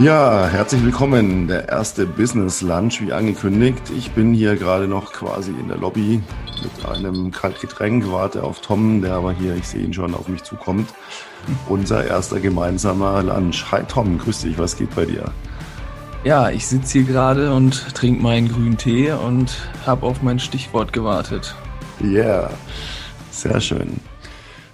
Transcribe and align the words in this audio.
Ja, 0.00 0.46
herzlich 0.46 0.82
willkommen. 0.82 1.46
Der 1.46 1.68
erste 1.68 2.06
Business 2.06 2.62
Lunch, 2.62 3.02
wie 3.02 3.12
angekündigt. 3.12 3.82
Ich 3.94 4.12
bin 4.12 4.32
hier 4.32 4.56
gerade 4.56 4.88
noch 4.88 5.12
quasi 5.12 5.50
in 5.50 5.68
der 5.68 5.76
Lobby 5.76 6.22
mit 6.62 6.86
einem 6.86 7.30
Kaltgetränk, 7.30 8.10
warte 8.10 8.42
auf 8.42 8.62
Tom, 8.62 9.02
der 9.02 9.12
aber 9.12 9.32
hier, 9.32 9.54
ich 9.56 9.68
sehe 9.68 9.82
ihn 9.82 9.92
schon, 9.92 10.14
auf 10.14 10.26
mich 10.26 10.42
zukommt. 10.42 10.88
Unser 11.68 12.06
erster 12.06 12.40
gemeinsamer 12.40 13.22
Lunch. 13.22 13.70
Hi 13.70 13.82
Tom, 13.86 14.16
grüß 14.16 14.40
dich, 14.40 14.56
was 14.56 14.74
geht 14.74 14.94
bei 14.94 15.04
dir? 15.04 15.30
Ja, 16.24 16.48
ich 16.48 16.66
sitze 16.66 17.00
hier 17.00 17.06
gerade 17.06 17.52
und 17.52 17.94
trinke 17.94 18.22
meinen 18.22 18.48
grünen 18.48 18.78
Tee 18.78 19.12
und 19.12 19.54
habe 19.84 20.06
auf 20.06 20.22
mein 20.22 20.38
Stichwort 20.38 20.94
gewartet. 20.94 21.54
Ja, 22.00 22.08
yeah. 22.08 22.50
sehr 23.30 23.60
schön. 23.60 24.00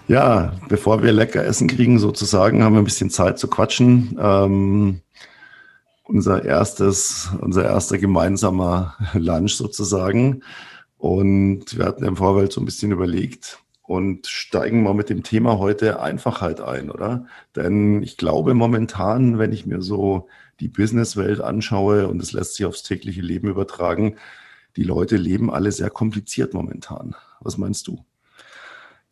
Ja, 0.06 0.52
bevor 0.68 1.02
wir 1.02 1.10
lecker 1.10 1.44
Essen 1.44 1.66
kriegen, 1.66 1.98
sozusagen, 1.98 2.62
haben 2.62 2.74
wir 2.74 2.82
ein 2.82 2.84
bisschen 2.84 3.10
Zeit 3.10 3.40
zu 3.40 3.48
quatschen. 3.48 4.16
Ähm, 4.22 5.00
unser 6.06 6.44
erstes, 6.44 7.30
unser 7.40 7.64
erster 7.64 7.98
gemeinsamer 7.98 8.94
Lunch 9.14 9.54
sozusagen. 9.54 10.42
Und 10.98 11.76
wir 11.76 11.84
hatten 11.84 12.04
im 12.04 12.16
Vorfeld 12.16 12.52
so 12.52 12.60
ein 12.60 12.64
bisschen 12.64 12.92
überlegt 12.92 13.58
und 13.82 14.26
steigen 14.26 14.82
mal 14.82 14.94
mit 14.94 15.10
dem 15.10 15.22
Thema 15.22 15.58
heute 15.58 16.00
Einfachheit 16.00 16.60
ein, 16.60 16.90
oder? 16.90 17.26
Denn 17.54 18.02
ich 18.02 18.16
glaube 18.16 18.54
momentan, 18.54 19.38
wenn 19.38 19.52
ich 19.52 19.66
mir 19.66 19.82
so 19.82 20.28
die 20.60 20.68
Businesswelt 20.68 21.40
anschaue 21.40 22.08
und 22.08 22.22
es 22.22 22.32
lässt 22.32 22.54
sich 22.54 22.66
aufs 22.66 22.82
tägliche 22.82 23.20
Leben 23.20 23.48
übertragen, 23.48 24.16
die 24.76 24.82
Leute 24.82 25.16
leben 25.16 25.50
alle 25.50 25.72
sehr 25.72 25.90
kompliziert 25.90 26.54
momentan. 26.54 27.14
Was 27.40 27.58
meinst 27.58 27.86
du? 27.86 28.04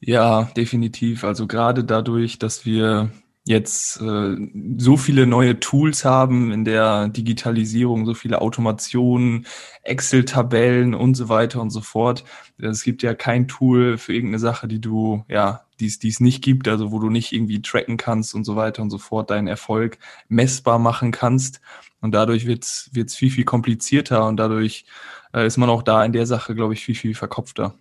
Ja, 0.01 0.51
definitiv. 0.57 1.25
Also 1.25 1.47
gerade 1.47 1.85
dadurch, 1.85 2.39
dass 2.39 2.67
wir 2.67 3.11
jetzt 3.47 4.01
äh, 4.01 4.37
so 4.79 4.97
viele 4.97 5.27
neue 5.27 5.61
Tools 5.61 6.05
haben 6.05 6.51
in 6.51 6.65
der 6.65 7.09
Digitalisierung, 7.09 8.07
so 8.07 8.15
viele 8.15 8.41
Automationen, 8.41 9.47
Excel-Tabellen 9.83 10.95
und 10.95 11.15
so 11.15 11.29
weiter 11.29 11.61
und 11.61 11.71
so 11.71 11.83
fort. 11.83 12.25
Es 12.59 12.83
gibt 12.83 13.03
ja 13.03 13.15
kein 13.15 13.47
Tool 13.47 13.99
für 13.99 14.15
irgendeine 14.15 14.39
Sache, 14.39 14.67
die 14.67 14.81
du, 14.81 15.25
ja, 15.29 15.67
die 15.81 15.87
es 15.87 16.21
nicht 16.21 16.43
gibt, 16.43 16.69
also 16.69 16.91
wo 16.93 16.99
du 16.99 17.11
nicht 17.11 17.33
irgendwie 17.33 17.61
tracken 17.61 17.97
kannst 17.99 18.35
und 18.35 18.45
so 18.45 18.57
weiter 18.57 18.83
und 18.83 18.91
so 18.91 18.99
fort, 18.99 19.31
deinen 19.31 19.49
Erfolg 19.49 19.99
messbar 20.29 20.79
machen 20.79 21.11
kannst. 21.13 21.61
Und 22.01 22.13
dadurch 22.13 22.47
wird 22.47 22.65
es 22.65 23.15
viel, 23.15 23.31
viel 23.31 23.45
komplizierter 23.45 24.27
und 24.27 24.37
dadurch 24.39 24.87
äh, 25.35 25.47
ist 25.47 25.59
man 25.59 25.71
auch 25.71 25.83
da 25.83 26.05
in 26.05 26.13
der 26.13 26.27
Sache, 26.27 26.55
glaube 26.55 26.75
ich, 26.75 26.85
viel, 26.85 26.95
viel 26.95 27.15
verkopfter. 27.15 27.75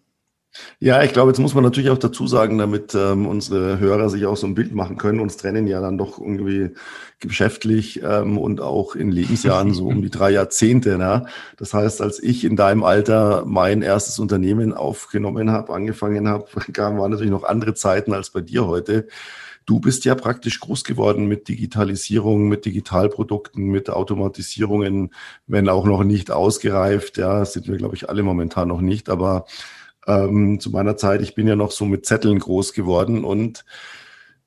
Ja, 0.80 1.02
ich 1.02 1.14
glaube, 1.14 1.32
jetzt 1.32 1.40
muss 1.40 1.56
man 1.56 1.64
natürlich 1.64 1.90
auch 1.90 1.98
dazu 1.98 2.28
sagen, 2.28 2.58
damit 2.58 2.94
ähm, 2.94 3.26
unsere 3.26 3.80
Hörer 3.80 4.10
sich 4.10 4.26
auch 4.26 4.38
so 4.38 4.46
ein 4.46 4.54
Bild 4.54 4.76
machen 4.76 4.98
können. 4.98 5.20
Uns 5.20 5.38
trennen 5.38 5.66
ja 5.66 5.82
dann 5.82 5.98
doch 5.98 6.20
irgendwie 6.20 6.72
geschäftlich 7.20 8.02
ähm, 8.04 8.38
und 8.38 8.62
auch 8.62 8.96
in 8.96 9.12
Lebensjahren 9.12 9.74
so 9.74 9.88
um 9.88 10.02
die 10.02 10.12
drei 10.12 10.32
Jahrzehnte. 10.32 10.98
Ne? 10.98 11.26
Das 11.58 11.74
heißt, 11.74 12.02
als 12.02 12.22
ich 12.22 12.44
in 12.44 12.56
deinem 12.56 12.84
Alter 12.84 13.46
mein 13.48 13.82
erstes 13.82 14.20
Unternehmen 14.20 14.74
aufgenommen 14.74 15.52
habe, 15.52 15.74
angefangen 15.74 16.28
habe, 16.28 16.46
waren 16.76 17.12
natürlich 17.12 17.32
noch 17.32 17.46
andere 17.46 17.74
Zeiten 17.74 18.14
als 18.14 18.30
bei 18.30 18.42
dir 18.42 18.68
heute. 18.68 19.08
Du 19.66 19.80
bist 19.80 20.04
ja 20.04 20.14
praktisch 20.14 20.60
groß 20.60 20.84
geworden 20.84 21.28
mit 21.28 21.48
Digitalisierung, 21.48 22.50
mit 22.50 22.66
Digitalprodukten, 22.66 23.64
mit 23.64 23.90
Automatisierungen, 23.90 25.14
wenn 25.48 25.70
auch 25.70 25.86
noch 25.86 26.04
nicht 26.04 26.32
ausgereift. 26.32 27.18
Ja, 27.18 27.46
sind 27.46 27.68
wir, 27.70 27.78
glaube 27.78 27.96
ich, 27.96 28.10
alle 28.10 28.24
momentan 28.24 28.68
noch 28.68 28.82
nicht. 28.82 29.10
Aber 29.10 29.46
ähm, 30.08 30.60
zu 30.60 30.72
meiner 30.72 30.98
Zeit, 30.98 31.22
ich 31.22 31.36
bin 31.36 31.48
ja 31.48 31.56
noch 31.56 31.72
so 31.72 31.86
mit 31.86 32.06
Zetteln 32.06 32.40
groß 32.40 32.74
geworden 32.74 33.24
und 33.24 33.66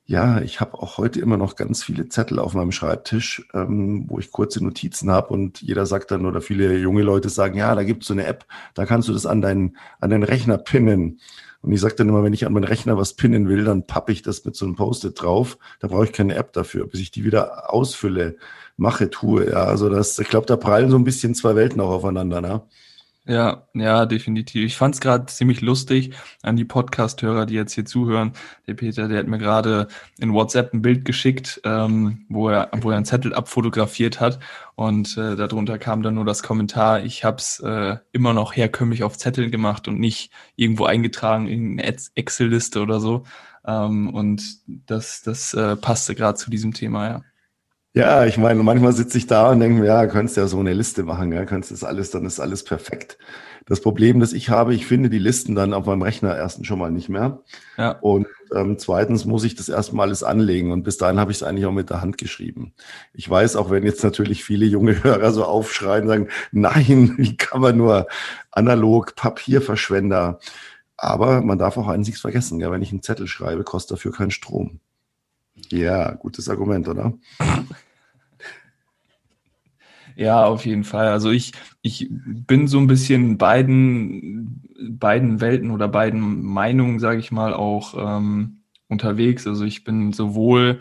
ja, 0.09 0.39
ich 0.39 0.61
habe 0.61 0.75
auch 0.75 0.97
heute 0.97 1.19
immer 1.19 1.35
noch 1.35 1.57
ganz 1.57 1.83
viele 1.83 2.07
Zettel 2.07 2.39
auf 2.39 2.53
meinem 2.53 2.71
Schreibtisch, 2.71 3.45
ähm, 3.53 4.05
wo 4.07 4.19
ich 4.19 4.31
kurze 4.31 4.63
Notizen 4.63 5.11
habe 5.11 5.33
und 5.33 5.61
jeder 5.61 5.85
sagt 5.85 6.11
dann 6.11 6.25
oder 6.25 6.39
viele 6.39 6.77
junge 6.77 7.01
Leute 7.01 7.27
sagen, 7.27 7.57
ja, 7.57 7.75
da 7.75 7.83
gibt 7.83 8.03
es 8.03 8.07
so 8.07 8.13
eine 8.13 8.25
App, 8.25 8.45
da 8.73 8.85
kannst 8.85 9.09
du 9.09 9.13
das 9.13 9.25
an 9.25 9.41
deinen, 9.41 9.75
an 9.99 10.09
deinen 10.09 10.23
Rechner 10.23 10.57
pinnen. 10.57 11.19
Und 11.61 11.73
ich 11.73 11.81
sage 11.81 11.95
dann 11.95 12.07
immer, 12.07 12.23
wenn 12.23 12.33
ich 12.33 12.45
an 12.45 12.53
meinen 12.53 12.63
Rechner 12.63 12.97
was 12.97 13.15
pinnen 13.15 13.49
will, 13.49 13.65
dann 13.65 13.85
pappe 13.85 14.13
ich 14.13 14.21
das 14.21 14.45
mit 14.45 14.55
so 14.55 14.65
einem 14.65 14.75
Post-it 14.75 15.21
drauf. 15.21 15.57
Da 15.81 15.89
brauche 15.89 16.05
ich 16.05 16.13
keine 16.13 16.35
App 16.35 16.53
dafür, 16.53 16.87
bis 16.87 17.01
ich 17.01 17.11
die 17.11 17.25
wieder 17.25 17.73
ausfülle, 17.73 18.37
mache, 18.77 19.09
tue. 19.09 19.49
Ja, 19.49 19.65
also 19.65 19.89
das, 19.89 20.17
ich 20.19 20.29
glaube, 20.29 20.45
da 20.45 20.55
prallen 20.55 20.89
so 20.89 20.97
ein 20.97 21.03
bisschen 21.03 21.35
zwei 21.35 21.55
Welten 21.55 21.81
auch 21.81 21.89
aufeinander. 21.89 22.39
Ne? 22.39 22.61
Ja, 23.27 23.67
ja, 23.73 24.05
definitiv. 24.05 24.63
Ich 24.63 24.77
fand 24.77 24.95
es 24.95 25.01
gerade 25.01 25.25
ziemlich 25.25 25.59
lustig 25.59 26.13
an 26.43 26.55
die 26.55 26.63
Podcast-Hörer, 26.63 27.45
die 27.45 27.55
jetzt 27.55 27.73
hier 27.73 27.83
zuhören. 27.83 28.31
Der 28.67 28.73
Peter, 28.73 29.09
der 29.09 29.19
hat 29.19 29.27
mir 29.27 29.37
gerade 29.37 29.89
in 30.17 30.33
WhatsApp 30.33 30.73
ein 30.73 30.81
Bild 30.81 31.03
geschickt, 31.03 31.59
ähm, 31.65 32.25
wo 32.29 32.47
er, 32.47 32.69
wo 32.79 32.89
er 32.89 32.95
einen 32.95 33.05
Zettel 33.05 33.33
abfotografiert 33.33 34.21
hat 34.21 34.39
und 34.75 35.17
äh, 35.17 35.35
darunter 35.35 35.77
kam 35.77 36.03
dann 36.03 36.13
nur 36.15 36.23
das 36.23 36.41
Kommentar: 36.41 37.03
Ich 37.03 37.25
habe 37.25 37.37
es 37.37 37.59
äh, 37.59 37.97
immer 38.13 38.33
noch 38.33 38.55
herkömmlich 38.55 39.03
auf 39.03 39.17
Zetteln 39.17 39.51
gemacht 39.51 39.89
und 39.89 39.99
nicht 39.99 40.31
irgendwo 40.55 40.85
eingetragen 40.85 41.47
in 41.47 41.79
eine 41.79 41.97
Excel-Liste 42.15 42.81
oder 42.81 43.01
so. 43.01 43.23
Ähm, 43.65 44.09
und 44.13 44.41
das, 44.67 45.21
das 45.23 45.53
äh, 45.53 45.75
passte 45.75 46.15
gerade 46.15 46.37
zu 46.37 46.49
diesem 46.49 46.73
Thema, 46.73 47.07
ja. 47.09 47.21
Ja, 47.97 48.25
ich 48.25 48.37
meine, 48.37 48.61
manchmal 48.61 48.93
sitze 48.93 49.17
ich 49.17 49.25
da 49.25 49.49
und 49.49 49.59
denke 49.59 49.81
mir, 49.81 49.87
ja, 49.87 50.05
könntest 50.05 50.37
ja 50.37 50.47
so 50.47 50.59
eine 50.59 50.73
Liste 50.73 51.03
machen, 51.03 51.31
ja, 51.31 51.45
kannst 51.45 51.71
das 51.71 51.83
alles, 51.83 52.11
dann 52.11 52.25
ist 52.25 52.39
alles 52.39 52.63
perfekt. 52.63 53.17
Das 53.65 53.81
Problem, 53.81 54.19
das 54.19 54.33
ich 54.33 54.49
habe, 54.49 54.73
ich 54.73 54.85
finde 54.85 55.09
die 55.09 55.19
Listen 55.19 55.55
dann 55.55 55.73
auf 55.73 55.85
meinem 55.87 56.01
Rechner 56.03 56.37
erstens 56.37 56.67
schon 56.67 56.79
mal 56.79 56.91
nicht 56.91 57.09
mehr. 57.09 57.41
Ja. 57.77 57.91
Und 57.99 58.27
ähm, 58.55 58.77
zweitens 58.77 59.25
muss 59.25 59.43
ich 59.43 59.55
das 59.55 59.67
erstmal 59.67 60.07
alles 60.07 60.23
anlegen. 60.23 60.71
Und 60.71 60.83
bis 60.83 60.97
dahin 60.97 61.19
habe 61.19 61.31
ich 61.31 61.37
es 61.37 61.43
eigentlich 61.43 61.65
auch 61.65 61.73
mit 61.73 61.89
der 61.89 61.99
Hand 62.01 62.17
geschrieben. 62.17 62.73
Ich 63.13 63.29
weiß, 63.29 63.57
auch 63.57 63.69
wenn 63.69 63.83
jetzt 63.83 64.03
natürlich 64.03 64.45
viele 64.45 64.65
junge 64.65 65.03
Hörer 65.03 65.33
so 65.33 65.43
aufschreien, 65.43 66.07
sagen, 66.07 66.29
nein, 66.51 67.15
wie 67.17 67.35
kann 67.35 67.59
man 67.59 67.75
nur 67.77 68.07
analog 68.51 69.15
Papierverschwender. 69.15 70.39
Aber 70.95 71.41
man 71.41 71.59
darf 71.59 71.77
auch 71.77 71.87
eins 71.87 72.07
nichts 72.07 72.21
vergessen, 72.21 72.59
ja, 72.59 72.71
wenn 72.71 72.81
ich 72.81 72.91
einen 72.91 73.03
Zettel 73.03 73.27
schreibe, 73.27 73.63
kostet 73.63 73.97
dafür 73.97 74.13
kein 74.13 74.31
Strom. 74.31 74.79
Ja, 75.69 76.11
gutes 76.11 76.47
Argument, 76.47 76.87
oder? 76.87 77.13
Ja, 80.19 80.45
auf 80.45 80.65
jeden 80.65 80.83
Fall. 80.83 81.09
Also 81.09 81.29
ich, 81.29 81.51
ich 81.83 82.07
bin 82.09 82.67
so 82.67 82.79
ein 82.79 82.87
bisschen 82.87 83.37
beiden, 83.37 84.63
beiden 84.89 85.41
Welten 85.41 85.69
oder 85.69 85.87
beiden 85.87 86.41
Meinungen, 86.43 86.99
sage 86.99 87.19
ich 87.19 87.31
mal, 87.31 87.53
auch 87.53 87.93
ähm, 87.95 88.63
unterwegs. 88.87 89.45
Also 89.45 89.63
ich 89.63 89.83
bin 89.83 90.13
sowohl 90.13 90.79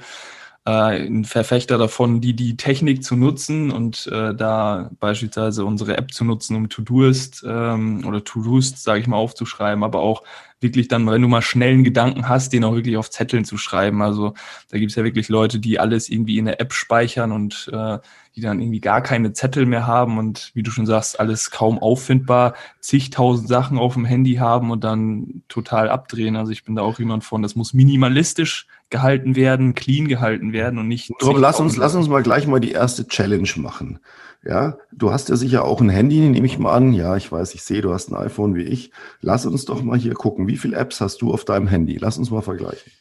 äh, 0.64 0.70
ein 1.06 1.26
Verfechter 1.26 1.76
davon, 1.76 2.22
die 2.22 2.34
die 2.34 2.56
Technik 2.56 3.04
zu 3.04 3.14
nutzen 3.14 3.70
und 3.70 4.06
äh, 4.06 4.34
da 4.34 4.91
beispielsweise 5.00 5.66
unsere 5.66 5.98
App 5.98 6.14
zu 6.14 6.24
nutzen, 6.24 6.56
um 6.56 6.70
To-Doist 6.70 7.44
ähm, 7.47 8.06
oder 8.06 8.24
To-Doist, 8.24 8.82
sage 8.82 9.00
ich 9.00 9.06
mal, 9.06 9.18
aufzuschreiben, 9.18 9.84
aber 9.84 10.00
auch 10.00 10.22
wirklich 10.60 10.88
dann, 10.88 11.06
wenn 11.06 11.20
du 11.20 11.28
mal 11.28 11.42
schnell 11.42 11.74
einen 11.74 11.84
Gedanken 11.84 12.26
hast, 12.26 12.54
den 12.54 12.64
auch 12.64 12.74
wirklich 12.74 12.97
auf 12.97 13.10
Zetteln 13.10 13.44
zu 13.44 13.58
schreiben. 13.58 14.00
Also 14.00 14.32
da 14.70 14.78
gibt 14.78 14.92
es 14.92 14.97
ja 14.97 15.04
wirklich 15.04 15.28
Leute, 15.28 15.60
die 15.60 15.78
alles 15.78 16.08
irgendwie 16.08 16.38
in 16.38 16.47
der 16.47 16.58
App 16.60 16.72
speichern 16.72 17.32
und 17.32 17.70
äh, 17.72 17.98
die 18.36 18.42
dann 18.42 18.60
irgendwie 18.60 18.80
gar 18.80 19.00
keine 19.00 19.32
Zettel 19.32 19.64
mehr 19.64 19.86
haben 19.86 20.19
und 20.19 20.50
wie 20.52 20.62
du 20.62 20.70
schon 20.70 20.84
sagst, 20.84 21.19
alles 21.19 21.50
kaum 21.50 21.78
auffindbar, 21.78 22.54
zigtausend 22.80 23.48
Sachen 23.48 23.78
auf 23.78 23.94
dem 23.94 24.04
Handy 24.04 24.34
haben 24.34 24.70
und 24.70 24.84
dann 24.84 25.42
total 25.48 25.88
abdrehen. 25.88 26.36
Also 26.36 26.52
ich 26.52 26.62
bin 26.62 26.76
da 26.76 26.82
auch 26.82 26.98
jemand 26.98 27.24
von, 27.24 27.41
das 27.41 27.56
muss 27.56 27.72
minimalistisch 27.72 28.66
gehalten 28.91 29.36
werden, 29.36 29.74
clean 29.74 30.06
gehalten 30.06 30.52
werden 30.52 30.78
und 30.78 30.86
nicht. 30.86 31.10
Rob, 31.22 31.38
lass 31.38 31.60
uns, 31.60 31.76
lass 31.76 31.94
uns 31.94 32.08
mal 32.08 32.22
gleich 32.22 32.47
mal 32.47 32.60
die 32.60 32.72
erste 32.72 33.08
Challenge 33.08 33.48
machen. 33.56 34.00
Ja, 34.44 34.76
du 34.92 35.10
hast 35.10 35.30
ja 35.30 35.36
sicher 35.36 35.64
auch 35.64 35.80
ein 35.80 35.88
Handy, 35.88 36.20
nehme 36.20 36.47
ich 36.47 36.58
mal 36.58 36.74
an. 36.74 36.92
Ja, 36.92 37.16
ich 37.16 37.32
weiß, 37.32 37.54
ich 37.54 37.62
sehe, 37.62 37.80
du 37.80 37.94
hast 37.94 38.12
ein 38.12 38.16
iPhone 38.16 38.54
wie 38.54 38.62
ich. 38.62 38.92
Lass 39.22 39.47
uns 39.47 39.65
doch 39.65 39.83
mal 39.83 39.98
hier 39.98 40.15
gucken. 40.15 40.47
Wie 40.47 40.59
viele 40.59 40.77
Apps 40.77 41.00
hast 41.00 41.22
du 41.22 41.33
auf 41.33 41.47
deinem 41.47 41.66
Handy? 41.66 41.97
Lass 41.97 42.18
uns 42.18 42.30
mal 42.30 42.42
vergleichen. 42.42 42.92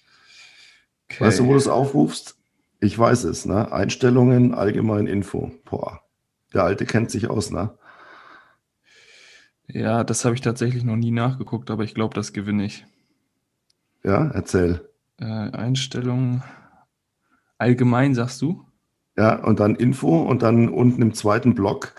Okay. 1.12 1.26
Weißt 1.26 1.40
du, 1.40 1.46
wo 1.46 1.52
du 1.52 1.58
es 1.58 1.68
aufrufst? 1.68 2.38
Ich 2.80 2.98
weiß 2.98 3.24
es, 3.26 3.46
ne? 3.46 3.72
Einstellungen, 3.72 4.54
allgemein 4.54 5.08
Info. 5.08 5.52
Boah, 5.66 6.02
der 6.54 6.64
Alte 6.64 6.86
kennt 6.86 7.12
sich 7.12 7.30
aus, 7.30 7.52
ne? 7.52 7.78
Ja, 9.68 10.04
das 10.04 10.26
habe 10.26 10.36
ich 10.36 10.42
tatsächlich 10.42 10.84
noch 10.84 10.96
nie 10.96 11.12
nachgeguckt, 11.12 11.72
aber 11.72 11.84
ich 11.84 11.96
glaube, 11.96 12.14
das 12.14 12.34
gewinne 12.34 12.66
ich. 12.66 12.86
Ja, 14.04 14.28
erzähl. 14.28 14.88
Äh, 15.20 15.26
Einstellungen, 15.26 16.44
allgemein, 17.58 18.14
sagst 18.14 18.42
du? 18.42 18.66
Ja, 19.18 19.44
und 19.44 19.60
dann 19.60 19.76
Info 19.76 20.22
und 20.22 20.44
dann 20.44 20.70
unten 20.70 21.02
im 21.02 21.14
zweiten 21.14 21.56
Block 21.56 21.96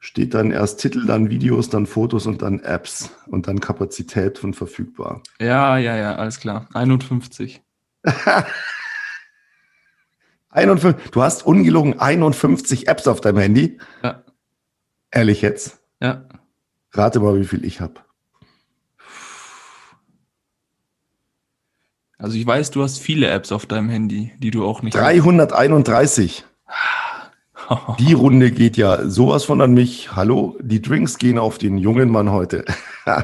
steht 0.00 0.34
dann 0.34 0.50
erst 0.50 0.80
Titel, 0.80 1.06
dann 1.06 1.30
Videos, 1.30 1.68
dann 1.68 1.86
Fotos 1.86 2.26
und 2.26 2.42
dann 2.42 2.60
Apps 2.60 3.10
und 3.26 3.46
dann 3.46 3.60
Kapazität 3.60 4.38
von 4.38 4.52
verfügbar. 4.54 5.22
Ja, 5.38 5.78
ja, 5.78 5.96
ja, 5.96 6.16
alles 6.16 6.40
klar. 6.40 6.68
51. 6.74 7.62
51. 10.50 11.10
Du 11.10 11.22
hast 11.22 11.46
ungelogen 11.46 11.98
51 11.98 12.88
Apps 12.88 13.06
auf 13.06 13.20
deinem 13.20 13.38
Handy? 13.38 13.78
Ja. 14.02 14.22
Ehrlich 15.10 15.42
jetzt? 15.42 15.80
Ja. 16.00 16.24
Rate 16.92 17.20
mal, 17.20 17.38
wie 17.38 17.44
viel 17.44 17.64
ich 17.64 17.80
habe. 17.80 17.94
Also 22.18 22.36
ich 22.36 22.46
weiß, 22.46 22.70
du 22.70 22.82
hast 22.82 22.98
viele 22.98 23.28
Apps 23.28 23.50
auf 23.50 23.64
deinem 23.64 23.88
Handy, 23.88 24.32
die 24.38 24.50
du 24.50 24.64
auch 24.66 24.82
nicht 24.82 24.94
331. 24.94 26.44
Die 28.00 28.14
Runde 28.14 28.50
geht 28.50 28.76
ja 28.76 29.08
sowas 29.08 29.44
von 29.44 29.60
an 29.60 29.72
mich. 29.72 30.16
Hallo, 30.16 30.56
die 30.60 30.82
Drinks 30.82 31.18
gehen 31.18 31.38
auf 31.38 31.56
den 31.56 31.78
jungen 31.78 32.10
Mann 32.10 32.32
heute. 32.32 32.64
äh, 33.06 33.22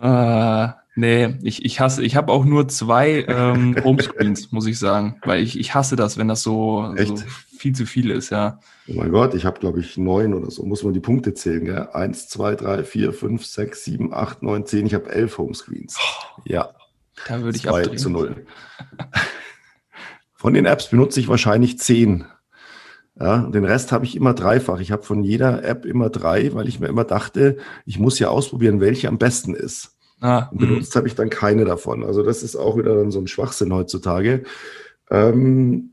nee, 0.96 1.36
ich, 1.42 1.64
ich 1.64 1.78
hasse, 1.80 2.02
ich 2.02 2.16
habe 2.16 2.32
auch 2.32 2.44
nur 2.44 2.66
zwei 2.68 3.24
ähm, 3.28 3.76
Homescreens, 3.84 4.50
muss 4.50 4.66
ich 4.66 4.78
sagen. 4.78 5.20
Weil 5.24 5.42
ich, 5.42 5.58
ich 5.58 5.74
hasse 5.74 5.94
das, 5.94 6.18
wenn 6.18 6.28
das 6.28 6.42
so, 6.42 6.92
so 6.96 7.16
viel 7.56 7.74
zu 7.74 7.86
viel 7.86 8.10
ist, 8.10 8.30
ja. 8.30 8.58
Oh 8.88 8.94
mein 8.94 9.10
Gott, 9.10 9.34
ich 9.34 9.44
habe, 9.44 9.60
glaube 9.60 9.80
ich, 9.80 9.96
neun 9.96 10.34
oder 10.34 10.50
so. 10.50 10.64
Muss 10.64 10.82
man 10.82 10.94
die 10.94 11.00
Punkte 11.00 11.34
zählen, 11.34 11.64
gell? 11.64 11.88
Eins, 11.92 12.28
zwei, 12.28 12.54
drei, 12.54 12.82
vier, 12.82 13.12
fünf, 13.12 13.46
sechs, 13.46 13.84
sieben, 13.84 14.12
acht, 14.12 14.42
neun, 14.42 14.66
zehn. 14.66 14.86
Ich 14.86 14.94
habe 14.94 15.10
elf 15.10 15.38
Homescreens. 15.38 15.96
Oh, 15.98 16.40
ja. 16.44 16.70
Da 17.26 17.40
würde 17.40 17.56
ich 17.56 17.62
zwei 17.62 17.82
abdrehen. 17.82 17.98
zu 17.98 18.10
null. 18.10 18.46
Von 20.34 20.54
den 20.54 20.66
Apps 20.66 20.88
benutze 20.90 21.20
ich 21.20 21.28
wahrscheinlich 21.28 21.78
zehn. 21.78 22.24
Ja, 23.18 23.38
den 23.48 23.64
Rest 23.64 23.92
habe 23.92 24.04
ich 24.04 24.14
immer 24.14 24.34
dreifach. 24.34 24.78
Ich 24.80 24.92
habe 24.92 25.02
von 25.02 25.24
jeder 25.24 25.64
App 25.64 25.86
immer 25.86 26.10
drei, 26.10 26.52
weil 26.52 26.68
ich 26.68 26.80
mir 26.80 26.88
immer 26.88 27.04
dachte, 27.04 27.56
ich 27.86 27.98
muss 27.98 28.18
ja 28.18 28.28
ausprobieren, 28.28 28.80
welche 28.80 29.08
am 29.08 29.16
besten 29.16 29.54
ist. 29.54 29.95
Ah, 30.20 30.48
Und 30.50 30.58
benutzt 30.58 30.96
habe 30.96 31.08
ich 31.08 31.14
dann 31.14 31.30
keine 31.30 31.64
davon. 31.64 32.02
Also 32.04 32.22
das 32.22 32.42
ist 32.42 32.56
auch 32.56 32.76
wieder 32.78 32.94
dann 32.96 33.10
so 33.10 33.20
ein 33.20 33.26
Schwachsinn 33.26 33.72
heutzutage. 33.72 34.44
Ähm, 35.10 35.92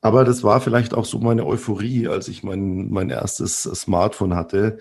aber 0.00 0.24
das 0.24 0.42
war 0.42 0.60
vielleicht 0.60 0.94
auch 0.94 1.04
so 1.04 1.18
meine 1.20 1.46
Euphorie, 1.46 2.08
als 2.08 2.28
ich 2.28 2.42
mein, 2.42 2.90
mein 2.90 3.10
erstes 3.10 3.62
Smartphone 3.62 4.34
hatte 4.34 4.78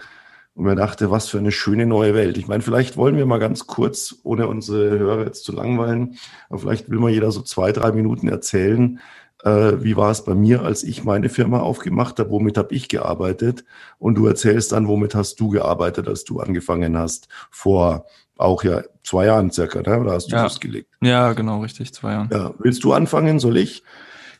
und 0.55 0.65
mir 0.65 0.75
dachte, 0.75 1.11
was 1.11 1.29
für 1.29 1.37
eine 1.37 1.51
schöne 1.51 1.85
neue 1.85 2.15
Welt. 2.15 2.37
Ich 2.37 2.47
meine, 2.47 2.63
vielleicht 2.63 2.97
wollen 2.97 3.15
wir 3.15 3.25
mal 3.27 3.37
ganz 3.39 3.67
kurz, 3.67 4.15
ohne 4.23 4.47
unsere 4.47 4.97
Hörer 4.97 5.25
jetzt 5.25 5.43
zu 5.45 5.51
langweilen, 5.53 6.17
aber 6.49 6.59
vielleicht 6.59 6.89
will 6.89 6.99
mal 6.99 7.11
jeder 7.11 7.31
so 7.31 7.41
zwei, 7.41 7.71
drei 7.71 7.91
Minuten 7.91 8.27
erzählen, 8.27 8.99
äh, 9.43 9.73
wie 9.83 9.95
war 9.95 10.11
es 10.11 10.23
bei 10.23 10.35
mir, 10.35 10.61
als 10.63 10.83
ich 10.83 11.03
meine 11.03 11.29
Firma 11.29 11.59
aufgemacht 11.61 12.19
habe, 12.19 12.31
womit 12.31 12.57
habe 12.57 12.73
ich 12.75 12.89
gearbeitet 12.89 13.63
und 13.99 14.15
du 14.15 14.27
erzählst 14.27 14.71
dann, 14.71 14.87
womit 14.87 15.15
hast 15.15 15.39
du 15.39 15.49
gearbeitet, 15.49 16.07
als 16.07 16.23
du 16.25 16.39
angefangen 16.39 16.97
hast, 16.97 17.27
vor 17.49 18.05
auch 18.41 18.63
ja 18.63 18.81
zwei 19.03 19.25
Jahren 19.25 19.51
circa, 19.51 19.81
ne? 19.81 19.99
oder 19.99 20.13
hast 20.13 20.27
du 20.27 20.35
ja. 20.35 20.43
losgelegt? 20.43 20.89
Ja, 21.01 21.33
genau, 21.33 21.61
richtig, 21.61 21.93
zwei 21.93 22.13
Jahren. 22.13 22.29
Ja. 22.31 22.53
Willst 22.59 22.83
du 22.83 22.93
anfangen, 22.93 23.39
soll 23.39 23.57
ich? 23.57 23.83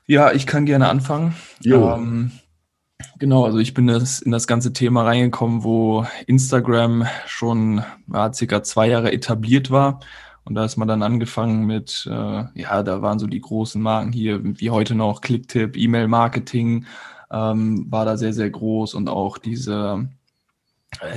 Ja, 0.08 0.32
ich 0.32 0.46
kann 0.46 0.66
gerne 0.66 0.90
anfangen. 0.90 1.36
Ähm, 1.64 2.32
genau, 3.20 3.46
also 3.46 3.60
ich 3.60 3.74
bin 3.74 3.88
das, 3.88 4.22
in 4.22 4.32
das 4.32 4.48
ganze 4.48 4.74
Thema 4.74 5.04
reingekommen, 5.04 5.64
wo 5.64 6.06
Instagram 6.28 7.06
schon 7.28 7.84
ja, 8.12 8.34
circa 8.34 8.64
zwei 8.64 8.90
Jahre 8.90 9.12
etabliert 9.12 9.72
war. 9.72 10.00
Und 10.44 10.56
da 10.56 10.66
ist 10.66 10.76
man 10.76 10.88
dann 10.88 11.04
angefangen 11.04 11.66
mit, 11.66 12.08
äh, 12.10 12.44
ja, 12.56 12.84
da 12.84 13.02
waren 13.02 13.20
so 13.20 13.28
die 13.28 13.42
großen 13.42 13.82
Marken 13.82 14.12
hier, 14.12 14.42
wie 14.44 14.72
heute 14.72 14.96
noch 14.96 15.22
Clicktip, 15.22 15.78
E-Mail-Marketing, 15.78 16.86
ähm, 17.32 17.86
war 17.90 18.06
da 18.06 18.18
sehr, 18.18 18.34
sehr 18.34 18.50
groß 18.50 18.96
und 18.96 19.08
auch 19.08 19.38
diese 19.38 20.10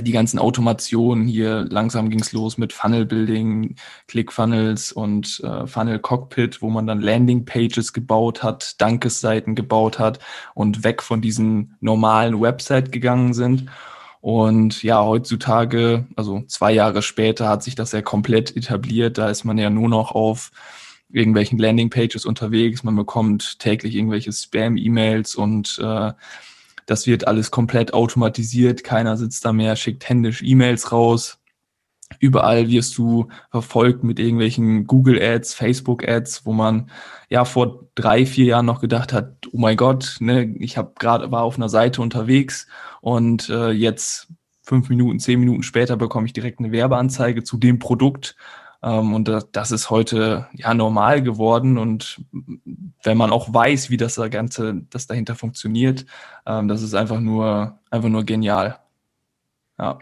die 0.01 0.11
ganzen 0.11 0.39
Automationen 0.39 1.27
hier, 1.27 1.65
langsam 1.69 2.09
ging's 2.09 2.31
los 2.31 2.57
mit 2.57 2.73
Funnel 2.73 3.05
Building, 3.05 3.75
ClickFunnels 4.07 4.91
und 4.91 5.41
äh, 5.43 5.67
Funnel 5.67 5.99
Cockpit, 5.99 6.61
wo 6.61 6.69
man 6.69 6.87
dann 6.87 7.01
Landing 7.01 7.45
Pages 7.45 7.91
gebaut 7.91 8.41
hat, 8.41 8.79
Dankesseiten 8.81 9.53
gebaut 9.53 9.99
hat 9.99 10.19
und 10.53 10.83
weg 10.83 11.03
von 11.03 11.21
diesen 11.21 11.75
normalen 11.81 12.39
Website 12.39 12.91
gegangen 12.91 13.33
sind. 13.33 13.65
Und 14.21 14.81
ja, 14.81 15.03
heutzutage, 15.03 16.07
also 16.15 16.41
zwei 16.47 16.71
Jahre 16.71 17.03
später, 17.03 17.47
hat 17.47 17.61
sich 17.61 17.75
das 17.75 17.91
ja 17.91 18.01
komplett 18.01 18.55
etabliert. 18.55 19.19
Da 19.19 19.29
ist 19.29 19.43
man 19.43 19.57
ja 19.57 19.69
nur 19.69 19.89
noch 19.89 20.13
auf 20.13 20.51
irgendwelchen 21.11 21.59
Landing 21.59 21.91
Pages 21.91 22.25
unterwegs. 22.25 22.83
Man 22.83 22.95
bekommt 22.95 23.59
täglich 23.59 23.93
irgendwelche 23.93 24.33
Spam-E-Mails 24.33 25.35
und 25.35 25.79
äh, 25.79 26.13
das 26.85 27.07
wird 27.07 27.27
alles 27.27 27.51
komplett 27.51 27.93
automatisiert. 27.93 28.83
Keiner 28.83 29.17
sitzt 29.17 29.45
da 29.45 29.53
mehr, 29.53 29.75
schickt 29.75 30.07
händisch 30.07 30.41
E-Mails 30.43 30.91
raus. 30.91 31.39
Überall 32.19 32.69
wirst 32.69 32.97
du 32.97 33.29
verfolgt 33.49 34.03
mit 34.03 34.19
irgendwelchen 34.19 34.85
Google 34.85 35.19
Ads, 35.21 35.55
Facebook 35.55 36.07
Ads, 36.07 36.45
wo 36.45 36.53
man 36.53 36.91
ja 37.29 37.45
vor 37.45 37.87
drei, 37.95 38.27
vier 38.27 38.45
Jahren 38.45 38.67
noch 38.67 38.79
gedacht 38.79 39.11
hat, 39.11 39.47
oh 39.51 39.57
mein 39.57 39.75
Gott, 39.75 40.17
ne, 40.19 40.55
ich 40.59 40.77
habe 40.77 40.93
gerade 40.99 41.31
war 41.31 41.43
auf 41.43 41.57
einer 41.57 41.69
Seite 41.69 42.01
unterwegs 42.01 42.67
und 43.01 43.49
äh, 43.49 43.71
jetzt 43.71 44.27
fünf 44.61 44.89
Minuten, 44.89 45.19
zehn 45.19 45.39
Minuten 45.39 45.63
später 45.63 45.97
bekomme 45.97 46.27
ich 46.27 46.33
direkt 46.33 46.59
eine 46.59 46.71
Werbeanzeige 46.71 47.43
zu 47.43 47.57
dem 47.57 47.79
Produkt, 47.79 48.35
und 48.81 49.31
das 49.51 49.71
ist 49.71 49.89
heute 49.89 50.47
ja 50.53 50.73
normal 50.73 51.23
geworden. 51.23 51.77
Und 51.77 52.21
wenn 53.03 53.17
man 53.17 53.31
auch 53.31 53.53
weiß, 53.53 53.89
wie 53.89 53.97
das 53.97 54.15
Ganze, 54.29 54.81
das 54.89 55.07
dahinter 55.07 55.35
funktioniert, 55.35 56.05
ähm, 56.45 56.67
das 56.67 56.81
ist 56.81 56.93
einfach 56.93 57.19
nur, 57.19 57.79
einfach 57.89 58.09
nur 58.09 58.23
genial. 58.23 58.79
Ja. 59.79 59.99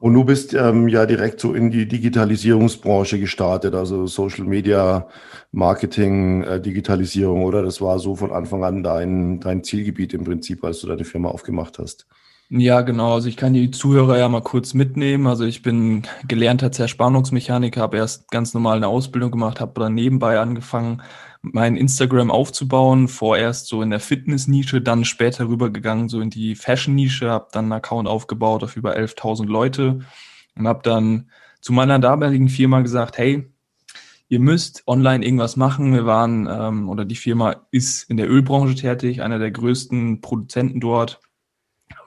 Und 0.00 0.14
du 0.14 0.24
bist 0.24 0.54
ähm, 0.54 0.88
ja 0.88 1.04
direkt 1.04 1.40
so 1.40 1.52
in 1.52 1.70
die 1.70 1.86
Digitalisierungsbranche 1.86 3.20
gestartet, 3.20 3.74
also 3.74 4.06
Social 4.06 4.46
Media, 4.46 5.08
Marketing, 5.52 6.42
äh, 6.42 6.58
Digitalisierung, 6.58 7.44
oder? 7.44 7.62
Das 7.62 7.82
war 7.82 7.98
so 7.98 8.16
von 8.16 8.32
Anfang 8.32 8.64
an 8.64 8.82
dein, 8.82 9.40
dein 9.40 9.62
Zielgebiet 9.62 10.14
im 10.14 10.24
Prinzip, 10.24 10.64
als 10.64 10.80
du 10.80 10.86
deine 10.86 11.04
Firma 11.04 11.28
aufgemacht 11.28 11.78
hast. 11.78 12.06
Ja, 12.52 12.80
genau. 12.80 13.14
Also 13.14 13.28
ich 13.28 13.36
kann 13.36 13.54
die 13.54 13.70
Zuhörer 13.70 14.18
ja 14.18 14.28
mal 14.28 14.42
kurz 14.42 14.74
mitnehmen. 14.74 15.28
Also 15.28 15.44
ich 15.44 15.62
bin 15.62 16.02
gelernter 16.26 16.72
Zerspannungsmechaniker, 16.72 17.80
habe 17.80 17.98
erst 17.98 18.28
ganz 18.32 18.54
normal 18.54 18.78
eine 18.78 18.88
Ausbildung 18.88 19.30
gemacht, 19.30 19.60
habe 19.60 19.78
dann 19.80 19.94
nebenbei 19.94 20.40
angefangen, 20.40 21.00
mein 21.42 21.76
Instagram 21.76 22.32
aufzubauen. 22.32 23.06
Vorerst 23.06 23.68
so 23.68 23.82
in 23.82 23.90
der 23.90 24.00
Fitness-Nische, 24.00 24.80
dann 24.80 25.04
später 25.04 25.48
rübergegangen 25.48 26.08
so 26.08 26.20
in 26.20 26.30
die 26.30 26.56
Fashion-Nische, 26.56 27.30
habe 27.30 27.46
dann 27.52 27.66
einen 27.66 27.72
Account 27.74 28.08
aufgebaut 28.08 28.64
auf 28.64 28.76
über 28.76 28.96
11.000 28.96 29.46
Leute 29.46 30.00
und 30.56 30.66
habe 30.66 30.80
dann 30.82 31.30
zu 31.60 31.72
meiner 31.72 32.00
damaligen 32.00 32.48
Firma 32.48 32.80
gesagt, 32.80 33.16
hey, 33.16 33.48
ihr 34.28 34.40
müsst 34.40 34.82
online 34.88 35.24
irgendwas 35.24 35.54
machen. 35.56 35.92
Wir 35.92 36.04
waren, 36.04 36.48
ähm, 36.50 36.88
oder 36.88 37.04
die 37.04 37.14
Firma 37.14 37.66
ist 37.70 38.10
in 38.10 38.16
der 38.16 38.28
Ölbranche 38.28 38.74
tätig, 38.74 39.22
einer 39.22 39.38
der 39.38 39.52
größten 39.52 40.20
Produzenten 40.20 40.80
dort 40.80 41.20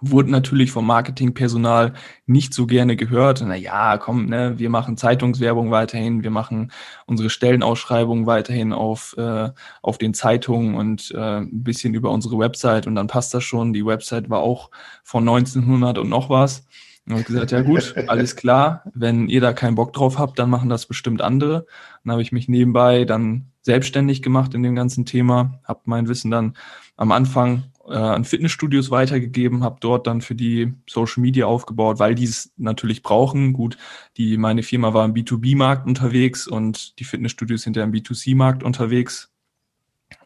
wurden 0.09 0.31
natürlich 0.31 0.71
vom 0.71 0.85
Marketingpersonal 0.85 1.94
nicht 2.25 2.53
so 2.53 2.65
gerne 2.65 2.95
gehört. 2.95 3.43
Na 3.45 3.55
ja, 3.55 3.98
komm, 3.98 4.27
ne, 4.27 4.53
wir 4.57 4.69
machen 4.69 4.98
Zeitungswerbung 4.98 5.72
weiterhin, 5.72 6.24
wir 6.24 6.31
machen 6.31 6.72
unsere 7.05 7.29
Stellenausschreibungen 7.29 8.25
weiterhin 8.25 8.74
auf, 8.74 9.15
äh, 9.17 9.50
auf 9.81 9.98
den 9.98 10.13
Zeitungen 10.13 10.75
und 10.75 11.12
äh, 11.15 11.39
ein 11.39 11.63
bisschen 11.63 11.93
über 11.93 12.12
unsere 12.12 12.38
Website 12.38 12.88
und 12.88 12.95
dann 12.95 13.07
passt 13.07 13.33
das 13.33 13.43
schon. 13.43 13.74
Die 13.74 13.86
Website 13.86 14.29
war 14.29 14.39
auch 14.39 14.69
von 15.03 15.27
1900 15.27 15.98
und 15.98 16.10
noch 16.10 16.29
was. 16.29 16.65
Und 17.07 17.19
ich 17.19 17.25
gesagt, 17.25 17.51
ja 17.51 17.62
gut, 17.62 17.95
alles 18.07 18.36
klar, 18.36 18.83
wenn 18.93 19.27
ihr 19.27 19.41
da 19.41 19.53
keinen 19.53 19.75
Bock 19.75 19.93
drauf 19.93 20.17
habt, 20.17 20.39
dann 20.39 20.50
machen 20.50 20.69
das 20.69 20.86
bestimmt 20.86 21.22
andere. 21.22 21.65
Dann 22.03 22.12
habe 22.13 22.22
ich 22.22 22.31
mich 22.31 22.48
nebenbei 22.48 23.05
dann 23.05 23.48
selbstständig 23.62 24.22
gemacht 24.22 24.53
in 24.53 24.63
dem 24.63 24.75
ganzen 24.75 25.05
Thema, 25.05 25.60
habe 25.63 25.81
mein 25.86 26.07
Wissen 26.07 26.31
dann 26.31 26.55
am 26.95 27.12
Anfang 27.12 27.63
äh, 27.87 27.93
an 27.93 28.25
Fitnessstudios 28.25 28.91
weitergegeben, 28.91 29.63
habe 29.63 29.77
dort 29.79 30.07
dann 30.07 30.21
für 30.21 30.35
die 30.35 30.73
Social 30.89 31.21
Media 31.21 31.45
aufgebaut, 31.45 31.99
weil 31.99 32.15
die 32.15 32.23
es 32.23 32.51
natürlich 32.57 33.03
brauchen. 33.03 33.53
Gut, 33.53 33.77
die 34.17 34.37
meine 34.37 34.63
Firma 34.63 34.93
war 34.93 35.05
im 35.05 35.13
B2B-Markt 35.13 35.85
unterwegs 35.87 36.47
und 36.47 36.99
die 36.99 37.03
Fitnessstudios 37.03 37.61
sind 37.61 37.75
ja 37.75 37.83
im 37.83 37.91
B2C-Markt 37.91 38.63
unterwegs. 38.63 39.31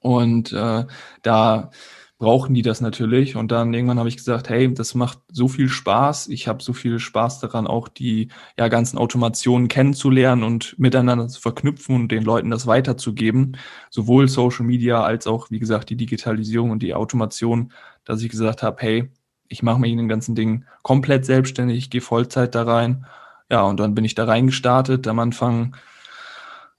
Und 0.01 0.51
äh, 0.53 0.85
da 1.21 1.71
brauchen 2.17 2.55
die 2.55 2.63
das 2.63 2.81
natürlich. 2.81 3.35
Und 3.35 3.51
dann 3.51 3.73
irgendwann 3.73 3.99
habe 3.99 4.09
ich 4.09 4.17
gesagt, 4.17 4.49
hey, 4.49 4.73
das 4.73 4.95
macht 4.95 5.19
so 5.31 5.47
viel 5.47 5.69
Spaß. 5.69 6.27
Ich 6.29 6.47
habe 6.47 6.63
so 6.63 6.73
viel 6.73 6.99
Spaß 6.99 7.39
daran, 7.39 7.67
auch 7.67 7.87
die 7.87 8.29
ja, 8.57 8.67
ganzen 8.69 8.97
Automationen 8.97 9.67
kennenzulernen 9.67 10.43
und 10.43 10.77
miteinander 10.79 11.27
zu 11.27 11.39
verknüpfen 11.39 11.95
und 11.95 12.11
den 12.11 12.23
Leuten 12.23 12.49
das 12.49 12.65
weiterzugeben. 12.65 13.57
Sowohl 13.91 14.27
Social 14.27 14.65
Media 14.65 15.03
als 15.03 15.27
auch, 15.27 15.51
wie 15.51 15.59
gesagt, 15.59 15.89
die 15.89 15.97
Digitalisierung 15.97 16.71
und 16.71 16.81
die 16.81 16.95
Automation, 16.95 17.71
dass 18.03 18.21
ich 18.21 18.29
gesagt 18.29 18.63
habe, 18.63 18.77
hey, 18.81 19.11
ich 19.47 19.63
mache 19.63 19.79
mir 19.79 19.87
in 19.87 19.97
den 19.97 20.09
ganzen 20.09 20.35
Dingen 20.35 20.65
komplett 20.81 21.25
selbstständig, 21.25 21.77
ich 21.77 21.89
gehe 21.89 22.01
Vollzeit 22.01 22.55
da 22.55 22.63
rein. 22.63 23.05
Ja, 23.49 23.61
und 23.63 23.79
dann 23.79 23.95
bin 23.95 24.03
ich 24.05 24.15
da 24.15 24.25
reingestartet. 24.25 25.07
Am 25.07 25.19
Anfang 25.19 25.75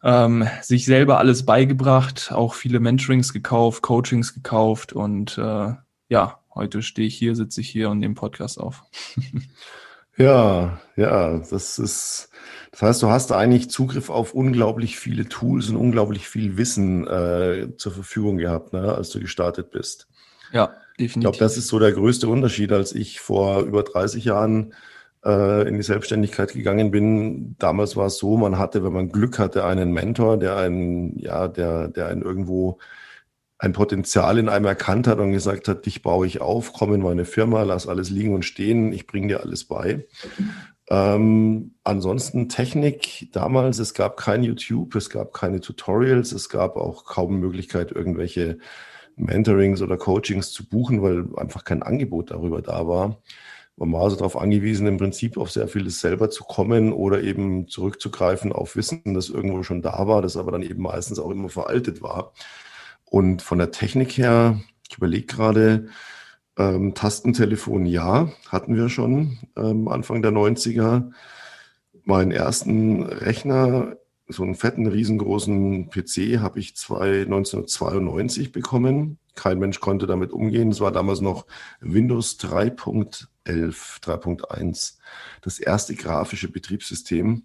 ähm, 0.02 0.48
sich 0.62 0.84
selber 0.84 1.18
alles 1.18 1.44
beigebracht, 1.44 2.30
auch 2.32 2.54
viele 2.54 2.80
Mentorings 2.80 3.32
gekauft, 3.32 3.82
Coachings 3.82 4.34
gekauft 4.34 4.92
und 4.92 5.38
äh, 5.38 5.74
ja, 6.08 6.40
heute 6.54 6.82
stehe 6.82 7.08
ich 7.08 7.16
hier, 7.16 7.34
sitze 7.34 7.60
ich 7.60 7.68
hier 7.68 7.90
und 7.90 7.98
nehme 7.98 8.14
Podcast 8.14 8.60
auf. 8.60 8.84
ja, 10.16 10.80
ja, 10.96 11.38
das 11.38 11.78
ist, 11.78 12.30
das 12.70 12.82
heißt, 12.82 13.02
du 13.02 13.08
hast 13.10 13.32
eigentlich 13.32 13.70
Zugriff 13.70 14.10
auf 14.10 14.34
unglaublich 14.34 14.98
viele 14.98 15.28
Tools 15.28 15.68
und 15.68 15.76
unglaublich 15.76 16.28
viel 16.28 16.56
Wissen 16.56 17.06
äh, 17.06 17.76
zur 17.76 17.92
Verfügung 17.92 18.38
gehabt, 18.38 18.72
ne, 18.72 18.94
als 18.94 19.10
du 19.10 19.20
gestartet 19.20 19.70
bist. 19.70 20.08
Ja, 20.52 20.74
definitiv. 20.98 21.16
Ich 21.16 21.20
glaube, 21.20 21.38
das 21.38 21.56
ist 21.56 21.68
so 21.68 21.78
der 21.78 21.92
größte 21.92 22.28
Unterschied, 22.28 22.72
als 22.72 22.94
ich 22.94 23.20
vor 23.20 23.62
über 23.62 23.82
30 23.82 24.24
Jahren 24.24 24.74
in 25.68 25.74
die 25.74 25.82
Selbstständigkeit 25.82 26.52
gegangen 26.52 26.90
bin, 26.90 27.56
damals 27.58 27.96
war 27.96 28.06
es 28.06 28.18
so, 28.18 28.36
man 28.36 28.58
hatte, 28.58 28.84
wenn 28.84 28.92
man 28.92 29.10
Glück 29.10 29.38
hatte, 29.38 29.64
einen 29.64 29.92
Mentor, 29.92 30.38
der 30.38 30.56
einen, 30.56 31.18
ja, 31.18 31.48
der, 31.48 31.88
der 31.88 32.06
einen 32.06 32.22
irgendwo 32.22 32.78
ein 33.58 33.72
Potenzial 33.72 34.38
in 34.38 34.48
einem 34.48 34.66
erkannt 34.66 35.08
hat 35.08 35.18
und 35.18 35.32
gesagt 35.32 35.66
hat, 35.66 35.84
dich 35.84 36.02
baue 36.02 36.26
ich 36.26 36.40
auf, 36.40 36.72
komm 36.72 36.94
in 36.94 37.02
meine 37.02 37.24
Firma, 37.24 37.64
lass 37.64 37.88
alles 37.88 38.08
liegen 38.08 38.34
und 38.34 38.44
stehen, 38.44 38.92
ich 38.92 39.06
bringe 39.06 39.28
dir 39.28 39.40
alles 39.40 39.64
bei. 39.64 40.06
Ähm, 40.90 41.74
ansonsten 41.84 42.48
Technik 42.48 43.28
damals, 43.32 43.78
es 43.80 43.94
gab 43.94 44.16
kein 44.16 44.44
YouTube, 44.44 44.94
es 44.94 45.10
gab 45.10 45.34
keine 45.34 45.60
Tutorials, 45.60 46.32
es 46.32 46.48
gab 46.48 46.76
auch 46.76 47.04
kaum 47.04 47.40
Möglichkeit, 47.40 47.92
irgendwelche 47.92 48.58
Mentorings 49.16 49.82
oder 49.82 49.98
Coachings 49.98 50.52
zu 50.52 50.68
buchen, 50.68 51.02
weil 51.02 51.26
einfach 51.36 51.64
kein 51.64 51.82
Angebot 51.82 52.30
darüber 52.30 52.62
da 52.62 52.86
war. 52.86 53.20
Man 53.78 53.92
war 53.92 54.02
also 54.02 54.16
darauf 54.16 54.36
angewiesen, 54.36 54.88
im 54.88 54.96
Prinzip 54.96 55.36
auf 55.38 55.52
sehr 55.52 55.68
vieles 55.68 56.00
selber 56.00 56.30
zu 56.30 56.42
kommen 56.42 56.92
oder 56.92 57.22
eben 57.22 57.68
zurückzugreifen 57.68 58.52
auf 58.52 58.74
Wissen, 58.74 59.14
das 59.14 59.28
irgendwo 59.28 59.62
schon 59.62 59.82
da 59.82 60.08
war, 60.08 60.20
das 60.20 60.36
aber 60.36 60.50
dann 60.50 60.62
eben 60.62 60.82
meistens 60.82 61.20
auch 61.20 61.30
immer 61.30 61.48
veraltet 61.48 62.02
war. 62.02 62.32
Und 63.04 63.40
von 63.40 63.58
der 63.58 63.70
Technik 63.70 64.18
her, 64.18 64.60
ich 64.90 64.96
überlege 64.96 65.26
gerade, 65.26 65.88
ähm, 66.58 66.94
Tastentelefon 66.94 67.86
ja, 67.86 68.32
hatten 68.48 68.74
wir 68.74 68.88
schon 68.88 69.38
ähm, 69.56 69.86
Anfang 69.86 70.22
der 70.22 70.32
90er. 70.32 71.10
Meinen 72.04 72.32
ersten 72.32 73.04
Rechner, 73.04 73.96
so 74.26 74.42
einen 74.42 74.56
fetten, 74.56 74.86
riesengroßen 74.88 75.88
PC, 75.88 76.40
habe 76.40 76.58
ich 76.58 76.74
zwei, 76.74 77.20
1992 77.22 78.50
bekommen. 78.50 79.18
Kein 79.36 79.60
Mensch 79.60 79.78
konnte 79.78 80.08
damit 80.08 80.32
umgehen. 80.32 80.70
Es 80.70 80.80
war 80.80 80.90
damals 80.90 81.20
noch 81.20 81.46
Windows 81.80 82.38
3.11, 83.48 84.02
3.1, 84.02 84.98
das 85.42 85.58
erste 85.58 85.94
grafische 85.94 86.50
Betriebssystem. 86.50 87.44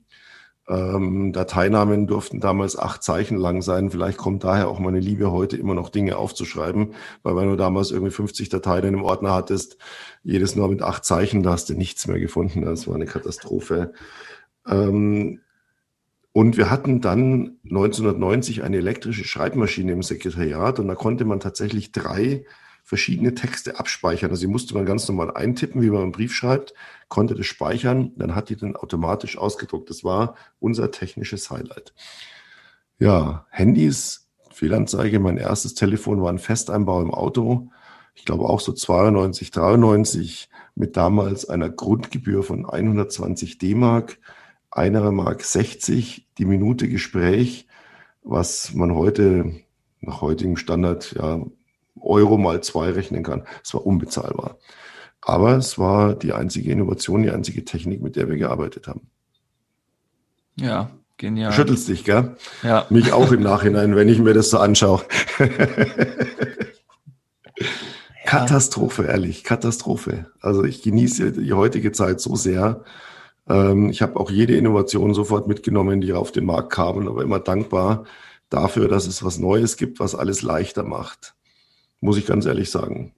Ähm, 0.68 1.34
Dateinamen 1.34 2.08
durften 2.08 2.40
damals 2.40 2.78
acht 2.78 3.04
Zeichen 3.04 3.38
lang 3.38 3.62
sein. 3.62 3.90
Vielleicht 3.90 4.18
kommt 4.18 4.46
daher 4.46 4.70
auch 4.70 4.80
meine 4.80 5.00
Liebe 5.00 5.32
heute 5.32 5.58
immer 5.58 5.74
noch 5.74 5.90
Dinge 5.90 6.16
aufzuschreiben, 6.18 6.94
weil 7.22 7.36
wenn 7.36 7.50
du 7.50 7.58
damals 7.58 7.92
irgendwie 7.92 8.12
50 8.12 8.48
Dateien 8.48 8.86
in 8.86 8.96
einem 8.96 9.04
Ordner 9.04 9.34
hattest, 9.34 9.78
jedes 10.24 10.56
nur 10.56 10.70
mit 10.70 10.82
acht 10.82 11.04
Zeichen, 11.04 11.44
da 11.44 11.52
hast 11.52 11.70
du 11.70 11.74
nichts 11.74 12.08
mehr 12.08 12.20
gefunden. 12.20 12.62
Das 12.62 12.88
war 12.88 12.96
eine 12.96 13.06
Katastrophe. 13.06 13.92
Ähm, 14.66 15.42
und 16.32 16.58
wir 16.58 16.72
hatten 16.72 17.00
dann 17.00 17.60
1990 17.66 18.64
eine 18.64 18.78
elektrische 18.78 19.26
Schreibmaschine 19.26 19.92
im 19.92 20.02
Sekretariat 20.02 20.80
und 20.80 20.88
da 20.88 20.96
konnte 20.96 21.26
man 21.26 21.40
tatsächlich 21.40 21.92
drei 21.92 22.46
verschiedene 22.84 23.34
Texte 23.34 23.80
abspeichern. 23.80 24.30
Also 24.30 24.42
die 24.42 24.52
musste 24.52 24.74
man 24.74 24.86
ganz 24.86 25.08
normal 25.08 25.32
eintippen, 25.36 25.82
wie 25.82 25.90
man 25.90 26.04
einen 26.04 26.12
Brief 26.12 26.34
schreibt, 26.34 26.74
konnte 27.08 27.34
das 27.34 27.46
speichern, 27.46 28.12
dann 28.18 28.36
hat 28.36 28.50
die 28.50 28.58
dann 28.58 28.76
automatisch 28.76 29.38
ausgedruckt. 29.38 29.90
Das 29.90 30.04
war 30.04 30.36
unser 30.60 30.92
technisches 30.92 31.50
Highlight. 31.50 31.94
Ja, 33.00 33.48
Handys, 33.50 34.30
Fehlanzeige, 34.52 35.20
mein 35.20 35.38
erstes 35.38 35.74
Telefon 35.74 36.22
war 36.22 36.30
ein 36.30 36.40
Festeinbau 36.40 37.02
im 37.02 37.14
Auto. 37.14 37.70
Ich 38.16 38.26
glaube 38.26 38.44
auch 38.46 38.60
so 38.60 38.74
92, 38.74 39.52
93 39.52 40.50
mit 40.76 40.98
damals 40.98 41.50
einer 41.50 41.70
Grundgebühr 41.70 42.44
von 42.44 42.66
120 42.66 43.58
D-Mark, 43.58 44.20
einer 44.70 45.12
Mark 45.12 45.44
60 45.44 46.28
die 46.38 46.46
Minute 46.46 46.90
Gespräch, 46.90 47.68
was 48.24 48.74
man 48.74 48.94
heute 48.94 49.56
nach 50.02 50.22
heutigem 50.22 50.58
Standard 50.58 51.14
ja 51.14 51.44
Euro 52.04 52.38
mal 52.38 52.62
zwei 52.62 52.92
rechnen 52.92 53.24
kann. 53.24 53.46
Es 53.64 53.74
war 53.74 53.86
unbezahlbar. 53.86 54.58
Aber 55.22 55.56
es 55.56 55.80
war 55.80 56.16
die 56.16 56.34
einzige 56.34 56.72
Innovation, 56.72 57.24
die 57.24 57.32
einzige 57.32 57.64
Technik, 57.64 58.02
mit 58.02 58.16
der 58.16 58.28
wir 58.30 58.38
gearbeitet 58.38 58.88
haben. 58.88 59.10
Ja, 60.56 60.92
genial. 61.18 61.52
Du 61.52 61.56
schüttelst 61.56 61.88
dich, 61.88 62.04
gell? 62.04 62.36
Ja. 62.62 62.86
Mich 62.90 63.14
auch 63.14 63.32
im 63.32 63.42
Nachhinein, 63.42 63.96
wenn 63.96 64.10
ich 64.10 64.20
mir 64.20 64.34
das 64.34 64.50
so 64.50 64.58
anschaue. 64.60 65.02
Katastrophe, 68.26 69.04
ehrlich, 69.04 69.44
Katastrophe. 69.44 70.26
Also 70.42 70.64
ich 70.64 70.82
genieße 70.82 71.32
die 71.34 71.54
heutige 71.54 71.92
Zeit 71.92 72.20
so 72.20 72.36
sehr. 72.36 72.84
Ähm, 73.48 73.90
ich 73.90 74.02
habe 74.02 74.20
auch 74.20 74.30
jede 74.30 74.56
Innovation 74.58 75.14
sofort 75.14 75.48
mitgenommen, 75.48 76.02
die 76.02 76.14
auf 76.14 76.32
den 76.32 76.46
Markt 76.46 76.72
kamen, 76.72 77.08
aber 77.08 77.24
immer 77.24 77.40
dankbar 77.40 78.06
dafür, 78.50 78.88
dass 78.88 79.08
es 79.08 79.24
was 79.24 79.40
Neues 79.40 79.78
gibt, 79.78 80.00
was 80.00 80.16
alles 80.16 80.42
leichter 80.42 80.84
macht 80.84 81.36
muss 82.04 82.18
ich 82.18 82.26
ganz 82.26 82.46
ehrlich 82.46 82.70
sagen. 82.70 83.14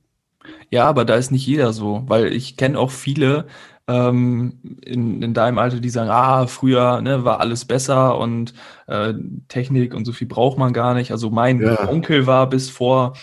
Ja, 0.69 0.85
aber 0.85 1.05
da 1.05 1.15
ist 1.15 1.31
nicht 1.31 1.45
jeder 1.45 1.73
so, 1.73 2.03
weil 2.07 2.31
ich 2.33 2.55
kenne 2.55 2.77
auch 2.77 2.91
viele 2.91 3.47
ähm, 3.87 4.59
in, 4.83 5.21
in 5.21 5.33
deinem 5.33 5.57
Alter, 5.57 5.79
die 5.79 5.89
sagen, 5.89 6.09
ah, 6.09 6.47
früher 6.47 7.01
ne, 7.01 7.23
war 7.23 7.39
alles 7.39 7.65
besser 7.65 8.17
und 8.17 8.53
äh, 8.87 9.13
Technik 9.47 9.93
und 9.93 10.05
so 10.05 10.11
viel 10.11 10.27
braucht 10.27 10.57
man 10.57 10.73
gar 10.73 10.93
nicht. 10.93 11.11
Also 11.11 11.29
mein 11.29 11.61
ja. 11.61 11.87
Onkel 11.89 12.27
war 12.27 12.47
bis 12.49 12.69
vor 12.69 13.13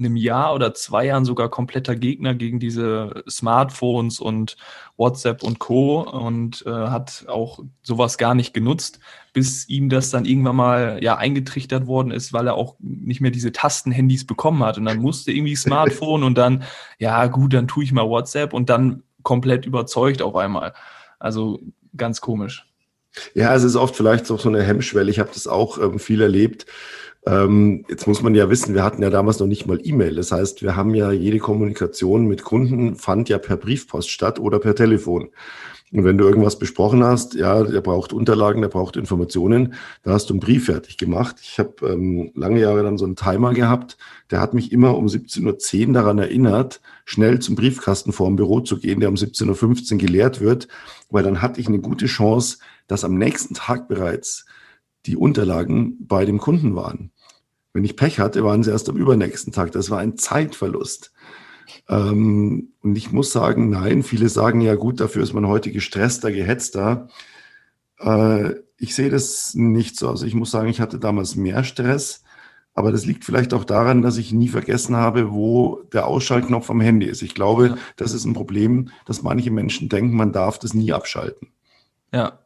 einem 0.00 0.16
Jahr 0.16 0.54
oder 0.54 0.74
zwei 0.74 1.06
Jahren 1.06 1.24
sogar 1.24 1.48
kompletter 1.48 1.94
Gegner 1.94 2.34
gegen 2.34 2.58
diese 2.58 3.22
Smartphones 3.28 4.18
und 4.18 4.56
WhatsApp 4.96 5.42
und 5.42 5.58
Co. 5.58 6.00
und 6.00 6.64
äh, 6.66 6.70
hat 6.70 7.26
auch 7.28 7.60
sowas 7.82 8.18
gar 8.18 8.34
nicht 8.34 8.52
genutzt, 8.52 8.98
bis 9.32 9.68
ihm 9.68 9.88
das 9.88 10.10
dann 10.10 10.24
irgendwann 10.24 10.56
mal 10.56 10.98
ja 11.02 11.16
eingetrichtert 11.16 11.86
worden 11.86 12.10
ist, 12.10 12.32
weil 12.32 12.46
er 12.48 12.54
auch 12.54 12.76
nicht 12.80 13.20
mehr 13.20 13.30
diese 13.30 13.52
Tastenhandys 13.52 14.26
bekommen 14.26 14.64
hat 14.64 14.78
und 14.78 14.86
dann 14.86 14.98
musste 14.98 15.30
irgendwie 15.30 15.56
Smartphone 15.56 16.24
und 16.24 16.36
dann 16.36 16.64
ja 16.98 17.26
gut, 17.28 17.54
dann 17.54 17.68
tue 17.68 17.84
ich 17.84 17.92
mal 17.92 18.08
WhatsApp 18.08 18.52
und 18.52 18.68
dann 18.68 19.02
komplett 19.22 19.66
überzeugt 19.66 20.22
auf 20.22 20.34
einmal. 20.34 20.72
Also 21.18 21.60
ganz 21.96 22.20
komisch. 22.20 22.66
Ja, 23.34 23.54
es 23.54 23.64
ist 23.64 23.76
oft 23.76 23.96
vielleicht 23.96 24.30
auch 24.30 24.40
so 24.40 24.48
eine 24.48 24.62
Hemmschwelle. 24.62 25.10
Ich 25.10 25.18
habe 25.18 25.30
das 25.32 25.46
auch 25.46 25.78
ähm, 25.78 25.98
viel 25.98 26.22
erlebt 26.22 26.66
ähm, 27.26 27.84
jetzt 27.88 28.06
muss 28.06 28.22
man 28.22 28.34
ja 28.34 28.48
wissen, 28.48 28.74
wir 28.74 28.82
hatten 28.82 29.02
ja 29.02 29.10
damals 29.10 29.38
noch 29.38 29.46
nicht 29.46 29.66
mal 29.66 29.80
E-Mail. 29.82 30.14
Das 30.14 30.32
heißt, 30.32 30.62
wir 30.62 30.76
haben 30.76 30.94
ja 30.94 31.12
jede 31.12 31.38
Kommunikation 31.38 32.26
mit 32.26 32.44
Kunden 32.44 32.96
fand 32.96 33.28
ja 33.28 33.38
per 33.38 33.56
Briefpost 33.56 34.10
statt 34.10 34.38
oder 34.38 34.58
per 34.58 34.74
Telefon. 34.74 35.30
Und 35.92 36.04
wenn 36.04 36.18
du 36.18 36.24
irgendwas 36.24 36.56
besprochen 36.56 37.02
hast, 37.02 37.34
ja, 37.34 37.64
der 37.64 37.80
braucht 37.80 38.12
Unterlagen, 38.12 38.62
der 38.62 38.68
braucht 38.68 38.96
Informationen, 38.96 39.74
da 40.04 40.12
hast 40.12 40.30
du 40.30 40.34
einen 40.34 40.40
Brief 40.40 40.66
fertig 40.66 40.98
gemacht. 40.98 41.36
Ich 41.42 41.58
habe 41.58 41.88
ähm, 41.88 42.30
lange 42.36 42.60
Jahre 42.60 42.84
dann 42.84 42.96
so 42.96 43.04
einen 43.04 43.16
Timer 43.16 43.54
gehabt, 43.54 43.98
der 44.30 44.40
hat 44.40 44.54
mich 44.54 44.70
immer 44.70 44.96
um 44.96 45.06
17.10 45.06 45.88
Uhr 45.88 45.94
daran 45.94 46.18
erinnert, 46.18 46.80
schnell 47.04 47.40
zum 47.40 47.56
Briefkasten 47.56 48.12
vor 48.12 48.28
dem 48.28 48.36
Büro 48.36 48.60
zu 48.60 48.78
gehen, 48.78 49.00
der 49.00 49.08
um 49.08 49.16
17.15 49.16 49.94
Uhr 49.94 49.98
geleert 49.98 50.40
wird, 50.40 50.68
weil 51.10 51.24
dann 51.24 51.42
hatte 51.42 51.60
ich 51.60 51.66
eine 51.66 51.80
gute 51.80 52.06
Chance, 52.06 52.58
dass 52.86 53.02
am 53.04 53.18
nächsten 53.18 53.54
Tag 53.54 53.88
bereits 53.88 54.46
die 55.06 55.16
Unterlagen 55.16 55.96
bei 56.06 56.24
dem 56.24 56.38
Kunden 56.38 56.74
waren. 56.76 57.12
Wenn 57.72 57.84
ich 57.84 57.96
Pech 57.96 58.18
hatte, 58.18 58.44
waren 58.44 58.62
sie 58.62 58.70
erst 58.70 58.88
am 58.88 58.96
übernächsten 58.96 59.52
Tag. 59.52 59.72
Das 59.72 59.90
war 59.90 59.98
ein 59.98 60.16
Zeitverlust. 60.16 61.12
Ähm, 61.88 62.72
und 62.82 62.96
ich 62.96 63.12
muss 63.12 63.32
sagen, 63.32 63.70
nein, 63.70 64.02
viele 64.02 64.28
sagen 64.28 64.60
ja 64.60 64.74
gut, 64.74 65.00
dafür 65.00 65.22
ist 65.22 65.32
man 65.32 65.46
heute 65.46 65.70
gestresster, 65.70 66.32
gehetzter. 66.32 67.08
Äh, 67.98 68.54
ich 68.76 68.94
sehe 68.94 69.10
das 69.10 69.54
nicht 69.54 69.96
so. 69.96 70.08
Also 70.08 70.26
ich 70.26 70.34
muss 70.34 70.50
sagen, 70.50 70.68
ich 70.68 70.80
hatte 70.80 70.98
damals 70.98 71.36
mehr 71.36 71.64
Stress, 71.64 72.24
aber 72.74 72.92
das 72.92 73.04
liegt 73.04 73.24
vielleicht 73.24 73.52
auch 73.52 73.64
daran, 73.64 74.02
dass 74.02 74.16
ich 74.16 74.32
nie 74.32 74.48
vergessen 74.48 74.96
habe, 74.96 75.32
wo 75.32 75.82
der 75.92 76.06
Ausschaltknopf 76.06 76.70
am 76.70 76.80
Handy 76.80 77.06
ist. 77.06 77.22
Ich 77.22 77.34
glaube, 77.34 77.76
das 77.96 78.14
ist 78.14 78.24
ein 78.24 78.32
Problem, 78.32 78.90
dass 79.06 79.22
manche 79.22 79.50
Menschen 79.50 79.88
denken, 79.88 80.16
man 80.16 80.32
darf 80.32 80.58
das 80.58 80.74
nie 80.74 80.92
abschalten. 80.92 81.48
Ja, 82.12 82.38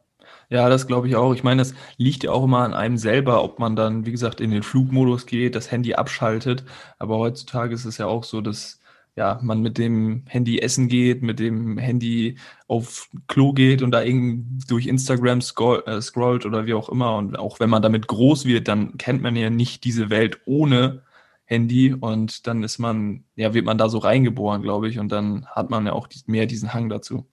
ja, 0.49 0.69
das 0.69 0.87
glaube 0.87 1.07
ich 1.07 1.15
auch. 1.15 1.33
Ich 1.33 1.43
meine, 1.43 1.61
das 1.61 1.73
liegt 1.97 2.23
ja 2.23 2.31
auch 2.31 2.43
immer 2.43 2.59
an 2.59 2.73
einem 2.73 2.97
selber, 2.97 3.43
ob 3.43 3.59
man 3.59 3.75
dann, 3.75 4.05
wie 4.05 4.11
gesagt, 4.11 4.41
in 4.41 4.51
den 4.51 4.63
Flugmodus 4.63 5.25
geht, 5.25 5.55
das 5.55 5.71
Handy 5.71 5.95
abschaltet. 5.95 6.63
Aber 6.99 7.17
heutzutage 7.17 7.73
ist 7.73 7.85
es 7.85 7.97
ja 7.97 8.07
auch 8.07 8.23
so, 8.23 8.41
dass 8.41 8.79
ja, 9.15 9.39
man 9.41 9.61
mit 9.61 9.77
dem 9.77 10.23
Handy 10.27 10.59
essen 10.59 10.89
geht, 10.89 11.23
mit 11.23 11.39
dem 11.39 11.77
Handy 11.77 12.37
auf 12.67 13.09
Klo 13.27 13.53
geht 13.53 13.81
und 13.81 13.91
da 13.91 14.03
irgendwie 14.03 14.43
durch 14.67 14.87
Instagram 14.87 15.41
scroll, 15.41 15.83
äh, 15.85 16.01
scrollt 16.01 16.45
oder 16.45 16.65
wie 16.65 16.73
auch 16.73 16.89
immer. 16.89 17.15
Und 17.15 17.39
auch 17.39 17.59
wenn 17.59 17.69
man 17.69 17.81
damit 17.81 18.07
groß 18.07 18.45
wird, 18.45 18.67
dann 18.67 18.97
kennt 18.97 19.21
man 19.21 19.35
ja 19.35 19.49
nicht 19.49 19.85
diese 19.85 20.09
Welt 20.09 20.41
ohne 20.45 21.03
Handy 21.45 21.93
und 21.93 22.47
dann 22.47 22.63
ist 22.63 22.79
man, 22.79 23.23
ja, 23.35 23.53
wird 23.53 23.65
man 23.65 23.77
da 23.77 23.87
so 23.87 23.99
reingeboren, 23.99 24.61
glaube 24.61 24.89
ich, 24.89 24.99
und 24.99 25.11
dann 25.11 25.45
hat 25.47 25.69
man 25.69 25.85
ja 25.85 25.93
auch 25.93 26.09
mehr 26.25 26.45
diesen 26.45 26.73
Hang 26.73 26.89
dazu. 26.89 27.25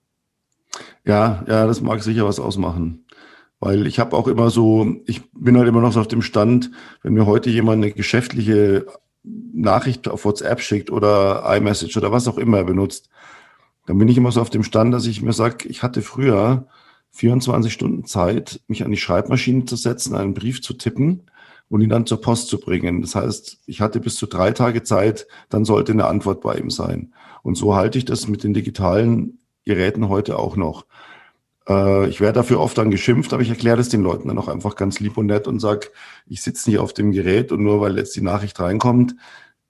Ja, 1.05 1.43
ja, 1.47 1.67
das 1.67 1.81
mag 1.81 2.01
sicher 2.01 2.25
was 2.25 2.39
ausmachen. 2.39 3.02
Weil 3.63 3.87
ich 3.87 3.97
habe 3.97 4.17
auch 4.17 4.27
immer 4.27 4.49
so, 4.49 4.97
ich 5.05 5.21
bin 5.31 5.57
halt 5.57 5.69
immer 5.69 5.79
noch 5.79 5.93
so 5.93 6.01
auf 6.01 6.09
dem 6.09 6.21
Stand, 6.21 6.69
wenn 7.01 7.13
mir 7.13 7.25
heute 7.25 7.49
jemand 7.49 7.81
eine 7.81 7.93
geschäftliche 7.93 8.85
Nachricht 9.23 10.09
auf 10.09 10.25
WhatsApp 10.25 10.59
schickt 10.59 10.91
oder 10.91 11.45
iMessage 11.47 11.95
oder 11.95 12.11
was 12.11 12.27
auch 12.27 12.37
immer 12.37 12.65
benutzt, 12.65 13.07
dann 13.85 13.97
bin 13.97 14.09
ich 14.09 14.17
immer 14.17 14.33
so 14.33 14.41
auf 14.41 14.49
dem 14.49 14.63
Stand, 14.63 14.93
dass 14.93 15.05
ich 15.05 15.21
mir 15.21 15.31
sage, 15.31 15.69
ich 15.69 15.81
hatte 15.81 16.01
früher 16.01 16.67
24 17.11 17.71
Stunden 17.71 18.05
Zeit, 18.05 18.59
mich 18.67 18.83
an 18.83 18.91
die 18.91 18.97
Schreibmaschine 18.97 19.63
zu 19.63 19.77
setzen, 19.77 20.13
einen 20.17 20.33
Brief 20.33 20.61
zu 20.61 20.73
tippen 20.73 21.21
und 21.69 21.79
ihn 21.79 21.87
dann 21.89 22.05
zur 22.05 22.19
Post 22.19 22.49
zu 22.49 22.59
bringen. 22.59 23.01
Das 23.01 23.15
heißt, 23.15 23.59
ich 23.65 23.79
hatte 23.79 24.01
bis 24.01 24.17
zu 24.17 24.25
drei 24.25 24.51
Tage 24.51 24.83
Zeit, 24.83 25.25
dann 25.47 25.63
sollte 25.63 25.93
eine 25.93 26.07
Antwort 26.07 26.41
bei 26.41 26.55
ihm 26.55 26.69
sein. 26.69 27.13
Und 27.43 27.55
so 27.55 27.75
halte 27.75 27.97
ich 27.97 28.03
das 28.03 28.27
mit 28.27 28.43
den 28.43 28.53
digitalen 28.53 29.39
Geräten 29.63 30.09
heute 30.09 30.37
auch 30.37 30.57
noch. 30.57 30.85
Äh, 31.67 32.07
ich 32.09 32.21
werde 32.21 32.39
dafür 32.39 32.59
oft 32.59 32.77
dann 32.77 32.91
geschimpft, 32.91 33.33
aber 33.33 33.41
ich 33.41 33.49
erkläre 33.49 33.77
das 33.77 33.89
den 33.89 34.01
Leuten 34.03 34.27
dann 34.27 34.37
auch 34.37 34.47
einfach 34.47 34.75
ganz 34.75 34.99
lieb 34.99 35.17
und 35.17 35.27
nett 35.27 35.47
und 35.47 35.59
sage, 35.59 35.87
ich 36.27 36.41
sitze 36.41 36.69
nicht 36.69 36.79
auf 36.79 36.93
dem 36.93 37.11
Gerät 37.11 37.51
und 37.51 37.63
nur 37.63 37.81
weil 37.81 37.97
jetzt 37.97 38.15
die 38.15 38.21
Nachricht 38.21 38.59
reinkommt, 38.59 39.15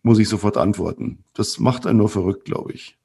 muss 0.02 0.20
ich 0.20 0.30
sofort 0.30 0.58
antworten. 0.58 1.24
Das 1.34 1.60
macht 1.60 1.88
einen 1.88 2.00
nur 2.00 2.10
verrückt, 2.10 2.46
glaube 2.46 2.74
ich. 2.74 2.98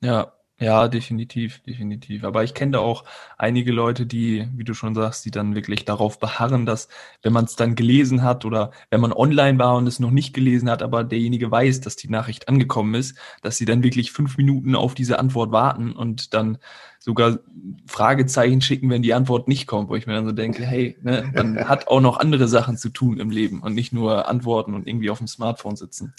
Ja, 0.00 0.32
ja, 0.58 0.88
definitiv, 0.88 1.60
definitiv. 1.64 2.24
Aber 2.24 2.42
ich 2.42 2.54
kenne 2.54 2.72
da 2.72 2.78
auch 2.78 3.04
einige 3.36 3.72
Leute, 3.72 4.06
die, 4.06 4.48
wie 4.54 4.64
du 4.64 4.72
schon 4.72 4.94
sagst, 4.94 5.26
die 5.26 5.30
dann 5.30 5.54
wirklich 5.54 5.84
darauf 5.84 6.18
beharren, 6.18 6.64
dass, 6.64 6.88
wenn 7.20 7.34
man 7.34 7.44
es 7.44 7.56
dann 7.56 7.74
gelesen 7.74 8.22
hat 8.22 8.46
oder 8.46 8.70
wenn 8.88 9.02
man 9.02 9.12
online 9.12 9.58
war 9.58 9.76
und 9.76 9.86
es 9.86 10.00
noch 10.00 10.10
nicht 10.10 10.32
gelesen 10.32 10.70
hat, 10.70 10.82
aber 10.82 11.04
derjenige 11.04 11.50
weiß, 11.50 11.82
dass 11.82 11.96
die 11.96 12.08
Nachricht 12.08 12.48
angekommen 12.48 12.94
ist, 12.94 13.18
dass 13.42 13.58
sie 13.58 13.66
dann 13.66 13.82
wirklich 13.82 14.12
fünf 14.12 14.38
Minuten 14.38 14.74
auf 14.76 14.94
diese 14.94 15.18
Antwort 15.18 15.52
warten 15.52 15.92
und 15.92 16.32
dann 16.32 16.56
sogar 17.06 17.38
Fragezeichen 17.86 18.60
schicken, 18.60 18.90
wenn 18.90 19.00
die 19.00 19.14
Antwort 19.14 19.46
nicht 19.46 19.68
kommt, 19.68 19.88
wo 19.88 19.94
ich 19.94 20.08
mir 20.08 20.14
dann 20.14 20.26
so 20.26 20.32
denke, 20.32 20.64
hey, 20.64 20.98
ne, 21.02 21.30
man 21.32 21.56
hat 21.68 21.86
auch 21.86 22.00
noch 22.00 22.18
andere 22.18 22.48
Sachen 22.48 22.76
zu 22.76 22.88
tun 22.88 23.20
im 23.20 23.30
Leben 23.30 23.60
und 23.60 23.74
nicht 23.74 23.92
nur 23.92 24.28
antworten 24.28 24.74
und 24.74 24.88
irgendwie 24.88 25.08
auf 25.10 25.18
dem 25.18 25.28
Smartphone 25.28 25.76
sitzen. 25.76 26.14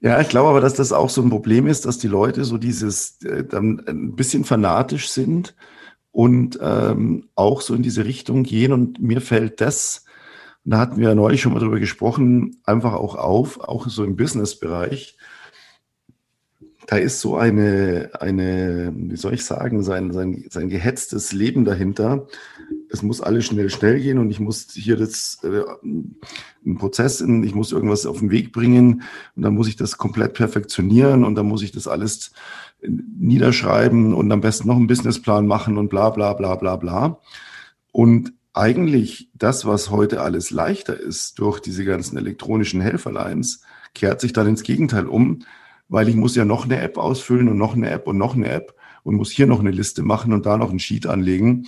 Ja, 0.00 0.18
ich 0.18 0.30
glaube 0.30 0.48
aber, 0.48 0.62
dass 0.62 0.72
das 0.72 0.94
auch 0.94 1.10
so 1.10 1.20
ein 1.20 1.28
Problem 1.28 1.66
ist, 1.66 1.84
dass 1.84 1.98
die 1.98 2.08
Leute 2.08 2.44
so 2.44 2.56
dieses 2.56 3.20
äh, 3.24 3.44
dann 3.44 3.84
ein 3.86 4.16
bisschen 4.16 4.44
fanatisch 4.44 5.10
sind 5.10 5.54
und 6.12 6.58
ähm, 6.62 7.28
auch 7.34 7.60
so 7.60 7.74
in 7.74 7.82
diese 7.82 8.06
Richtung 8.06 8.42
gehen. 8.42 8.72
Und 8.72 9.02
mir 9.02 9.20
fällt 9.20 9.60
das, 9.60 10.06
da 10.64 10.78
hatten 10.78 10.96
wir 10.96 11.10
ja 11.10 11.14
neulich 11.14 11.42
schon 11.42 11.52
mal 11.52 11.58
drüber 11.58 11.78
gesprochen, 11.78 12.56
einfach 12.64 12.94
auch 12.94 13.16
auf, 13.16 13.60
auch 13.60 13.86
so 13.86 14.02
im 14.02 14.16
Business-Bereich. 14.16 15.18
Da 16.90 16.96
ist 16.96 17.20
so 17.20 17.36
eine, 17.36 18.10
eine, 18.18 18.92
wie 18.96 19.14
soll 19.14 19.34
ich 19.34 19.44
sagen, 19.44 19.84
sein, 19.84 20.10
sein, 20.12 20.46
sein 20.50 20.68
gehetztes 20.68 21.32
Leben 21.32 21.64
dahinter, 21.64 22.26
es 22.88 23.04
muss 23.04 23.20
alles 23.20 23.44
schnell, 23.44 23.70
schnell 23.70 24.00
gehen 24.00 24.18
und 24.18 24.28
ich 24.32 24.40
muss 24.40 24.66
hier 24.72 24.96
das, 24.96 25.38
äh, 25.44 25.62
einen 25.84 26.78
Prozess, 26.78 27.20
in, 27.20 27.44
ich 27.44 27.54
muss 27.54 27.70
irgendwas 27.70 28.06
auf 28.06 28.18
den 28.18 28.32
Weg 28.32 28.52
bringen 28.52 29.02
und 29.36 29.42
dann 29.44 29.54
muss 29.54 29.68
ich 29.68 29.76
das 29.76 29.98
komplett 29.98 30.34
perfektionieren 30.34 31.22
und 31.22 31.36
dann 31.36 31.46
muss 31.46 31.62
ich 31.62 31.70
das 31.70 31.86
alles 31.86 32.32
niederschreiben 32.82 34.12
und 34.12 34.32
am 34.32 34.40
besten 34.40 34.66
noch 34.66 34.74
einen 34.74 34.88
Businessplan 34.88 35.46
machen 35.46 35.78
und 35.78 35.90
bla 35.90 36.10
bla 36.10 36.32
bla 36.32 36.56
bla 36.56 36.74
bla. 36.74 37.20
Und 37.92 38.32
eigentlich 38.52 39.30
das, 39.34 39.64
was 39.64 39.90
heute 39.90 40.22
alles 40.22 40.50
leichter 40.50 40.98
ist 40.98 41.38
durch 41.38 41.60
diese 41.60 41.84
ganzen 41.84 42.18
elektronischen 42.18 42.80
Helferlines, 42.80 43.62
kehrt 43.94 44.20
sich 44.20 44.32
dann 44.32 44.48
ins 44.48 44.64
Gegenteil 44.64 45.06
um, 45.06 45.44
weil 45.90 46.08
ich 46.08 46.16
muss 46.16 46.34
ja 46.34 46.46
noch 46.46 46.64
eine 46.64 46.80
App 46.80 46.96
ausfüllen 46.96 47.48
und 47.48 47.58
noch 47.58 47.74
eine 47.74 47.90
App 47.90 48.06
und 48.06 48.16
noch 48.16 48.34
eine 48.34 48.48
App 48.48 48.74
und 49.02 49.16
muss 49.16 49.30
hier 49.30 49.46
noch 49.46 49.60
eine 49.60 49.70
Liste 49.70 50.02
machen 50.02 50.32
und 50.32 50.46
da 50.46 50.56
noch 50.56 50.70
ein 50.70 50.78
Sheet 50.78 51.06
anlegen 51.06 51.66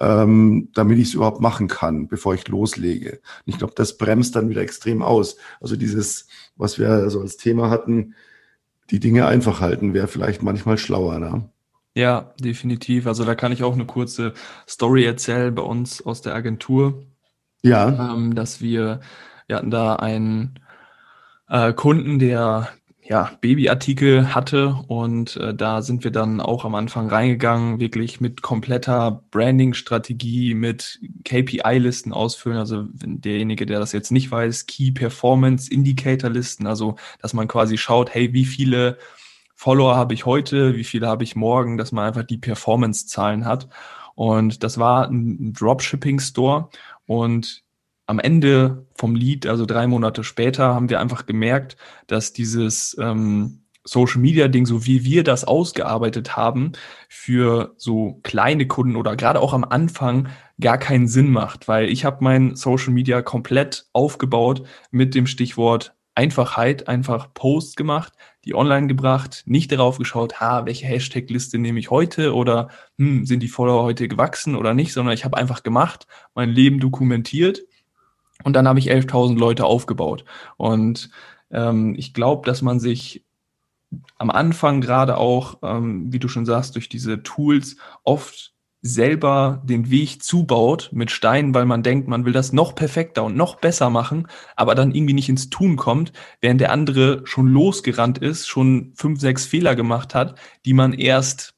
ähm, 0.00 0.68
damit 0.74 0.98
ich 0.98 1.08
es 1.08 1.14
überhaupt 1.14 1.40
machen 1.40 1.68
kann, 1.68 2.08
bevor 2.08 2.34
ich 2.34 2.46
loslege. 2.48 3.12
Und 3.12 3.52
ich 3.52 3.58
glaube, 3.58 3.74
das 3.76 3.98
bremst 3.98 4.36
dann 4.36 4.48
wieder 4.48 4.62
extrem 4.62 5.02
aus. 5.02 5.36
Also 5.60 5.76
dieses, 5.76 6.28
was 6.56 6.78
wir 6.78 7.10
so 7.10 7.20
als 7.20 7.36
Thema 7.36 7.70
hatten, 7.70 8.14
die 8.90 9.00
Dinge 9.00 9.26
einfach 9.26 9.60
halten, 9.60 9.94
wäre 9.94 10.08
vielleicht 10.08 10.42
manchmal 10.42 10.78
schlauer. 10.78 11.18
Ne? 11.18 11.48
Ja, 11.94 12.32
definitiv. 12.40 13.06
Also 13.06 13.24
da 13.24 13.34
kann 13.34 13.52
ich 13.52 13.62
auch 13.62 13.74
eine 13.74 13.86
kurze 13.86 14.34
Story 14.68 15.04
erzählen 15.04 15.54
bei 15.54 15.62
uns 15.62 16.04
aus 16.04 16.22
der 16.22 16.34
Agentur. 16.34 17.04
Ja. 17.62 18.14
Ähm, 18.14 18.34
dass 18.34 18.60
wir, 18.60 19.00
wir 19.46 19.56
hatten 19.56 19.70
da 19.70 19.96
einen 19.96 20.60
äh, 21.48 21.72
Kunden, 21.72 22.18
der 22.18 22.68
ja, 23.08 23.30
Babyartikel 23.40 24.34
hatte 24.34 24.84
und 24.86 25.36
äh, 25.36 25.54
da 25.54 25.80
sind 25.80 26.04
wir 26.04 26.10
dann 26.10 26.42
auch 26.42 26.66
am 26.66 26.74
Anfang 26.74 27.08
reingegangen, 27.08 27.80
wirklich 27.80 28.20
mit 28.20 28.42
kompletter 28.42 29.22
Branding-Strategie, 29.30 30.52
mit 30.52 31.00
KPI-Listen 31.24 32.12
ausfüllen. 32.12 32.58
Also 32.58 32.84
derjenige, 32.92 33.64
der 33.64 33.80
das 33.80 33.92
jetzt 33.92 34.12
nicht 34.12 34.30
weiß, 34.30 34.66
Key 34.66 34.92
Performance 34.92 35.72
Indicator-Listen, 35.72 36.66
also 36.66 36.96
dass 37.22 37.32
man 37.32 37.48
quasi 37.48 37.78
schaut, 37.78 38.12
hey, 38.14 38.34
wie 38.34 38.44
viele 38.44 38.98
Follower 39.54 39.96
habe 39.96 40.12
ich 40.12 40.26
heute, 40.26 40.76
wie 40.76 40.84
viele 40.84 41.08
habe 41.08 41.24
ich 41.24 41.34
morgen, 41.34 41.78
dass 41.78 41.92
man 41.92 42.06
einfach 42.06 42.24
die 42.24 42.38
Performance-Zahlen 42.38 43.46
hat. 43.46 43.68
Und 44.16 44.62
das 44.62 44.76
war 44.76 45.08
ein 45.08 45.54
Dropshipping-Store 45.54 46.68
und 47.06 47.64
am 48.08 48.18
Ende 48.18 48.86
vom 48.94 49.14
Lied, 49.14 49.46
also 49.46 49.66
drei 49.66 49.86
Monate 49.86 50.24
später, 50.24 50.74
haben 50.74 50.88
wir 50.88 50.98
einfach 50.98 51.26
gemerkt, 51.26 51.76
dass 52.06 52.32
dieses 52.32 52.96
ähm, 52.98 53.60
Social 53.84 54.20
Media 54.20 54.48
Ding, 54.48 54.64
so 54.64 54.86
wie 54.86 55.04
wir 55.04 55.24
das 55.24 55.44
ausgearbeitet 55.44 56.34
haben, 56.34 56.72
für 57.10 57.74
so 57.76 58.18
kleine 58.22 58.66
Kunden 58.66 58.96
oder 58.96 59.14
gerade 59.14 59.40
auch 59.40 59.52
am 59.52 59.64
Anfang 59.64 60.28
gar 60.58 60.78
keinen 60.78 61.06
Sinn 61.06 61.30
macht, 61.30 61.68
weil 61.68 61.90
ich 61.90 62.06
habe 62.06 62.24
mein 62.24 62.56
Social 62.56 62.94
Media 62.94 63.20
komplett 63.20 63.86
aufgebaut 63.92 64.62
mit 64.90 65.14
dem 65.14 65.26
Stichwort 65.26 65.94
Einfachheit, 66.14 66.88
einfach 66.88 67.32
Posts 67.34 67.76
gemacht, 67.76 68.14
die 68.44 68.54
online 68.54 68.88
gebracht, 68.88 69.42
nicht 69.44 69.70
darauf 69.70 69.98
geschaut, 69.98 70.40
ha, 70.40 70.64
welche 70.64 70.86
Hashtag-Liste 70.86 71.58
nehme 71.58 71.78
ich 71.78 71.90
heute 71.90 72.34
oder 72.34 72.70
hm, 72.96 73.26
sind 73.26 73.40
die 73.40 73.48
Follower 73.48 73.84
heute 73.84 74.08
gewachsen 74.08 74.56
oder 74.56 74.72
nicht, 74.72 74.94
sondern 74.94 75.14
ich 75.14 75.24
habe 75.24 75.36
einfach 75.36 75.62
gemacht, 75.62 76.06
mein 76.34 76.48
Leben 76.48 76.80
dokumentiert 76.80 77.60
und 78.44 78.54
dann 78.54 78.68
habe 78.68 78.78
ich 78.78 78.90
11.000 78.90 79.38
Leute 79.38 79.64
aufgebaut. 79.64 80.24
Und 80.56 81.10
ähm, 81.50 81.94
ich 81.96 82.14
glaube, 82.14 82.46
dass 82.46 82.62
man 82.62 82.80
sich 82.80 83.24
am 84.16 84.30
Anfang 84.30 84.80
gerade 84.80 85.16
auch, 85.16 85.58
ähm, 85.62 86.12
wie 86.12 86.18
du 86.18 86.28
schon 86.28 86.46
sagst, 86.46 86.74
durch 86.74 86.88
diese 86.88 87.22
Tools 87.22 87.76
oft 88.04 88.54
selber 88.80 89.62
den 89.64 89.90
Weg 89.90 90.22
zubaut 90.22 90.90
mit 90.92 91.10
Steinen, 91.10 91.52
weil 91.52 91.64
man 91.64 91.82
denkt, 91.82 92.06
man 92.06 92.24
will 92.24 92.32
das 92.32 92.52
noch 92.52 92.74
perfekter 92.74 93.24
und 93.24 93.36
noch 93.36 93.56
besser 93.56 93.90
machen, 93.90 94.28
aber 94.54 94.74
dann 94.74 94.94
irgendwie 94.94 95.14
nicht 95.14 95.28
ins 95.28 95.50
Tun 95.50 95.76
kommt, 95.76 96.12
während 96.40 96.60
der 96.60 96.70
andere 96.70 97.22
schon 97.24 97.48
losgerannt 97.48 98.18
ist, 98.18 98.46
schon 98.46 98.92
fünf, 98.94 99.20
sechs 99.20 99.46
Fehler 99.46 99.74
gemacht 99.74 100.14
hat, 100.14 100.38
die 100.64 100.74
man 100.74 100.92
erst 100.92 101.57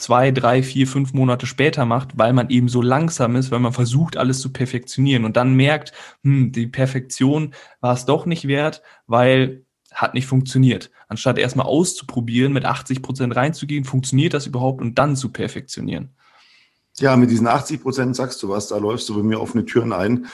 zwei, 0.00 0.30
drei, 0.30 0.62
vier, 0.62 0.86
fünf 0.86 1.12
Monate 1.12 1.46
später 1.46 1.84
macht, 1.84 2.18
weil 2.18 2.32
man 2.32 2.50
eben 2.50 2.68
so 2.68 2.82
langsam 2.82 3.36
ist, 3.36 3.50
weil 3.50 3.60
man 3.60 3.72
versucht, 3.72 4.16
alles 4.16 4.40
zu 4.40 4.52
perfektionieren 4.52 5.24
und 5.24 5.36
dann 5.36 5.54
merkt, 5.54 5.92
hm, 6.22 6.52
die 6.52 6.66
Perfektion 6.66 7.54
war 7.80 7.94
es 7.94 8.06
doch 8.06 8.26
nicht 8.26 8.48
wert, 8.48 8.82
weil 9.06 9.64
hat 9.92 10.14
nicht 10.14 10.26
funktioniert. 10.26 10.90
Anstatt 11.08 11.38
erstmal 11.38 11.66
auszuprobieren, 11.66 12.52
mit 12.52 12.64
80 12.64 13.02
Prozent 13.02 13.34
reinzugehen, 13.34 13.84
funktioniert 13.84 14.34
das 14.34 14.46
überhaupt 14.46 14.80
und 14.80 14.98
dann 14.98 15.16
zu 15.16 15.30
perfektionieren. 15.30 16.10
Ja, 17.00 17.16
mit 17.16 17.30
diesen 17.30 17.46
80 17.46 17.80
Prozent 17.80 18.14
sagst 18.14 18.42
du 18.42 18.50
was, 18.50 18.68
da 18.68 18.76
läufst 18.76 19.08
du 19.08 19.16
bei 19.16 19.22
mir 19.22 19.40
offene 19.40 19.64
Türen 19.64 19.94
ein. 19.94 20.26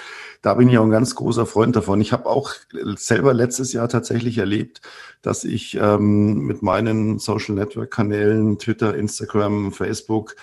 Da 0.43 0.55
bin 0.55 0.69
ich 0.69 0.79
auch 0.79 0.85
ein 0.85 0.91
ganz 0.91 1.15
großer 1.15 1.47
Freund 1.47 1.77
davon. 1.77 2.01
Ich 2.01 2.13
habe 2.13 2.27
auch 2.27 2.51
selber 2.97 3.35
letztes 3.35 3.73
Jahr 3.73 3.89
tatsächlich 3.89 4.39
erlebt, 4.39 4.81
dass 5.23 5.45
ich 5.45 5.77
ähm, 5.81 6.41
mit 6.41 6.63
meinen 6.63 7.21
Social 7.21 7.55
Network 7.55 7.93
Kanälen, 7.93 8.59
Twitter, 8.59 8.97
Instagram, 8.97 9.73
Facebook, 9.73 10.35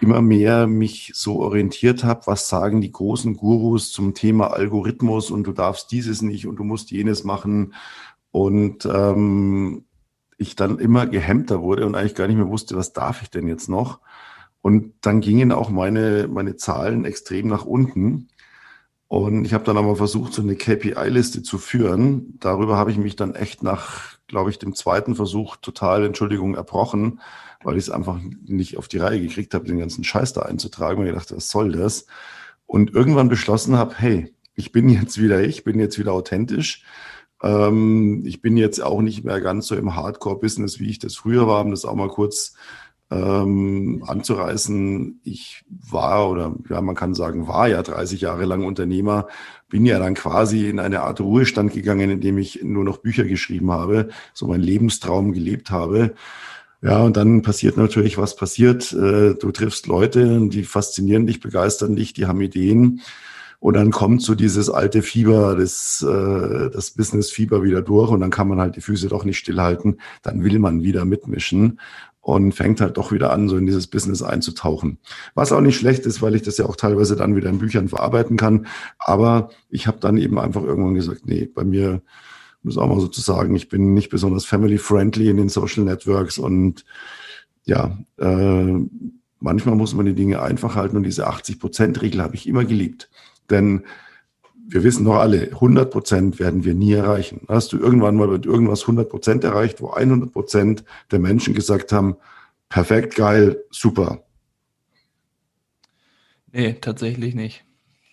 immer 0.00 0.22
mehr 0.22 0.66
mich 0.66 1.12
so 1.14 1.40
orientiert 1.40 2.02
habe, 2.02 2.26
was 2.26 2.48
sagen 2.48 2.80
die 2.80 2.92
großen 2.92 3.36
Gurus 3.36 3.92
zum 3.92 4.14
Thema 4.14 4.48
Algorithmus 4.48 5.30
und 5.30 5.44
du 5.44 5.52
darfst 5.52 5.92
dieses 5.92 6.22
nicht 6.22 6.46
und 6.46 6.56
du 6.56 6.64
musst 6.64 6.90
jenes 6.90 7.24
machen. 7.24 7.74
Und 8.30 8.86
ähm, 8.86 9.84
ich 10.38 10.56
dann 10.56 10.78
immer 10.78 11.06
gehemmter 11.06 11.60
wurde 11.60 11.84
und 11.84 11.94
eigentlich 11.94 12.14
gar 12.14 12.26
nicht 12.26 12.36
mehr 12.36 12.48
wusste, 12.48 12.76
was 12.76 12.94
darf 12.94 13.22
ich 13.22 13.30
denn 13.30 13.48
jetzt 13.48 13.68
noch. 13.68 14.00
Und 14.60 14.94
dann 15.02 15.20
gingen 15.20 15.52
auch 15.52 15.70
meine, 15.70 16.28
meine 16.28 16.56
Zahlen 16.56 17.04
extrem 17.04 17.48
nach 17.48 17.64
unten. 17.64 18.28
Und 19.06 19.44
ich 19.44 19.54
habe 19.54 19.64
dann 19.64 19.78
aber 19.78 19.96
versucht, 19.96 20.34
so 20.34 20.42
eine 20.42 20.56
KPI-Liste 20.56 21.42
zu 21.42 21.58
führen. 21.58 22.38
Darüber 22.40 22.76
habe 22.76 22.90
ich 22.90 22.98
mich 22.98 23.16
dann 23.16 23.34
echt 23.34 23.62
nach, 23.62 24.18
glaube 24.26 24.50
ich, 24.50 24.58
dem 24.58 24.74
zweiten 24.74 25.14
Versuch 25.14 25.56
total, 25.56 26.04
Entschuldigung, 26.04 26.54
erbrochen, 26.54 27.20
weil 27.62 27.76
ich 27.76 27.84
es 27.84 27.90
einfach 27.90 28.20
nicht 28.44 28.76
auf 28.76 28.88
die 28.88 28.98
Reihe 28.98 29.20
gekriegt 29.20 29.54
habe, 29.54 29.64
den 29.64 29.78
ganzen 29.78 30.04
Scheiß 30.04 30.34
da 30.34 30.42
einzutragen. 30.42 31.00
Und 31.00 31.08
ich 31.08 31.14
dachte, 31.14 31.36
was 31.36 31.48
soll 31.48 31.72
das? 31.72 32.06
Und 32.66 32.94
irgendwann 32.94 33.30
beschlossen 33.30 33.76
habe, 33.76 33.94
hey, 33.96 34.34
ich 34.54 34.72
bin 34.72 34.88
jetzt 34.90 35.18
wieder 35.18 35.40
ich, 35.40 35.64
bin 35.64 35.80
jetzt 35.80 35.98
wieder 35.98 36.12
authentisch. 36.12 36.84
Ähm, 37.42 38.24
ich 38.26 38.42
bin 38.42 38.56
jetzt 38.56 38.82
auch 38.82 39.00
nicht 39.00 39.24
mehr 39.24 39.40
ganz 39.40 39.68
so 39.68 39.76
im 39.76 39.94
Hardcore-Business, 39.94 40.80
wie 40.80 40.90
ich 40.90 40.98
das 40.98 41.16
früher 41.16 41.46
war, 41.46 41.64
um 41.64 41.70
das 41.70 41.84
auch 41.84 41.94
mal 41.94 42.08
kurz 42.08 42.54
ähm, 43.10 44.04
anzureißen. 44.06 45.20
Ich 45.24 45.64
war 45.68 46.30
oder 46.30 46.54
ja, 46.68 46.80
man 46.80 46.94
kann 46.94 47.14
sagen, 47.14 47.48
war 47.48 47.68
ja 47.68 47.82
30 47.82 48.20
Jahre 48.20 48.44
lang 48.44 48.64
Unternehmer, 48.64 49.28
bin 49.68 49.86
ja 49.86 49.98
dann 49.98 50.14
quasi 50.14 50.68
in 50.68 50.78
eine 50.78 51.02
Art 51.02 51.20
Ruhestand 51.20 51.72
gegangen, 51.72 52.10
in 52.10 52.20
dem 52.20 52.38
ich 52.38 52.60
nur 52.62 52.84
noch 52.84 52.98
Bücher 52.98 53.24
geschrieben 53.24 53.70
habe, 53.70 54.08
so 54.34 54.46
meinen 54.46 54.62
Lebenstraum 54.62 55.32
gelebt 55.32 55.70
habe. 55.70 56.14
Ja, 56.80 57.02
und 57.02 57.16
dann 57.16 57.42
passiert 57.42 57.76
natürlich, 57.76 58.18
was 58.18 58.36
passiert. 58.36 58.92
Äh, 58.92 59.34
du 59.34 59.50
triffst 59.52 59.86
Leute, 59.88 60.48
die 60.48 60.62
faszinieren 60.62 61.26
dich, 61.26 61.40
begeistern 61.40 61.96
dich, 61.96 62.12
die 62.12 62.26
haben 62.26 62.40
Ideen. 62.40 63.00
Und 63.60 63.74
dann 63.74 63.90
kommt 63.90 64.22
so 64.22 64.36
dieses 64.36 64.70
alte 64.70 65.02
Fieber, 65.02 65.56
das, 65.56 66.04
äh, 66.08 66.70
das 66.70 66.92
Business-Fieber 66.92 67.64
wieder 67.64 67.82
durch 67.82 68.10
und 68.10 68.20
dann 68.20 68.30
kann 68.30 68.46
man 68.46 68.60
halt 68.60 68.76
die 68.76 68.80
Füße 68.80 69.08
doch 69.08 69.24
nicht 69.24 69.38
stillhalten. 69.38 70.00
Dann 70.22 70.44
will 70.44 70.60
man 70.60 70.84
wieder 70.84 71.04
mitmischen. 71.04 71.80
Und 72.28 72.52
fängt 72.52 72.82
halt 72.82 72.98
doch 72.98 73.10
wieder 73.10 73.32
an, 73.32 73.48
so 73.48 73.56
in 73.56 73.64
dieses 73.64 73.86
Business 73.86 74.22
einzutauchen. 74.22 74.98
Was 75.34 75.50
auch 75.50 75.62
nicht 75.62 75.78
schlecht 75.78 76.04
ist, 76.04 76.20
weil 76.20 76.34
ich 76.34 76.42
das 76.42 76.58
ja 76.58 76.66
auch 76.66 76.76
teilweise 76.76 77.16
dann 77.16 77.36
wieder 77.36 77.48
in 77.48 77.58
Büchern 77.58 77.88
verarbeiten 77.88 78.36
kann. 78.36 78.66
Aber 78.98 79.48
ich 79.70 79.86
habe 79.86 79.98
dann 79.98 80.18
eben 80.18 80.38
einfach 80.38 80.62
irgendwann 80.62 80.94
gesagt, 80.94 81.22
nee, 81.24 81.46
bei 81.46 81.64
mir 81.64 82.02
muss 82.62 82.76
auch 82.76 82.86
mal 82.86 83.00
sozusagen, 83.00 83.56
ich 83.56 83.70
bin 83.70 83.94
nicht 83.94 84.10
besonders 84.10 84.44
family-friendly 84.44 85.30
in 85.30 85.38
den 85.38 85.48
Social 85.48 85.84
Networks 85.84 86.36
und 86.36 86.84
ja, 87.64 87.96
äh, 88.18 88.74
manchmal 89.40 89.76
muss 89.76 89.94
man 89.94 90.04
die 90.04 90.14
Dinge 90.14 90.42
einfach 90.42 90.76
halten 90.76 90.98
und 90.98 91.04
diese 91.04 91.30
80-Prozent-Regel 91.30 92.20
habe 92.20 92.34
ich 92.34 92.46
immer 92.46 92.66
geliebt. 92.66 93.08
Denn 93.48 93.84
wir 94.70 94.84
wissen 94.84 95.06
doch 95.06 95.16
alle, 95.16 95.50
100 95.52 95.90
Prozent 95.90 96.38
werden 96.38 96.62
wir 96.64 96.74
nie 96.74 96.92
erreichen. 96.92 97.40
Hast 97.48 97.72
du 97.72 97.78
irgendwann 97.78 98.16
mal 98.16 98.28
mit 98.28 98.44
irgendwas 98.44 98.82
100 98.82 99.08
Prozent 99.08 99.42
erreicht, 99.42 99.80
wo 99.80 99.90
100 99.90 100.30
Prozent 100.30 100.84
der 101.10 101.18
Menschen 101.18 101.54
gesagt 101.54 101.90
haben, 101.90 102.16
perfekt, 102.68 103.16
geil, 103.16 103.64
super? 103.70 104.24
Nee, 106.52 106.74
tatsächlich 106.74 107.34
nicht. 107.34 107.64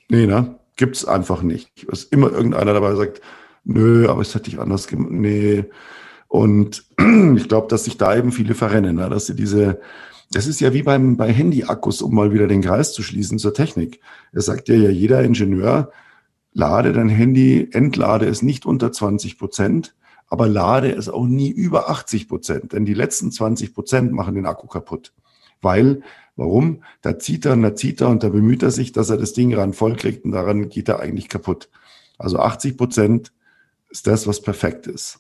Nee, 0.10 0.28
ne? 0.28 0.58
Gibt's 0.78 1.06
einfach 1.06 1.42
nicht. 1.42 1.70
Es 1.92 2.04
ist 2.04 2.14
immer 2.14 2.32
irgendeiner 2.32 2.74
dabei 2.74 2.96
sagt, 2.96 3.22
nö, 3.66 4.10
aber 4.10 4.22
es 4.22 4.34
hätte 4.34 4.50
ich 4.50 4.60
anders 4.60 4.88
gemacht. 4.88 5.12
Nee. 5.12 5.66
Und 6.30 6.86
ich 7.36 7.50
glaube, 7.50 7.68
dass 7.70 7.84
sich 7.84 7.98
da 7.98 8.16
eben 8.16 8.32
viele 8.32 8.56
verrennen, 8.56 8.96
ne? 8.96 9.10
dass 9.10 9.26
sie 9.26 9.36
diese, 9.36 9.82
das 10.32 10.48
ist 10.48 10.62
ja 10.62 10.74
wie 10.74 10.84
beim, 10.84 11.18
bei 11.18 11.32
Handy-Akkus, 11.34 12.02
um 12.02 12.16
mal 12.16 12.34
wieder 12.34 12.48
den 12.48 12.62
Kreis 12.62 12.94
zu 12.94 13.04
schließen 13.04 13.40
zur 13.40 13.54
Technik. 13.54 14.00
Es 14.32 14.46
sagt 14.46 14.70
ja, 14.70 14.76
ja 14.76 14.90
jeder 14.90 15.22
Ingenieur, 15.24 15.92
lade 16.56 16.94
dein 16.94 17.10
Handy, 17.10 17.68
entlade 17.72 18.26
es 18.28 18.42
nicht 18.42 18.66
unter 18.66 18.92
20 18.92 19.38
Prozent, 19.38 19.94
aber 20.28 20.48
lade 20.48 20.90
es 20.92 21.10
auch 21.10 21.28
nie 21.28 21.52
über 21.52 21.90
80 21.90 22.30
Prozent, 22.30 22.74
denn 22.74 22.86
die 22.86 22.94
letzten 22.94 23.30
20 23.30 23.74
Prozent 23.74 24.14
machen 24.14 24.36
den 24.36 24.46
Akku 24.46 24.68
kaputt. 24.68 25.14
Weil, 25.62 26.02
warum? 26.38 26.82
Da 27.02 27.20
zieht 27.20 27.46
er, 27.46 27.58
da 27.58 27.76
zieht 27.76 28.00
er 28.00 28.08
und 28.08 28.24
da 28.24 28.30
bemüht 28.30 28.64
er 28.64 28.72
sich, 28.72 28.94
dass 28.94 29.10
er 29.10 29.18
das 29.18 29.34
Ding 29.34 29.54
ran 29.54 29.74
voll 29.74 29.98
kriegt 29.98 30.24
und 30.24 30.32
daran 30.32 30.70
geht 30.70 30.88
er 30.88 31.02
eigentlich 31.02 31.28
kaputt. 31.28 31.70
Also 32.18 32.40
80 32.40 32.78
Prozent 32.78 33.34
ist 33.90 34.08
das, 34.08 34.26
was 34.26 34.42
perfekt 34.42 34.88
ist. 34.88 35.20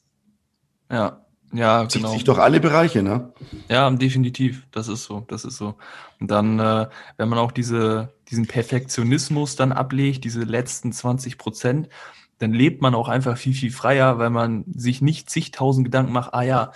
Ja, 0.89 1.24
ja, 1.55 1.87
Zieht 1.87 2.01
genau. 2.01 2.13
sich 2.13 2.23
doch 2.23 2.37
alle 2.37 2.59
Bereiche, 2.59 3.01
ne? 3.01 3.33
Ja, 3.69 3.89
definitiv. 3.89 4.67
Das 4.71 4.87
ist 4.87 5.05
so. 5.05 5.25
Das 5.27 5.45
ist 5.45 5.57
so. 5.57 5.75
Und 6.19 6.31
dann, 6.31 6.59
äh, 6.59 6.87
wenn 7.17 7.29
man 7.29 7.39
auch 7.39 7.51
diese, 7.51 8.13
diesen 8.29 8.47
Perfektionismus 8.47 9.55
dann 9.55 9.71
ablegt, 9.71 10.23
diese 10.23 10.41
letzten 10.41 10.91
20 10.91 11.37
Prozent, 11.37 11.89
dann 12.39 12.53
lebt 12.53 12.81
man 12.81 12.95
auch 12.95 13.07
einfach 13.07 13.37
viel, 13.37 13.53
viel 13.53 13.71
freier, 13.71 14.19
weil 14.19 14.29
man 14.29 14.65
sich 14.67 15.01
nicht 15.01 15.29
zigtausend 15.29 15.85
Gedanken 15.85 16.11
macht, 16.11 16.33
ah 16.33 16.41
ja, 16.41 16.71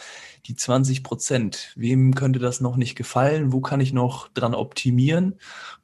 die 0.45 0.55
20 0.55 1.03
Prozent, 1.03 1.73
wem 1.75 2.15
könnte 2.15 2.39
das 2.39 2.61
noch 2.61 2.77
nicht 2.77 2.95
gefallen, 2.95 3.51
wo 3.51 3.59
kann 3.59 3.81
ich 3.81 3.93
noch 3.93 4.29
dran 4.29 4.55
optimieren 4.55 5.35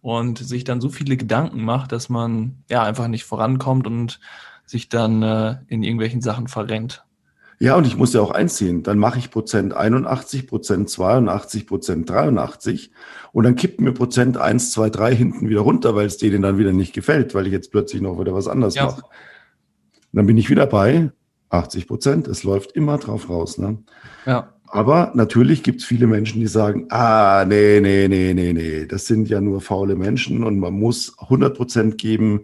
und 0.02 0.40
sich 0.40 0.64
dann 0.64 0.82
so 0.82 0.90
viele 0.90 1.18
Gedanken 1.18 1.64
macht, 1.64 1.92
dass 1.92 2.10
man 2.10 2.64
ja 2.70 2.84
einfach 2.84 3.08
nicht 3.08 3.26
vorankommt 3.26 3.86
und 3.86 4.20
sich 4.66 4.90
dann 4.90 5.22
äh, 5.22 5.58
in 5.68 5.84
irgendwelchen 5.84 6.22
Sachen 6.22 6.48
verrennt. 6.48 7.06
Ja, 7.60 7.76
und 7.76 7.88
ich 7.88 7.96
muss 7.96 8.14
ja 8.14 8.22
auch 8.22 8.32
einziehen. 8.32 8.84
Dann 8.84 8.98
mache 8.98 9.18
ich 9.18 9.32
Prozent 9.32 9.74
81, 9.74 10.48
Prozent 10.48 10.90
82, 10.90 11.68
Prozent 11.68 12.10
83 12.10 12.92
und 13.32 13.44
dann 13.44 13.56
kippt 13.56 13.80
mir 13.80 13.94
Prozent 13.94 14.38
1, 14.38 14.72
2, 14.72 14.90
3 14.90 15.16
hinten 15.16 15.50
wieder 15.50 15.62
runter, 15.62 15.96
weil 15.96 16.06
es 16.06 16.18
denen 16.18 16.42
dann 16.42 16.58
wieder 16.58 16.74
nicht 16.74 16.94
gefällt, 16.94 17.34
weil 17.34 17.48
ich 17.48 17.54
jetzt 17.54 17.72
plötzlich 17.72 18.02
noch 18.02 18.20
wieder 18.20 18.34
was 18.34 18.48
anderes 18.48 18.76
ja. 18.76 18.86
mache. 18.86 19.04
dann 20.12 20.26
bin 20.26 20.38
ich 20.38 20.50
wieder 20.50 20.66
bei 20.66 21.12
80 21.50 21.88
Prozent. 21.88 22.28
Es 22.28 22.44
läuft 22.44 22.74
immer 22.74 22.98
drauf 22.98 23.30
raus. 23.30 23.58
Ne? 23.58 23.78
Ja. 24.26 24.54
Aber 24.68 25.12
natürlich 25.14 25.64
gibt 25.64 25.82
es 25.82 25.88
viele 25.88 26.08
Menschen, 26.08 26.42
die 26.42 26.48
sagen, 26.48 26.88
ah, 26.90 27.46
nee, 27.48 27.80
nee, 27.82 28.08
nee, 28.10 28.34
nee, 28.34 28.52
nee, 28.52 28.86
das 28.86 29.06
sind 29.06 29.30
ja 29.30 29.40
nur 29.40 29.62
faule 29.62 29.96
Menschen 29.96 30.44
und 30.44 30.60
man 30.60 30.74
muss 30.74 31.18
100 31.20 31.56
Prozent 31.56 31.98
geben 31.98 32.42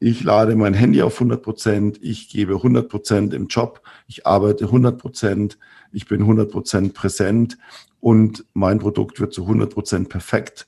ich 0.00 0.24
lade 0.24 0.56
mein 0.56 0.74
Handy 0.74 1.02
auf 1.02 1.14
100 1.14 1.42
Prozent, 1.42 1.98
ich 2.02 2.30
gebe 2.30 2.54
100 2.54 2.88
Prozent 2.88 3.34
im 3.34 3.46
Job, 3.48 3.82
ich 4.08 4.26
arbeite 4.26 4.64
100 4.64 4.98
Prozent, 4.98 5.58
ich 5.92 6.06
bin 6.06 6.22
100 6.22 6.50
Prozent 6.50 6.94
präsent 6.94 7.58
und 8.00 8.46
mein 8.54 8.78
Produkt 8.78 9.20
wird 9.20 9.34
zu 9.34 9.42
100 9.42 9.72
Prozent 9.72 10.08
perfekt 10.08 10.66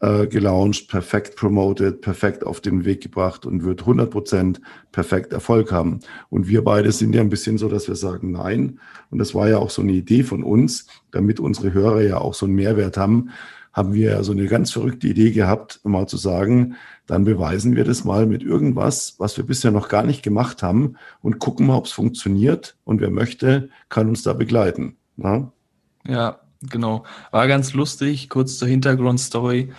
äh, 0.00 0.26
gelauncht, 0.26 0.88
perfekt 0.88 1.36
promoted, 1.36 2.00
perfekt 2.00 2.44
auf 2.44 2.60
den 2.60 2.84
Weg 2.84 3.00
gebracht 3.00 3.46
und 3.46 3.62
wird 3.62 3.82
100 3.82 4.10
Prozent 4.10 4.60
perfekt 4.90 5.32
Erfolg 5.32 5.70
haben. 5.70 6.00
Und 6.28 6.48
wir 6.48 6.64
beide 6.64 6.90
sind 6.90 7.14
ja 7.14 7.20
ein 7.20 7.30
bisschen 7.30 7.58
so, 7.58 7.68
dass 7.68 7.86
wir 7.86 7.94
sagen, 7.94 8.32
nein. 8.32 8.80
Und 9.10 9.18
das 9.18 9.36
war 9.36 9.48
ja 9.48 9.58
auch 9.58 9.70
so 9.70 9.82
eine 9.82 9.92
Idee 9.92 10.24
von 10.24 10.42
uns, 10.42 10.88
damit 11.12 11.38
unsere 11.38 11.72
Hörer 11.72 12.02
ja 12.02 12.18
auch 12.18 12.34
so 12.34 12.46
einen 12.46 12.56
Mehrwert 12.56 12.96
haben, 12.96 13.30
haben 13.74 13.92
wir 13.92 14.22
so 14.22 14.32
eine 14.32 14.46
ganz 14.46 14.70
verrückte 14.70 15.08
Idee 15.08 15.32
gehabt, 15.32 15.80
mal 15.82 16.06
zu 16.06 16.16
sagen, 16.16 16.76
dann 17.06 17.24
beweisen 17.24 17.76
wir 17.76 17.84
das 17.84 18.04
mal 18.04 18.24
mit 18.24 18.42
irgendwas, 18.42 19.16
was 19.18 19.36
wir 19.36 19.44
bisher 19.44 19.72
noch 19.72 19.88
gar 19.88 20.04
nicht 20.04 20.22
gemacht 20.22 20.62
haben 20.62 20.96
und 21.20 21.40
gucken 21.40 21.66
mal, 21.66 21.76
ob 21.76 21.86
es 21.86 21.92
funktioniert. 21.92 22.76
Und 22.84 23.00
wer 23.00 23.10
möchte, 23.10 23.68
kann 23.88 24.08
uns 24.08 24.22
da 24.22 24.32
begleiten. 24.32 24.96
Na? 25.16 25.52
Ja, 26.06 26.40
genau. 26.62 27.04
War 27.32 27.48
ganz 27.48 27.74
lustig, 27.74 28.30
kurz 28.30 28.58
zur 28.58 28.68
Hintergrundstory. 28.68 29.72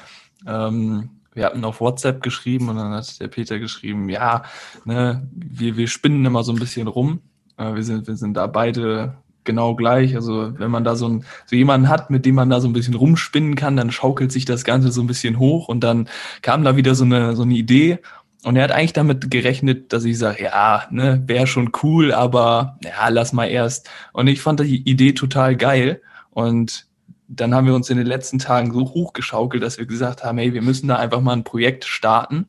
Ähm, 0.46 1.10
wir 1.34 1.46
hatten 1.46 1.64
auf 1.64 1.80
WhatsApp 1.80 2.22
geschrieben 2.22 2.70
und 2.70 2.76
dann 2.76 2.94
hat 2.94 3.20
der 3.20 3.28
Peter 3.30 3.60
geschrieben, 3.60 4.10
ja, 4.10 4.44
ne, 4.84 5.28
wir, 5.34 5.78
wir 5.78 5.88
spinnen 5.88 6.26
immer 6.26 6.44
so 6.44 6.52
ein 6.52 6.60
bisschen 6.60 6.88
rum. 6.88 7.22
Äh, 7.58 7.76
wir, 7.76 7.84
sind, 7.84 8.08
wir 8.08 8.18
sind 8.18 8.36
da 8.36 8.48
beide 8.48 9.18
genau 9.46 9.76
gleich. 9.76 10.16
Also 10.16 10.58
wenn 10.60 10.72
man 10.72 10.84
da 10.84 10.96
so, 10.96 11.08
ein, 11.08 11.26
so 11.46 11.56
jemanden 11.56 11.90
hat, 11.90 12.10
mit 12.10 12.26
dem 12.26 12.36
man 12.36 12.50
da 12.50 12.60
so 12.60 12.68
ein 12.68 12.74
bisschen 12.74 12.96
rumspinnen 12.96 13.56
kann, 13.56 13.78
dann 13.78 13.92
schaukelt 13.92 14.32
sich 14.32 14.46
das 14.46 14.64
Ganze 14.64 14.92
so 14.92 15.02
ein 15.02 15.08
bisschen 15.08 15.40
hoch 15.40 15.68
und 15.68 15.84
dann 15.84 16.10
kam 16.42 16.64
da 16.64 16.76
wieder 16.76 16.96
so 16.96 17.06
eine, 17.06 17.36
so 17.36 17.44
eine 17.44 17.54
Idee. 17.54 18.00
Und 18.44 18.58
er 18.58 18.64
hat 18.64 18.72
eigentlich 18.72 18.94
damit 18.94 19.32
gerechnet, 19.32 19.92
dass 19.92 20.06
ich 20.06 20.20
sage, 20.20 20.44
ja, 20.44 20.84
ne, 20.92 21.24
wäre 21.26 21.48
schon 21.48 21.72
cool, 21.82 22.14
aber 22.14 22.78
ja, 22.84 23.10
lass 23.10 23.34
mal 23.34 23.48
erst. 23.48 23.90
Und 24.14 24.28
ich 24.28 24.40
fand 24.40 24.60
die 24.60 24.88
Idee 24.88 25.14
total 25.14 25.56
geil. 25.56 26.02
Und 26.30 26.86
dann 27.28 27.56
haben 27.56 27.66
wir 27.66 27.74
uns 27.74 27.90
in 27.90 27.98
den 27.98 28.06
letzten 28.06 28.38
Tagen 28.38 28.72
so 28.72 28.82
hochgeschaukelt, 28.82 29.64
dass 29.64 29.80
wir 29.80 29.86
gesagt 29.86 30.24
haben, 30.24 30.38
hey, 30.38 30.54
wir 30.54 30.62
müssen 30.62 30.88
da 30.88 30.98
einfach 30.98 31.22
mal 31.22 31.34
ein 31.34 31.44
Projekt 31.44 31.86
starten, 31.86 32.48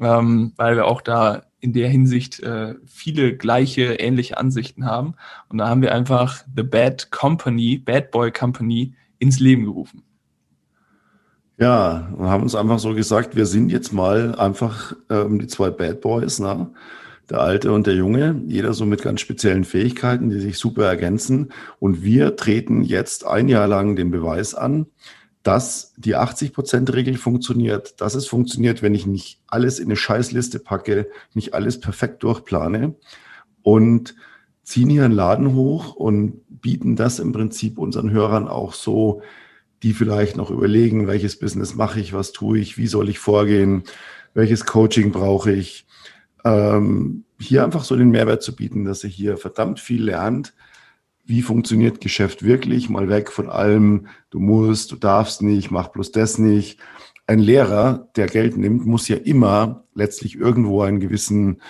ähm, 0.00 0.52
weil 0.56 0.76
wir 0.76 0.84
auch 0.84 1.00
da 1.00 1.45
in 1.60 1.72
der 1.72 1.88
Hinsicht 1.88 2.40
äh, 2.40 2.74
viele 2.86 3.36
gleiche, 3.36 3.94
ähnliche 3.94 4.38
Ansichten 4.38 4.84
haben. 4.84 5.14
Und 5.48 5.58
da 5.58 5.68
haben 5.68 5.82
wir 5.82 5.94
einfach 5.94 6.44
The 6.54 6.62
Bad 6.62 7.10
Company, 7.10 7.78
Bad 7.78 8.10
Boy 8.10 8.30
Company 8.30 8.94
ins 9.18 9.40
Leben 9.40 9.64
gerufen. 9.64 10.02
Ja, 11.58 12.12
wir 12.16 12.28
haben 12.28 12.42
uns 12.42 12.54
einfach 12.54 12.78
so 12.78 12.94
gesagt, 12.94 13.34
wir 13.34 13.46
sind 13.46 13.70
jetzt 13.70 13.92
mal 13.92 14.34
einfach 14.34 14.94
ähm, 15.08 15.38
die 15.38 15.46
zwei 15.46 15.70
Bad 15.70 16.02
Boys, 16.02 16.38
ne? 16.38 16.70
der 17.30 17.40
Alte 17.40 17.72
und 17.72 17.86
der 17.86 17.94
Junge, 17.94 18.40
jeder 18.46 18.72
so 18.72 18.86
mit 18.86 19.02
ganz 19.02 19.20
speziellen 19.20 19.64
Fähigkeiten, 19.64 20.30
die 20.30 20.38
sich 20.38 20.58
super 20.58 20.84
ergänzen. 20.84 21.50
Und 21.80 22.04
wir 22.04 22.36
treten 22.36 22.82
jetzt 22.82 23.26
ein 23.26 23.48
Jahr 23.48 23.66
lang 23.66 23.96
den 23.96 24.10
Beweis 24.10 24.54
an, 24.54 24.86
dass 25.46 25.94
die 25.96 26.16
80%-Regel 26.16 27.16
funktioniert, 27.16 28.00
dass 28.00 28.16
es 28.16 28.26
funktioniert, 28.26 28.82
wenn 28.82 28.96
ich 28.96 29.06
nicht 29.06 29.40
alles 29.46 29.78
in 29.78 29.86
eine 29.86 29.96
Scheißliste 29.96 30.58
packe, 30.58 31.08
nicht 31.34 31.54
alles 31.54 31.78
perfekt 31.78 32.24
durchplane 32.24 32.96
und 33.62 34.16
ziehen 34.64 34.90
hier 34.90 35.04
einen 35.04 35.14
Laden 35.14 35.54
hoch 35.54 35.94
und 35.94 36.40
bieten 36.48 36.96
das 36.96 37.20
im 37.20 37.30
Prinzip 37.30 37.78
unseren 37.78 38.10
Hörern 38.10 38.48
auch 38.48 38.74
so, 38.74 39.22
die 39.84 39.92
vielleicht 39.92 40.36
noch 40.36 40.50
überlegen, 40.50 41.06
welches 41.06 41.38
Business 41.38 41.76
mache 41.76 42.00
ich, 42.00 42.12
was 42.12 42.32
tue 42.32 42.58
ich, 42.58 42.76
wie 42.76 42.88
soll 42.88 43.08
ich 43.08 43.20
vorgehen, 43.20 43.84
welches 44.34 44.66
Coaching 44.66 45.12
brauche 45.12 45.52
ich. 45.52 45.86
Ähm, 46.44 47.22
hier 47.38 47.62
einfach 47.62 47.84
so 47.84 47.94
den 47.94 48.10
Mehrwert 48.10 48.42
zu 48.42 48.56
bieten, 48.56 48.84
dass 48.84 49.04
ihr 49.04 49.10
hier 49.10 49.36
verdammt 49.36 49.78
viel 49.78 50.02
lernt, 50.02 50.54
wie 51.26 51.42
funktioniert 51.42 52.00
Geschäft 52.00 52.44
wirklich, 52.44 52.88
mal 52.88 53.08
weg 53.08 53.32
von 53.32 53.50
allem, 53.50 54.06
du 54.30 54.38
musst, 54.38 54.92
du 54.92 54.96
darfst 54.96 55.42
nicht, 55.42 55.70
mach 55.70 55.88
bloß 55.88 56.12
das 56.12 56.38
nicht. 56.38 56.78
Ein 57.26 57.40
Lehrer, 57.40 58.08
der 58.16 58.28
Geld 58.28 58.56
nimmt, 58.56 58.86
muss 58.86 59.08
ja 59.08 59.16
immer 59.16 59.84
letztlich 59.94 60.36
irgendwo 60.36 60.82
einen 60.82 61.00
gewissen 61.00 61.60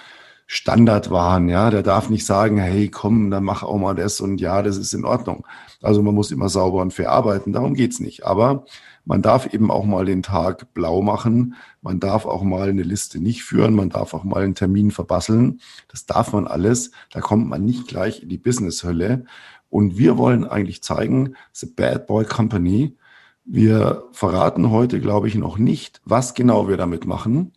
Standard 0.46 1.10
wahren, 1.10 1.48
ja, 1.48 1.70
der 1.70 1.82
darf 1.82 2.08
nicht 2.08 2.24
sagen, 2.24 2.58
hey, 2.58 2.88
komm, 2.88 3.30
dann 3.30 3.42
mach 3.42 3.64
auch 3.64 3.78
mal 3.78 3.94
das 3.94 4.20
und 4.20 4.40
ja, 4.40 4.62
das 4.62 4.76
ist 4.76 4.92
in 4.92 5.04
Ordnung. 5.04 5.44
Also 5.82 6.02
man 6.02 6.14
muss 6.14 6.30
immer 6.30 6.48
sauber 6.48 6.82
und 6.82 6.92
fair 6.92 7.10
arbeiten, 7.10 7.52
darum 7.52 7.74
geht's 7.74 7.98
nicht. 7.98 8.24
Aber 8.24 8.64
man 9.06 9.22
darf 9.22 9.46
eben 9.54 9.70
auch 9.70 9.84
mal 9.84 10.04
den 10.04 10.24
Tag 10.24 10.74
blau 10.74 11.00
machen. 11.00 11.54
Man 11.80 12.00
darf 12.00 12.26
auch 12.26 12.42
mal 12.42 12.68
eine 12.68 12.82
Liste 12.82 13.20
nicht 13.20 13.44
führen. 13.44 13.74
Man 13.74 13.88
darf 13.88 14.12
auch 14.14 14.24
mal 14.24 14.42
einen 14.42 14.56
Termin 14.56 14.90
verbasseln. 14.90 15.60
Das 15.86 16.06
darf 16.06 16.32
man 16.32 16.48
alles. 16.48 16.90
Da 17.12 17.20
kommt 17.20 17.48
man 17.48 17.64
nicht 17.64 17.86
gleich 17.86 18.24
in 18.24 18.28
die 18.28 18.36
Business-Hölle. 18.36 19.24
Und 19.70 19.96
wir 19.96 20.18
wollen 20.18 20.44
eigentlich 20.44 20.82
zeigen, 20.82 21.36
The 21.52 21.66
Bad 21.66 22.08
Boy 22.08 22.24
Company. 22.24 22.96
Wir 23.44 24.02
verraten 24.10 24.70
heute, 24.70 25.00
glaube 25.00 25.28
ich, 25.28 25.36
noch 25.36 25.56
nicht, 25.56 26.00
was 26.04 26.34
genau 26.34 26.68
wir 26.68 26.76
damit 26.76 27.06
machen. 27.06 27.52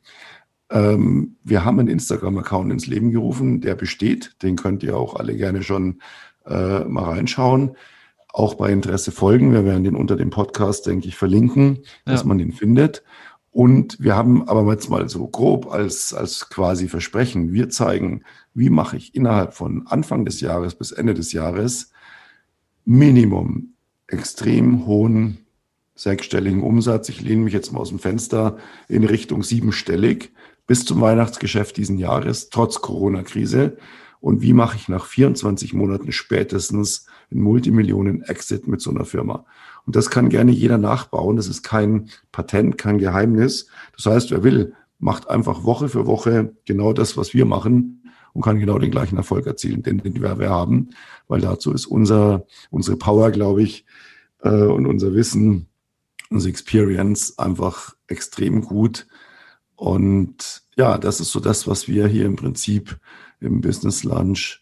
Ähm, 0.70 1.38
wir 1.44 1.66
haben 1.66 1.80
einen 1.80 1.90
Instagram-Account 1.90 2.72
ins 2.72 2.86
Leben 2.86 3.10
gerufen, 3.10 3.60
der 3.60 3.74
besteht. 3.74 4.36
Den 4.44 4.56
könnt 4.56 4.84
ihr 4.84 4.96
auch 4.96 5.16
alle 5.16 5.36
gerne 5.36 5.64
schon 5.64 6.00
äh, 6.46 6.82
mal 6.82 7.06
reinschauen. 7.06 7.76
Auch 8.34 8.56
bei 8.56 8.72
Interesse 8.72 9.12
folgen. 9.12 9.54
Wir 9.54 9.66
werden 9.66 9.84
den 9.84 9.96
unter 9.96 10.16
dem 10.16 10.30
Podcast, 10.30 10.86
denke 10.86 11.08
ich, 11.08 11.16
verlinken, 11.16 11.80
dass 12.06 12.22
ja. 12.22 12.28
man 12.28 12.38
den 12.38 12.52
findet. 12.52 13.04
Und 13.52 14.00
wir 14.00 14.16
haben 14.16 14.48
aber 14.48 14.72
jetzt 14.72 14.90
mal 14.90 15.10
so 15.10 15.28
grob 15.28 15.72
als, 15.72 16.14
als 16.14 16.50
quasi 16.50 16.88
Versprechen, 16.88 17.52
wir 17.52 17.70
zeigen, 17.70 18.24
wie 18.54 18.70
mache 18.70 18.98
ich 18.98 19.16
innerhalb 19.16 19.54
von 19.54 19.88
Anfang 19.88 20.24
des 20.26 20.40
Jahres 20.42 20.76
bis 20.76 20.92
Ende 20.92 21.14
des 21.14 21.34
Jahres 21.34 21.92
Minimum 22.86 23.74
extrem 24.08 24.86
hohen 24.86 25.40
sechsstelligen 25.96 26.64
Umsatz. 26.64 27.10
Ich 27.10 27.22
lehne 27.22 27.44
mich 27.44 27.54
jetzt 27.54 27.72
mal 27.72 27.80
aus 27.80 27.90
dem 27.90 28.00
Fenster 28.00 28.58
in 28.88 29.04
Richtung 29.04 29.44
siebenstellig 29.44 30.32
bis 30.66 30.86
zum 30.86 31.02
Weihnachtsgeschäft 31.02 31.76
diesen 31.78 31.98
Jahres, 31.98 32.50
trotz 32.50 32.82
Corona-Krise. 32.82 33.78
Und 34.22 34.42
wie 34.42 34.54
mache 34.54 34.76
ich 34.76 34.90
nach 34.90 35.06
24 35.06 35.74
Monaten 35.74 36.12
spätestens 36.12 37.06
einen 37.32 37.42
Multimillionen-Exit 37.42 38.68
mit 38.68 38.82
so 38.82 38.92
einer 38.92 39.06
Firma? 39.06 39.46
Und 39.86 39.96
das 39.96 40.10
kann 40.10 40.30
gerne 40.30 40.52
jeder 40.52 40.78
nachbauen. 40.78 41.38
Das 41.38 41.48
ist 41.48 41.64
kein 41.64 42.10
Patent, 42.32 42.78
kein 42.78 42.98
Geheimnis. 42.98 43.68
Das 43.96 44.06
heißt, 44.06 44.32
wer 44.32 44.44
will, 44.44 44.74
macht 45.00 45.30
einfach 45.30 45.64
Woche 45.64 45.90
für 45.90 46.06
Woche 46.06 46.54
genau 46.66 46.94
das, 46.94 47.16
was 47.16 47.34
wir 47.34 47.46
machen 47.46 48.04
und 48.34 48.44
kann 48.44 48.60
genau 48.60 48.78
den 48.78 48.92
gleichen 48.92 49.18
Erfolg 49.18 49.48
erzielen, 49.48 49.84
den, 49.84 50.00
den 50.00 50.22
wir, 50.22 50.38
wir 50.38 50.50
haben. 50.50 50.90
Weil 51.28 51.42
dazu 51.42 51.72
ist 51.72 51.86
unser, 51.86 52.46
unsere 52.70 52.98
Power, 52.98 53.32
glaube 53.32 53.64
ich, 53.64 53.86
äh, 54.44 54.50
und 54.50 54.86
unser 54.86 55.14
Wissen, 55.14 55.68
unsere 56.30 56.50
Experience 56.50 57.40
einfach 57.40 57.96
extrem 58.08 58.62
gut. 58.62 59.08
Und 59.76 60.64
ja, 60.76 60.98
das 60.98 61.20
ist 61.20 61.32
so 61.32 61.40
das, 61.40 61.68
was 61.68 61.88
wir 61.88 62.08
hier 62.08 62.26
im 62.26 62.36
Prinzip 62.36 63.00
im 63.40 63.62
Business 63.62 64.04
Lunch 64.04 64.62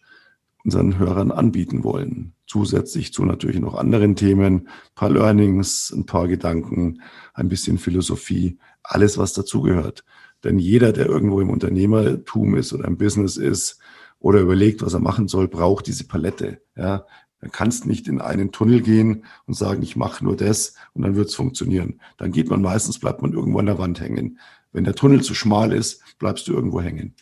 unseren 0.63 0.97
Hörern 0.99 1.31
anbieten 1.31 1.83
wollen. 1.83 2.33
Zusätzlich 2.45 3.13
zu 3.13 3.23
natürlich 3.23 3.59
noch 3.59 3.75
anderen 3.75 4.15
Themen, 4.15 4.55
ein 4.55 4.67
paar 4.95 5.09
Learnings, 5.09 5.91
ein 5.91 6.05
paar 6.05 6.27
Gedanken, 6.27 7.01
ein 7.33 7.47
bisschen 7.47 7.77
Philosophie, 7.77 8.57
alles, 8.83 9.17
was 9.17 9.33
dazugehört. 9.33 10.03
Denn 10.43 10.59
jeder, 10.59 10.91
der 10.91 11.05
irgendwo 11.05 11.41
im 11.41 11.49
Unternehmertum 11.49 12.55
ist 12.55 12.73
oder 12.73 12.85
im 12.85 12.97
Business 12.97 13.37
ist 13.37 13.79
oder 14.19 14.41
überlegt, 14.41 14.81
was 14.81 14.93
er 14.93 14.99
machen 14.99 15.27
soll, 15.27 15.47
braucht 15.47 15.87
diese 15.87 16.05
Palette. 16.05 16.61
Ja, 16.75 17.05
dann 17.39 17.51
kannst 17.51 17.85
nicht 17.85 18.07
in 18.07 18.19
einen 18.19 18.51
Tunnel 18.51 18.81
gehen 18.81 19.25
und 19.45 19.53
sagen, 19.53 19.83
ich 19.83 19.95
mache 19.95 20.23
nur 20.23 20.35
das 20.35 20.73
und 20.93 21.03
dann 21.03 21.15
wird 21.15 21.29
es 21.29 21.35
funktionieren. 21.35 22.01
Dann 22.17 22.31
geht 22.31 22.49
man 22.49 22.61
meistens, 22.61 22.99
bleibt 22.99 23.21
man 23.21 23.33
irgendwo 23.33 23.59
an 23.59 23.67
der 23.67 23.77
Wand 23.77 24.01
hängen. 24.01 24.39
Wenn 24.71 24.83
der 24.83 24.95
Tunnel 24.95 25.21
zu 25.21 25.33
schmal 25.33 25.71
ist, 25.71 26.01
bleibst 26.19 26.47
du 26.47 26.53
irgendwo 26.53 26.81
hängen. 26.81 27.15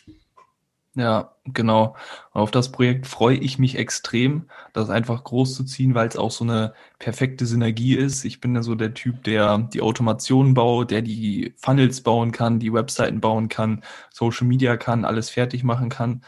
Ja, 0.96 1.34
genau. 1.44 1.94
Auf 2.32 2.50
das 2.50 2.72
Projekt 2.72 3.06
freue 3.06 3.36
ich 3.36 3.58
mich 3.58 3.76
extrem, 3.76 4.48
das 4.72 4.88
einfach 4.88 5.24
groß 5.24 5.54
zu 5.54 5.64
ziehen, 5.64 5.94
weil 5.94 6.08
es 6.08 6.16
auch 6.16 6.30
so 6.30 6.42
eine 6.42 6.72
perfekte 6.98 7.44
Synergie 7.44 7.94
ist. 7.94 8.24
Ich 8.24 8.40
bin 8.40 8.54
ja 8.54 8.62
so 8.62 8.74
der 8.74 8.94
Typ, 8.94 9.22
der 9.24 9.58
die 9.58 9.82
Automation 9.82 10.54
baut, 10.54 10.90
der 10.90 11.02
die 11.02 11.52
Funnels 11.58 12.00
bauen 12.00 12.32
kann, 12.32 12.60
die 12.60 12.72
Webseiten 12.72 13.20
bauen 13.20 13.50
kann, 13.50 13.82
Social 14.10 14.46
Media 14.46 14.78
kann, 14.78 15.04
alles 15.04 15.28
fertig 15.28 15.64
machen 15.64 15.90
kann. 15.90 16.22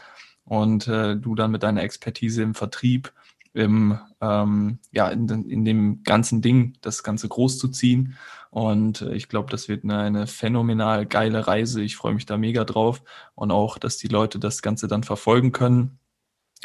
Und 0.45 0.87
äh, 0.87 1.15
du 1.15 1.33
dann 1.33 1.49
mit 1.51 1.63
deiner 1.63 1.81
Expertise 1.81 2.43
im 2.43 2.53
Vertrieb 2.53 3.11
im, 3.53 3.97
ähm, 4.21 4.79
ja, 4.91 5.09
in, 5.09 5.27
in, 5.49 5.65
dem 5.65 6.03
ganzen 6.03 6.41
Ding 6.41 6.77
das 6.81 7.03
Ganze 7.03 7.27
groß 7.27 7.57
zu 7.57 7.69
ziehen. 7.69 8.17
Und 8.49 9.01
äh, 9.01 9.13
ich 9.13 9.29
glaube, 9.29 9.49
das 9.51 9.67
wird 9.67 9.83
eine, 9.83 9.99
eine 9.99 10.27
phänomenal 10.27 11.05
geile 11.05 11.47
Reise. 11.47 11.81
Ich 11.81 11.95
freue 11.95 12.13
mich 12.13 12.25
da 12.25 12.37
mega 12.37 12.63
drauf 12.63 13.01
und 13.35 13.51
auch, 13.51 13.77
dass 13.77 13.97
die 13.97 14.07
Leute 14.07 14.39
das 14.39 14.61
Ganze 14.61 14.87
dann 14.87 15.03
verfolgen 15.03 15.51
können. 15.51 15.99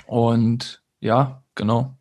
Und 0.07 0.83
ja, 1.01 1.43
genau. 1.55 1.97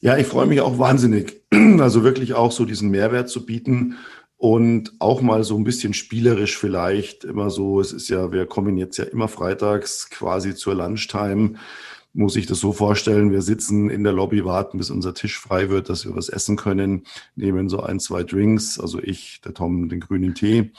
Ja, 0.00 0.16
ich 0.16 0.26
freue 0.26 0.46
mich 0.46 0.60
auch 0.60 0.78
wahnsinnig. 0.78 1.42
Also 1.80 2.04
wirklich 2.04 2.34
auch 2.34 2.52
so 2.52 2.64
diesen 2.64 2.90
Mehrwert 2.90 3.28
zu 3.28 3.46
bieten 3.46 3.96
und 4.36 4.92
auch 5.00 5.22
mal 5.22 5.44
so 5.44 5.56
ein 5.56 5.64
bisschen 5.64 5.94
spielerisch 5.94 6.58
vielleicht 6.58 7.24
immer 7.24 7.50
so. 7.50 7.80
Es 7.80 7.92
ist 7.92 8.08
ja, 8.08 8.32
wir 8.32 8.46
kommen 8.46 8.76
jetzt 8.76 8.96
ja 8.98 9.04
immer 9.04 9.28
freitags 9.28 10.10
quasi 10.10 10.54
zur 10.54 10.74
Lunchtime 10.74 11.54
muss 12.18 12.34
ich 12.34 12.46
das 12.46 12.58
so 12.58 12.72
vorstellen, 12.72 13.30
wir 13.30 13.42
sitzen 13.42 13.90
in 13.90 14.02
der 14.02 14.12
Lobby, 14.12 14.44
warten, 14.44 14.78
bis 14.78 14.90
unser 14.90 15.14
Tisch 15.14 15.38
frei 15.38 15.70
wird, 15.70 15.88
dass 15.88 16.04
wir 16.04 16.16
was 16.16 16.28
essen 16.28 16.56
können, 16.56 17.04
nehmen 17.36 17.68
so 17.68 17.80
ein, 17.80 18.00
zwei 18.00 18.24
Drinks, 18.24 18.80
also 18.80 19.00
ich, 19.00 19.40
der 19.44 19.54
Tom, 19.54 19.88
den 19.88 20.00
grünen 20.00 20.34
Tee 20.34 20.72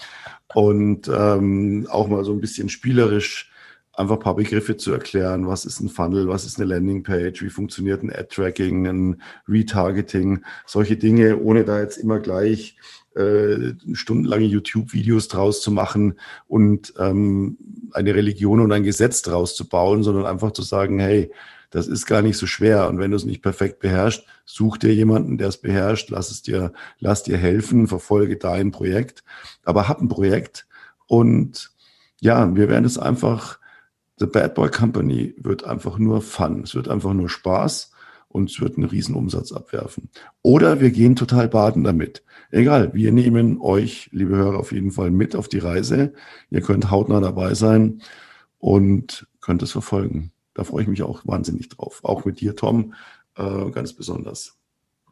und 0.54 1.08
ähm, 1.08 1.88
auch 1.89 2.10
mal 2.10 2.25
so 2.25 2.34
ein 2.34 2.41
bisschen 2.41 2.67
spielerisch 2.67 3.49
einfach 3.93 4.17
ein 4.17 4.21
paar 4.21 4.36
Begriffe 4.36 4.75
zu 4.75 4.91
erklären. 4.91 5.47
Was 5.47 5.63
ist 5.63 5.80
ein 5.80 5.89
Funnel? 5.89 6.28
Was 6.28 6.45
ist 6.45 6.58
eine 6.58 6.73
Landingpage? 6.73 7.41
Wie 7.41 7.49
funktioniert 7.49 8.04
ein 8.04 8.12
Ad-Tracking, 8.12 8.88
ein 8.88 9.21
Retargeting? 9.47 10.43
Solche 10.65 10.97
Dinge, 10.97 11.38
ohne 11.39 11.63
da 11.63 11.80
jetzt 11.80 11.97
immer 11.97 12.19
gleich 12.19 12.78
äh, 13.19 13.75
stundenlange 13.93 14.45
YouTube-Videos 14.45 15.27
draus 15.27 15.62
zu 15.62 15.71
machen 15.71 16.15
und 16.47 16.93
ähm, 16.97 17.58
eine 17.91 18.15
Religion 18.15 18.62
und 18.62 18.71
ein 18.71 18.84
Gesetz 18.84 19.21
draus 19.21 19.55
zu 19.55 19.67
bauen, 19.67 20.03
sondern 20.03 20.25
einfach 20.25 20.51
zu 20.51 20.62
sagen, 20.62 20.99
hey, 20.99 21.32
das 21.69 21.88
ist 21.88 22.05
gar 22.05 22.21
nicht 22.21 22.38
so 22.38 22.47
schwer. 22.47 22.88
Und 22.88 22.97
wenn 22.99 23.12
du 23.12 23.17
es 23.17 23.25
nicht 23.25 23.41
perfekt 23.41 23.79
beherrschst, 23.79 24.25
such 24.45 24.77
dir 24.77 24.93
jemanden, 24.93 25.38
der 25.38 25.49
es 25.49 25.58
beherrscht, 25.58 26.10
lass 26.10 26.32
es 26.32 26.41
dir, 26.41 26.73
lass 26.99 27.23
dir 27.23 27.38
helfen, 27.38 27.88
verfolge 27.88 28.38
dein 28.38 28.71
Projekt. 28.71 29.23
Aber 29.63 29.88
hab 29.88 30.01
ein 30.01 30.08
Projekt 30.08 30.65
und 31.08 31.71
ja, 32.21 32.55
wir 32.55 32.69
werden 32.69 32.86
es 32.86 32.97
einfach, 32.97 33.60
The 34.17 34.25
Bad 34.25 34.55
Boy 34.55 34.69
Company 34.69 35.36
wird 35.38 35.63
einfach 35.63 35.97
nur 35.97 36.21
Fun. 36.21 36.63
Es 36.63 36.75
wird 36.75 36.89
einfach 36.89 37.13
nur 37.13 37.29
Spaß 37.29 37.91
und 38.30 38.50
es 38.50 38.62
wird 38.62 38.78
einen 38.78 38.88
riesen 38.88 39.15
Umsatz 39.15 39.52
abwerfen. 39.52 40.10
Oder 40.42 40.80
wir 40.80 40.92
gehen 40.92 41.15
total 41.15 41.50
baden 41.50 41.84
damit. 41.84 42.24
Egal, 42.52 42.94
wir 42.94 43.12
nehmen 43.12 43.60
euch, 43.60 44.10
liebe 44.12 44.36
Hörer, 44.36 44.60
auf 44.60 44.72
jeden 44.72 44.92
Fall 44.92 45.12
mit 45.12 45.36
auf 45.36 45.50
die 45.50 45.60
Reise. 45.60 46.13
Ihr 46.50 46.62
könnt 46.62 46.89
hautnah 46.89 47.20
dabei 47.20 47.54
sein 47.54 48.02
und 48.60 49.28
könnt 49.42 49.62
es 49.63 49.72
verfolgen. 49.72 50.32
Da 50.54 50.63
freue 50.63 50.84
ich 50.84 50.88
mich 50.88 51.04
auch 51.04 51.22
wahnsinnig 51.26 51.70
drauf. 51.70 52.00
Auch 52.04 52.26
mit 52.26 52.39
dir, 52.39 52.56
Tom, 52.56 52.94
äh, 53.36 53.72
ganz 53.72 53.94
besonders. 53.94 54.58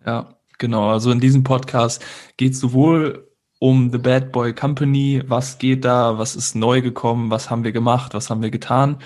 Ja, 0.05 0.37
genau. 0.57 0.89
Also 0.89 1.11
in 1.11 1.19
diesem 1.19 1.43
Podcast 1.43 2.03
geht 2.37 2.53
es 2.53 2.59
sowohl 2.59 3.27
um 3.59 3.91
The 3.91 3.97
Bad 3.97 4.31
Boy 4.31 4.53
Company, 4.53 5.23
was 5.25 5.57
geht 5.57 5.83
da, 5.85 6.17
was 6.17 6.35
ist 6.35 6.55
neu 6.55 6.81
gekommen, 6.81 7.31
was 7.31 7.49
haben 7.49 7.63
wir 7.63 7.71
gemacht, 7.71 8.13
was 8.13 8.29
haben 8.29 8.43
wir 8.43 8.51
getan, 8.51 8.97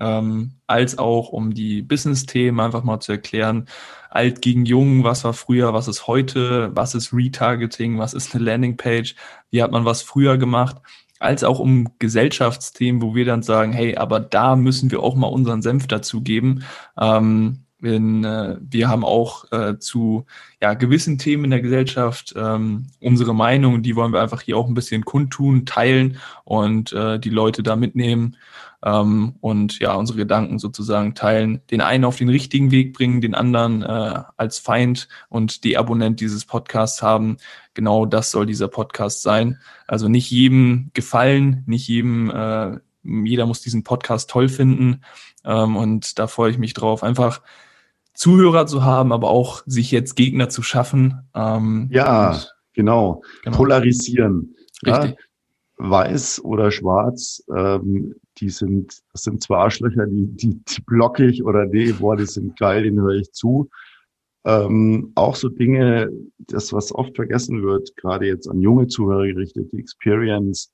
ähm, 0.00 0.52
als 0.66 0.98
auch 0.98 1.28
um 1.28 1.54
die 1.54 1.82
Business-Themen 1.82 2.60
einfach 2.60 2.84
mal 2.84 3.00
zu 3.00 3.12
erklären, 3.12 3.66
alt 4.10 4.42
gegen 4.42 4.64
jung, 4.64 5.04
was 5.04 5.24
war 5.24 5.32
früher, 5.32 5.74
was 5.74 5.88
ist 5.88 6.06
heute, 6.06 6.70
was 6.74 6.94
ist 6.94 7.12
Retargeting, 7.12 7.98
was 7.98 8.14
ist 8.14 8.34
eine 8.34 8.44
Landingpage, 8.44 9.16
wie 9.50 9.62
hat 9.62 9.72
man 9.72 9.84
was 9.84 10.02
früher 10.02 10.38
gemacht, 10.38 10.76
als 11.18 11.42
auch 11.42 11.58
um 11.58 11.88
Gesellschaftsthemen, 11.98 13.02
wo 13.02 13.14
wir 13.14 13.24
dann 13.24 13.42
sagen, 13.42 13.72
hey, 13.72 13.96
aber 13.96 14.20
da 14.20 14.56
müssen 14.56 14.90
wir 14.90 15.02
auch 15.02 15.16
mal 15.16 15.26
unseren 15.28 15.62
Senf 15.62 15.86
dazugeben. 15.86 16.64
Ähm, 16.98 17.60
in, 17.82 18.24
äh, 18.24 18.56
wir 18.60 18.88
haben 18.88 19.04
auch 19.04 19.50
äh, 19.52 19.78
zu 19.78 20.24
ja, 20.60 20.74
gewissen 20.74 21.18
Themen 21.18 21.44
in 21.44 21.50
der 21.50 21.60
Gesellschaft 21.60 22.34
ähm, 22.36 22.86
unsere 23.00 23.34
Meinung, 23.34 23.82
die 23.82 23.94
wollen 23.94 24.12
wir 24.12 24.22
einfach 24.22 24.40
hier 24.40 24.56
auch 24.56 24.68
ein 24.68 24.74
bisschen 24.74 25.04
kundtun, 25.04 25.66
teilen 25.66 26.18
und 26.44 26.92
äh, 26.92 27.18
die 27.18 27.30
Leute 27.30 27.62
da 27.62 27.76
mitnehmen 27.76 28.36
ähm, 28.84 29.34
und 29.40 29.78
ja, 29.78 29.94
unsere 29.94 30.18
Gedanken 30.18 30.58
sozusagen 30.58 31.14
teilen, 31.14 31.62
den 31.70 31.80
einen 31.80 32.04
auf 32.04 32.16
den 32.16 32.28
richtigen 32.28 32.70
Weg 32.70 32.92
bringen, 32.92 33.22
den 33.22 33.34
anderen 33.34 33.82
äh, 33.82 34.22
als 34.36 34.58
Feind 34.58 35.08
und 35.30 35.64
die 35.64 35.78
Abonnent 35.78 36.20
dieses 36.20 36.44
Podcasts 36.44 37.02
haben. 37.02 37.38
Genau 37.72 38.04
das 38.04 38.30
soll 38.30 38.44
dieser 38.44 38.68
Podcast 38.68 39.22
sein. 39.22 39.58
Also 39.86 40.08
nicht 40.08 40.30
jedem 40.30 40.90
gefallen, 40.92 41.64
nicht 41.66 41.88
jedem, 41.88 42.30
äh, 42.30 42.78
jeder 43.02 43.46
muss 43.46 43.62
diesen 43.62 43.84
Podcast 43.84 44.28
toll 44.28 44.50
finden. 44.50 45.00
Ähm, 45.44 45.76
und 45.76 46.18
da 46.18 46.26
freue 46.26 46.50
ich 46.50 46.58
mich 46.58 46.74
drauf, 46.74 47.02
einfach 47.02 47.40
Zuhörer 48.12 48.66
zu 48.66 48.84
haben, 48.84 49.12
aber 49.12 49.30
auch 49.30 49.62
sich 49.66 49.90
jetzt 49.90 50.14
Gegner 50.14 50.50
zu 50.50 50.62
schaffen. 50.62 51.22
Ähm, 51.34 51.88
ja, 51.90 52.38
genau. 52.74 53.22
genau. 53.42 53.56
Polarisieren. 53.56 54.54
Richtig. 54.84 55.10
Ja? 55.10 55.16
weiß 55.76 56.44
oder 56.44 56.70
schwarz, 56.70 57.42
ähm, 57.54 58.14
die 58.38 58.50
sind, 58.50 59.00
das 59.12 59.22
sind 59.22 59.42
zwar 59.42 59.64
Arschlöcher, 59.64 60.06
die, 60.06 60.26
die, 60.26 60.60
die 60.64 60.82
blocke 60.82 61.26
ich 61.26 61.44
oder 61.44 61.66
nee, 61.66 61.92
boah, 61.92 62.16
die 62.16 62.26
sind 62.26 62.58
geil, 62.58 62.82
den 62.84 63.00
höre 63.00 63.16
ich 63.16 63.32
zu. 63.32 63.68
Ähm, 64.46 65.12
auch 65.14 65.36
so 65.36 65.48
Dinge, 65.48 66.10
das, 66.38 66.72
was 66.72 66.94
oft 66.94 67.16
vergessen 67.16 67.62
wird, 67.62 67.96
gerade 67.96 68.26
jetzt 68.26 68.48
an 68.48 68.60
junge 68.60 68.88
Zuhörer 68.88 69.26
gerichtet, 69.26 69.72
die 69.72 69.78
Experience. 69.78 70.70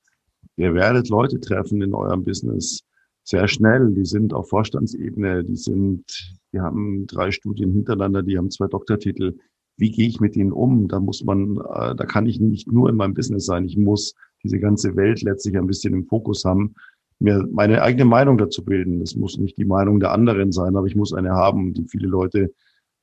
Ihr 0.56 0.74
werdet 0.74 1.08
Leute 1.08 1.38
treffen 1.38 1.80
in 1.80 1.94
eurem 1.94 2.24
Business 2.24 2.84
sehr 3.24 3.46
schnell. 3.48 3.92
Die 3.94 4.04
sind 4.04 4.34
auf 4.34 4.48
Vorstandsebene, 4.48 5.44
die 5.44 5.56
sind, 5.56 6.04
die 6.52 6.60
haben 6.60 7.06
drei 7.06 7.30
Studien 7.30 7.72
hintereinander, 7.72 8.22
die 8.22 8.36
haben 8.36 8.50
zwei 8.50 8.66
Doktortitel. 8.66 9.36
Wie 9.76 9.90
gehe 9.90 10.08
ich 10.08 10.20
mit 10.20 10.36
ihnen 10.36 10.52
um? 10.52 10.88
Da 10.88 11.00
muss 11.00 11.24
man, 11.24 11.56
äh, 11.56 11.94
da 11.94 12.04
kann 12.06 12.26
ich 12.26 12.40
nicht 12.40 12.70
nur 12.70 12.88
in 12.90 12.96
meinem 12.96 13.14
Business 13.14 13.46
sein. 13.46 13.64
Ich 13.64 13.76
muss 13.76 14.14
diese 14.42 14.58
ganze 14.58 14.96
Welt 14.96 15.22
letztlich 15.22 15.56
ein 15.56 15.66
bisschen 15.66 15.94
im 15.94 16.06
Fokus 16.06 16.44
haben, 16.44 16.74
mir 17.20 17.46
meine 17.52 17.82
eigene 17.82 18.04
Meinung 18.04 18.38
dazu 18.38 18.64
bilden. 18.64 19.00
Das 19.00 19.14
muss 19.14 19.38
nicht 19.38 19.56
die 19.58 19.64
Meinung 19.64 20.00
der 20.00 20.12
anderen 20.12 20.52
sein, 20.52 20.76
aber 20.76 20.86
ich 20.86 20.96
muss 20.96 21.12
eine 21.12 21.30
haben, 21.30 21.74
die 21.74 21.86
viele 21.86 22.08
Leute 22.08 22.52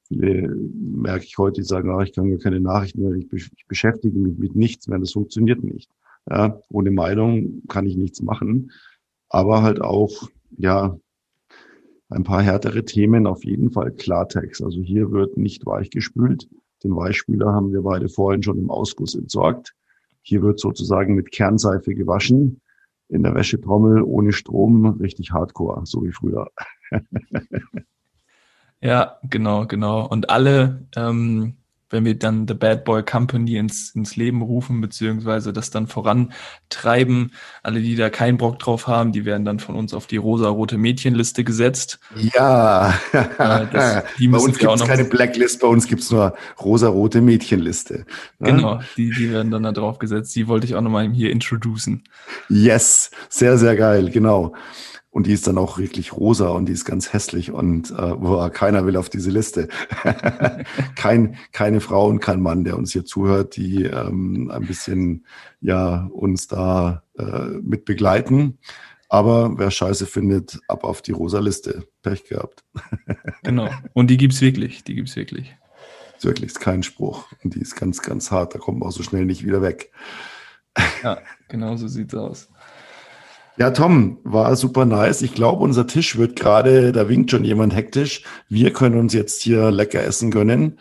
Viele 0.07 0.47
merke 0.47 1.25
ich 1.25 1.37
heute, 1.37 1.61
die 1.61 1.67
sagen, 1.67 1.91
ach, 1.91 2.03
ich 2.03 2.13
kann 2.13 2.29
gar 2.29 2.39
keine 2.39 2.61
Nachrichten 2.61 3.01
mehr, 3.01 3.11
ich, 3.13 3.31
ich 3.33 3.67
beschäftige 3.67 4.17
mich 4.17 4.37
mit 4.37 4.55
nichts 4.55 4.87
mehr, 4.87 4.99
das 4.99 5.11
funktioniert 5.11 5.63
nicht. 5.63 5.91
Ja, 6.29 6.59
ohne 6.69 6.91
Meinung 6.91 7.63
kann 7.67 7.85
ich 7.85 7.97
nichts 7.97 8.21
machen. 8.21 8.71
Aber 9.29 9.63
halt 9.63 9.81
auch, 9.81 10.29
ja, 10.57 10.97
ein 12.09 12.23
paar 12.23 12.41
härtere 12.41 12.85
Themen, 12.85 13.27
auf 13.27 13.43
jeden 13.43 13.71
Fall 13.71 13.91
Klartext. 13.91 14.63
Also 14.63 14.81
hier 14.81 15.11
wird 15.11 15.35
nicht 15.35 15.65
weichgespült. 15.65 16.47
Den 16.83 16.95
Weichspüler 16.95 17.51
haben 17.51 17.73
wir 17.73 17.81
beide 17.81 18.07
vorhin 18.07 18.43
schon 18.43 18.59
im 18.59 18.69
Ausguss 18.69 19.13
entsorgt. 19.13 19.73
Hier 20.21 20.41
wird 20.41 20.59
sozusagen 20.59 21.15
mit 21.15 21.31
Kernseife 21.31 21.95
gewaschen. 21.95 22.61
In 23.09 23.23
der 23.23 23.35
Wäschetrommel 23.35 24.01
ohne 24.03 24.33
Strom, 24.33 24.85
richtig 24.99 25.31
hardcore, 25.31 25.81
so 25.85 26.03
wie 26.03 26.11
früher. 26.11 26.49
ja, 28.81 29.17
genau, 29.23 29.65
genau. 29.65 30.05
Und 30.07 30.29
alle 30.29 30.87
ähm, 30.95 31.55
wenn 31.89 32.05
wir 32.05 32.17
dann 32.17 32.47
The 32.47 32.53
Bad 32.53 32.83
Boy 32.83 33.03
Company 33.03 33.57
ins, 33.57 33.91
ins 33.95 34.15
Leben 34.15 34.41
rufen, 34.41 34.81
beziehungsweise 34.81 35.53
das 35.53 35.69
dann 35.69 35.87
vorantreiben. 35.87 37.31
Alle, 37.63 37.81
die 37.81 37.95
da 37.95 38.09
keinen 38.09 38.37
Bock 38.37 38.59
drauf 38.59 38.87
haben, 38.87 39.11
die 39.11 39.25
werden 39.25 39.45
dann 39.45 39.59
von 39.59 39.75
uns 39.75 39.93
auf 39.93 40.07
die 40.07 40.17
rosa-rote 40.17 40.77
Mädchenliste 40.77 41.43
gesetzt. 41.43 41.99
Ja, 42.15 42.93
äh, 43.13 43.67
das, 43.71 44.03
bei 44.19 44.37
uns 44.37 44.57
gibt 44.57 44.71
es 44.71 44.83
keine 44.83 45.05
Blacklist, 45.05 45.61
bei 45.61 45.67
uns 45.67 45.87
gibt 45.87 46.01
es 46.01 46.11
nur 46.11 46.35
rosa-rote 46.61 47.21
Mädchenliste. 47.21 48.05
Ne? 48.39 48.51
Genau, 48.51 48.79
die, 48.97 49.11
die 49.11 49.31
werden 49.31 49.51
dann 49.51 49.63
da 49.63 49.71
drauf 49.71 49.99
gesetzt. 49.99 50.35
Die 50.35 50.47
wollte 50.47 50.67
ich 50.67 50.75
auch 50.75 50.81
nochmal 50.81 51.09
hier 51.11 51.31
introducen. 51.31 52.03
Yes, 52.49 53.11
sehr, 53.29 53.57
sehr 53.57 53.75
geil, 53.75 54.09
genau. 54.09 54.53
Und 55.17 55.25
die 55.25 55.33
ist 55.33 55.47
dann 55.47 55.57
auch 55.57 55.79
wirklich 55.79 56.13
rosa 56.13 56.49
und 56.49 56.67
die 56.67 56.73
ist 56.73 56.85
ganz 56.85 57.11
hässlich 57.11 57.51
und 57.51 57.89
äh, 57.89 58.13
boah, 58.13 58.51
keiner 58.51 58.85
will 58.85 58.95
auf 58.97 59.09
diese 59.09 59.31
Liste. 59.31 59.67
kein, 60.95 61.37
keine 61.51 61.81
Frau 61.81 62.05
und 62.05 62.19
kein 62.19 62.39
Mann, 62.39 62.63
der 62.63 62.77
uns 62.77 62.93
hier 62.93 63.03
zuhört, 63.03 63.55
die 63.55 63.85
ähm, 63.85 64.51
ein 64.51 64.67
bisschen 64.67 65.25
ja 65.59 66.05
uns 66.13 66.45
da 66.45 67.01
äh, 67.17 67.47
mit 67.63 67.85
begleiten. 67.85 68.59
Aber 69.09 69.57
wer 69.57 69.71
Scheiße 69.71 70.05
findet, 70.05 70.59
ab 70.67 70.83
auf 70.83 71.01
die 71.01 71.13
rosa 71.13 71.39
Liste. 71.39 71.87
Pech 72.03 72.25
gehabt. 72.25 72.63
genau. 73.43 73.71
Und 73.93 74.11
die 74.11 74.17
gibt's 74.17 74.39
wirklich. 74.41 74.83
Die 74.83 74.93
gibt's 74.93 75.15
wirklich. 75.15 75.57
Ist 76.15 76.25
wirklich 76.25 76.51
ist 76.51 76.59
kein 76.59 76.83
Spruch. 76.83 77.25
Und 77.43 77.55
die 77.55 77.61
ist 77.61 77.75
ganz, 77.75 78.03
ganz 78.03 78.29
hart. 78.29 78.53
Da 78.53 78.59
kommt 78.59 78.81
man 78.81 78.89
auch 78.89 78.93
so 78.93 79.01
schnell 79.01 79.25
nicht 79.25 79.43
wieder 79.43 79.63
weg. 79.63 79.91
ja, 81.03 81.17
genau 81.47 81.75
so 81.75 81.87
sieht's 81.87 82.13
aus. 82.13 82.49
Ja, 83.59 83.71
Tom, 83.71 84.19
war 84.23 84.55
super 84.55 84.85
nice. 84.85 85.23
Ich 85.23 85.33
glaube, 85.33 85.63
unser 85.63 85.87
Tisch 85.87 86.15
wird 86.15 86.35
gerade, 86.35 86.91
da 86.91 87.09
winkt 87.09 87.31
schon 87.31 87.43
jemand 87.43 87.75
hektisch. 87.75 88.21
Wir 88.47 88.71
können 88.71 88.99
uns 88.99 89.13
jetzt 89.13 89.41
hier 89.41 89.71
lecker 89.71 90.03
essen 90.03 90.29
gönnen 90.29 90.77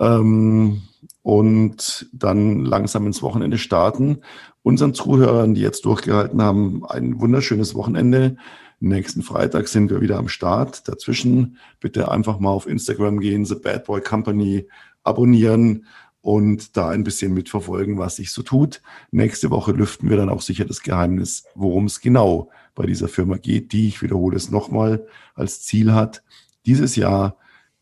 ähm, 0.00 0.82
und 1.22 2.08
dann 2.12 2.64
langsam 2.64 3.06
ins 3.06 3.22
Wochenende 3.22 3.56
starten. 3.56 4.22
Unseren 4.64 4.94
Zuhörern, 4.94 5.54
die 5.54 5.60
jetzt 5.60 5.84
durchgehalten 5.84 6.42
haben, 6.42 6.84
ein 6.88 7.20
wunderschönes 7.20 7.76
Wochenende. 7.76 8.36
Nächsten 8.80 9.22
Freitag 9.22 9.68
sind 9.68 9.88
wir 9.88 10.00
wieder 10.00 10.18
am 10.18 10.28
Start. 10.28 10.88
Dazwischen 10.88 11.58
bitte 11.78 12.10
einfach 12.10 12.40
mal 12.40 12.50
auf 12.50 12.66
Instagram 12.66 13.20
gehen, 13.20 13.44
The 13.44 13.54
Bad 13.54 13.84
Boy 13.84 14.00
Company 14.00 14.66
abonnieren 15.04 15.86
und 16.20 16.76
da 16.76 16.88
ein 16.90 17.04
bisschen 17.04 17.34
mitverfolgen, 17.34 17.98
was 17.98 18.16
sich 18.16 18.32
so 18.32 18.42
tut. 18.42 18.82
Nächste 19.10 19.50
Woche 19.50 19.72
lüften 19.72 20.10
wir 20.10 20.16
dann 20.16 20.28
auch 20.28 20.42
sicher 20.42 20.64
das 20.64 20.82
Geheimnis, 20.82 21.44
worum 21.54 21.86
es 21.86 22.00
genau 22.00 22.50
bei 22.74 22.86
dieser 22.86 23.08
Firma 23.08 23.36
geht, 23.36 23.72
die, 23.72 23.88
ich 23.88 24.02
wiederhole 24.02 24.36
es 24.36 24.50
nochmal, 24.50 25.06
als 25.34 25.62
Ziel 25.62 25.92
hat, 25.92 26.22
dieses 26.66 26.96
Jahr 26.96 27.36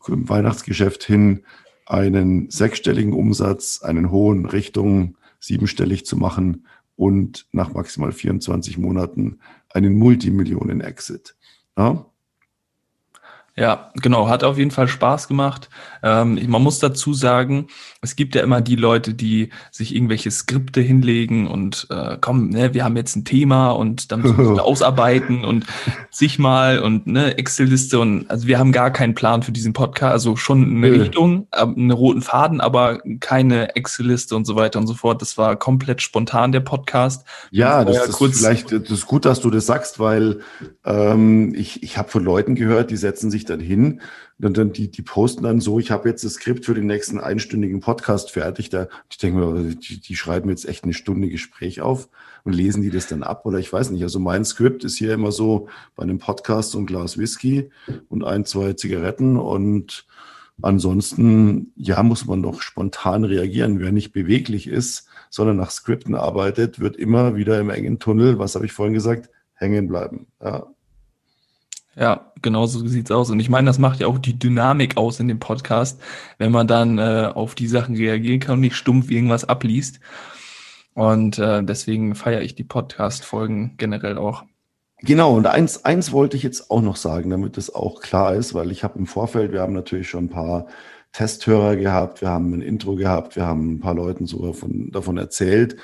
im 0.07 0.29
Weihnachtsgeschäft 0.29 1.03
hin 1.03 1.43
einen 1.85 2.49
sechsstelligen 2.49 3.13
Umsatz, 3.13 3.81
einen 3.81 4.11
hohen 4.11 4.45
Richtung 4.45 5.17
siebenstellig 5.39 6.05
zu 6.05 6.17
machen 6.17 6.65
und 6.95 7.47
nach 7.51 7.73
maximal 7.73 8.11
24 8.11 8.77
Monaten 8.77 9.39
einen 9.69 9.97
Multimillionen-Exit. 9.97 11.35
Ja? 11.77 12.05
Ja, 13.59 13.89
genau, 13.95 14.29
hat 14.29 14.43
auf 14.43 14.59
jeden 14.59 14.69
Fall 14.69 14.87
Spaß 14.87 15.27
gemacht. 15.27 15.69
Ähm, 16.03 16.39
man 16.47 16.61
muss 16.61 16.77
dazu 16.77 17.15
sagen, 17.15 17.67
es 18.01 18.15
gibt 18.15 18.35
ja 18.35 18.43
immer 18.43 18.61
die 18.61 18.75
Leute, 18.75 19.15
die 19.15 19.49
sich 19.71 19.95
irgendwelche 19.95 20.29
Skripte 20.29 20.79
hinlegen 20.79 21.47
und 21.47 21.87
äh, 21.89 22.17
komm, 22.21 22.49
ne, 22.49 22.75
wir 22.75 22.83
haben 22.83 22.95
jetzt 22.95 23.15
ein 23.15 23.25
Thema 23.25 23.71
und 23.71 24.11
dann 24.11 24.21
müssen 24.21 24.37
wir 24.55 24.63
ausarbeiten 24.63 25.43
und 25.43 25.65
sich 26.11 26.37
mal 26.37 26.77
und 26.79 27.07
ne, 27.07 27.39
Excel-Liste 27.39 27.99
und 27.99 28.29
also 28.29 28.45
wir 28.45 28.59
haben 28.59 28.71
gar 28.71 28.91
keinen 28.91 29.15
Plan 29.15 29.41
für 29.41 29.51
diesen 29.51 29.73
Podcast, 29.73 30.13
also 30.13 30.35
schon 30.35 30.63
eine. 30.63 30.91
Richtung, 30.91 31.47
äh, 31.51 31.61
einen 31.61 31.89
roten 31.89 32.21
Faden, 32.21 32.61
aber 32.61 32.99
keine 33.19 33.75
Excel-Liste 33.75 34.35
und 34.35 34.45
so 34.45 34.55
weiter 34.55 34.77
und 34.77 34.85
so 34.85 34.93
fort. 34.93 35.23
Das 35.23 35.35
war 35.39 35.55
komplett 35.55 36.03
spontan 36.03 36.51
der 36.51 36.59
Podcast. 36.59 37.25
Ja, 37.49 37.83
das 37.83 38.09
ist 38.09 38.11
kurz 38.11 38.37
vielleicht 38.37 38.71
das 38.71 38.91
ist 38.91 39.07
gut, 39.07 39.25
dass 39.25 39.39
du 39.41 39.49
das 39.49 39.65
sagst, 39.65 39.99
weil 39.99 40.41
ähm, 40.85 41.55
ich 41.55 41.81
ich 41.81 41.97
habe 41.97 42.09
von 42.09 42.23
Leuten 42.23 42.53
gehört, 42.53 42.91
die 42.91 42.97
setzen 42.97 43.31
sich 43.31 43.46
dann 43.49 43.59
hin 43.59 44.01
und 44.39 44.57
dann 44.57 44.71
die, 44.71 44.89
die 44.89 45.01
posten 45.01 45.43
dann 45.43 45.59
so, 45.59 45.79
ich 45.79 45.91
habe 45.91 46.09
jetzt 46.09 46.23
das 46.23 46.33
Skript 46.33 46.65
für 46.65 46.73
den 46.73 46.85
nächsten 46.85 47.19
einstündigen 47.19 47.79
Podcast 47.79 48.31
fertig. 48.31 48.69
Da, 48.69 48.87
ich 49.09 49.17
denke 49.17 49.39
mir, 49.39 49.73
die, 49.73 49.99
die 49.99 50.15
schreiben 50.15 50.49
jetzt 50.49 50.67
echt 50.67 50.83
eine 50.83 50.93
Stunde 50.93 51.29
Gespräch 51.29 51.81
auf 51.81 52.09
und 52.43 52.53
lesen 52.53 52.81
die 52.81 52.91
das 52.91 53.07
dann 53.07 53.23
ab 53.23 53.45
oder 53.45 53.57
ich 53.59 53.71
weiß 53.71 53.91
nicht. 53.91 54.03
Also 54.03 54.19
mein 54.19 54.45
Skript 54.45 54.83
ist 54.83 54.97
hier 54.97 55.13
immer 55.13 55.31
so 55.31 55.67
bei 55.95 56.03
einem 56.03 56.19
Podcast 56.19 56.71
so 56.71 56.79
ein 56.79 56.85
Glas 56.85 57.17
Whisky 57.17 57.69
und 58.09 58.23
ein, 58.23 58.45
zwei 58.45 58.73
Zigaretten 58.73 59.37
und 59.37 60.05
ansonsten, 60.61 61.71
ja, 61.75 62.01
muss 62.03 62.25
man 62.25 62.41
doch 62.41 62.61
spontan 62.61 63.23
reagieren. 63.23 63.79
Wer 63.79 63.91
nicht 63.91 64.11
beweglich 64.11 64.67
ist, 64.67 65.07
sondern 65.29 65.57
nach 65.57 65.71
Skripten 65.71 66.15
arbeitet, 66.15 66.79
wird 66.79 66.95
immer 66.95 67.35
wieder 67.35 67.59
im 67.59 67.69
engen 67.69 67.99
Tunnel, 67.99 68.39
was 68.39 68.55
habe 68.55 68.65
ich 68.65 68.73
vorhin 68.73 68.93
gesagt, 68.93 69.29
hängen 69.53 69.87
bleiben. 69.87 70.27
Ja. 70.41 70.67
Ja, 71.99 72.31
genau 72.43 72.67
so 72.67 72.85
sieht's 72.87 73.09
aus. 73.09 73.31
Und 73.31 73.39
ich 73.39 73.49
meine, 73.49 73.65
das 73.65 73.79
macht 73.79 73.99
ja 73.99 74.07
auch 74.07 74.19
die 74.19 74.37
Dynamik 74.37 74.97
aus 74.97 75.19
in 75.19 75.27
dem 75.27 75.39
Podcast, 75.39 75.99
wenn 76.37 76.51
man 76.51 76.67
dann 76.67 76.99
äh, 76.99 77.31
auf 77.33 77.55
die 77.55 77.67
Sachen 77.67 77.95
reagieren 77.95 78.39
kann 78.39 78.55
und 78.55 78.61
nicht 78.61 78.75
stumpf 78.75 79.09
irgendwas 79.09 79.45
abliest. 79.45 79.99
Und 80.93 81.39
äh, 81.39 81.63
deswegen 81.63 82.13
feiere 82.13 82.41
ich 82.41 82.53
die 82.53 82.63
Podcast-Folgen 82.63 83.77
generell 83.77 84.17
auch. 84.17 84.43
Genau, 85.01 85.35
und 85.35 85.47
eins, 85.47 85.85
eins 85.85 86.11
wollte 86.11 86.37
ich 86.37 86.43
jetzt 86.43 86.71
auch 86.71 86.81
noch 86.81 86.95
sagen, 86.95 87.29
damit 87.29 87.57
es 87.57 87.73
auch 87.73 88.01
klar 88.01 88.35
ist, 88.35 88.53
weil 88.53 88.71
ich 88.71 88.83
habe 88.83 88.97
im 88.97 89.05
Vorfeld, 89.05 89.51
wir 89.51 89.61
haben 89.61 89.73
natürlich 89.73 90.09
schon 90.09 90.25
ein 90.25 90.29
paar 90.29 90.67
Testhörer 91.13 91.75
gehabt, 91.75 92.21
wir 92.21 92.29
haben 92.29 92.53
ein 92.53 92.61
Intro 92.61 92.95
gehabt, 92.95 93.35
wir 93.35 93.45
haben 93.45 93.73
ein 93.73 93.79
paar 93.79 93.95
Leuten 93.95 94.25
so 94.27 94.45
davon, 94.45 94.91
davon 94.91 95.17
erzählt. 95.17 95.77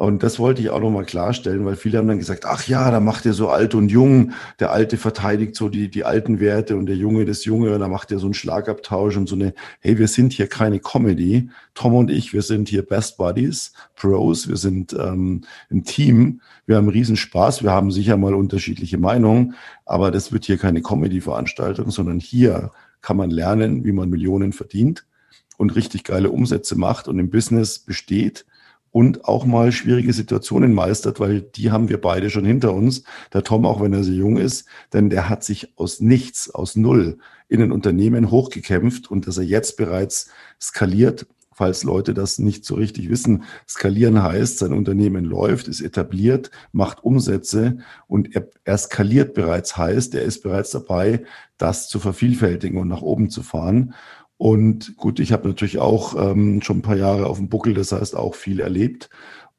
Und 0.00 0.22
das 0.22 0.38
wollte 0.38 0.62
ich 0.62 0.70
auch 0.70 0.80
nochmal 0.80 1.04
klarstellen, 1.04 1.66
weil 1.66 1.76
viele 1.76 1.98
haben 1.98 2.08
dann 2.08 2.18
gesagt, 2.18 2.46
ach 2.46 2.66
ja, 2.66 2.90
da 2.90 3.00
macht 3.00 3.26
er 3.26 3.34
so 3.34 3.50
alt 3.50 3.74
und 3.74 3.90
jung. 3.90 4.32
Der 4.58 4.72
Alte 4.72 4.96
verteidigt 4.96 5.54
so 5.54 5.68
die, 5.68 5.90
die 5.90 6.04
alten 6.04 6.40
Werte 6.40 6.78
und 6.78 6.86
der 6.86 6.96
Junge 6.96 7.26
das 7.26 7.44
Junge. 7.44 7.74
Und 7.74 7.80
da 7.80 7.86
macht 7.86 8.10
er 8.10 8.18
so 8.18 8.24
einen 8.24 8.32
Schlagabtausch 8.32 9.18
und 9.18 9.28
so 9.28 9.34
eine, 9.34 9.52
hey, 9.80 9.98
wir 9.98 10.08
sind 10.08 10.32
hier 10.32 10.46
keine 10.46 10.78
Comedy. 10.78 11.50
Tom 11.74 11.94
und 11.94 12.10
ich, 12.10 12.32
wir 12.32 12.40
sind 12.40 12.70
hier 12.70 12.80
Best 12.80 13.18
Buddies, 13.18 13.74
Pros. 13.94 14.48
Wir 14.48 14.56
sind 14.56 14.94
ähm, 14.94 15.42
ein 15.70 15.84
Team. 15.84 16.40
Wir 16.64 16.76
haben 16.76 16.88
riesen 16.88 17.16
Spaß. 17.16 17.62
Wir 17.62 17.72
haben 17.72 17.90
sicher 17.90 18.16
mal 18.16 18.34
unterschiedliche 18.34 18.96
Meinungen. 18.96 19.54
Aber 19.84 20.10
das 20.10 20.32
wird 20.32 20.46
hier 20.46 20.56
keine 20.56 20.80
Comedy-Veranstaltung, 20.80 21.90
sondern 21.90 22.20
hier 22.20 22.70
kann 23.02 23.18
man 23.18 23.28
lernen, 23.28 23.84
wie 23.84 23.92
man 23.92 24.08
Millionen 24.08 24.54
verdient 24.54 25.04
und 25.58 25.76
richtig 25.76 26.04
geile 26.04 26.30
Umsätze 26.30 26.74
macht 26.74 27.06
und 27.06 27.18
im 27.18 27.28
Business 27.28 27.78
besteht 27.78 28.46
und 28.90 29.24
auch 29.24 29.44
mal 29.44 29.72
schwierige 29.72 30.12
Situationen 30.12 30.74
meistert, 30.74 31.20
weil 31.20 31.42
die 31.42 31.70
haben 31.70 31.88
wir 31.88 32.00
beide 32.00 32.30
schon 32.30 32.44
hinter 32.44 32.74
uns. 32.74 33.04
Der 33.32 33.44
Tom, 33.44 33.64
auch 33.64 33.80
wenn 33.80 33.92
er 33.92 34.04
so 34.04 34.12
jung 34.12 34.36
ist, 34.36 34.66
denn 34.92 35.10
der 35.10 35.28
hat 35.28 35.44
sich 35.44 35.72
aus 35.76 36.00
nichts, 36.00 36.50
aus 36.50 36.76
Null 36.76 37.18
in 37.48 37.62
ein 37.62 37.72
Unternehmen 37.72 38.30
hochgekämpft 38.30 39.10
und 39.10 39.26
dass 39.26 39.38
er 39.38 39.44
jetzt 39.44 39.76
bereits 39.76 40.28
skaliert, 40.60 41.26
falls 41.52 41.84
Leute 41.84 42.14
das 42.14 42.38
nicht 42.38 42.64
so 42.64 42.76
richtig 42.76 43.10
wissen. 43.10 43.44
Skalieren 43.68 44.22
heißt, 44.22 44.58
sein 44.58 44.72
Unternehmen 44.72 45.26
läuft, 45.26 45.68
ist 45.68 45.82
etabliert, 45.82 46.50
macht 46.72 47.04
Umsätze 47.04 47.78
und 48.06 48.34
er, 48.34 48.48
er 48.64 48.78
skaliert 48.78 49.34
bereits 49.34 49.76
heißt, 49.76 50.14
er 50.14 50.22
ist 50.22 50.42
bereits 50.42 50.70
dabei, 50.70 51.24
das 51.58 51.88
zu 51.88 51.98
vervielfältigen 51.98 52.80
und 52.80 52.88
nach 52.88 53.02
oben 53.02 53.28
zu 53.28 53.42
fahren. 53.42 53.92
Und 54.40 54.96
gut, 54.96 55.20
ich 55.20 55.32
habe 55.32 55.46
natürlich 55.46 55.80
auch 55.80 56.14
ähm, 56.16 56.62
schon 56.62 56.78
ein 56.78 56.82
paar 56.82 56.96
Jahre 56.96 57.26
auf 57.26 57.36
dem 57.36 57.50
Buckel, 57.50 57.74
das 57.74 57.92
heißt 57.92 58.16
auch 58.16 58.34
viel 58.34 58.60
erlebt. 58.60 59.10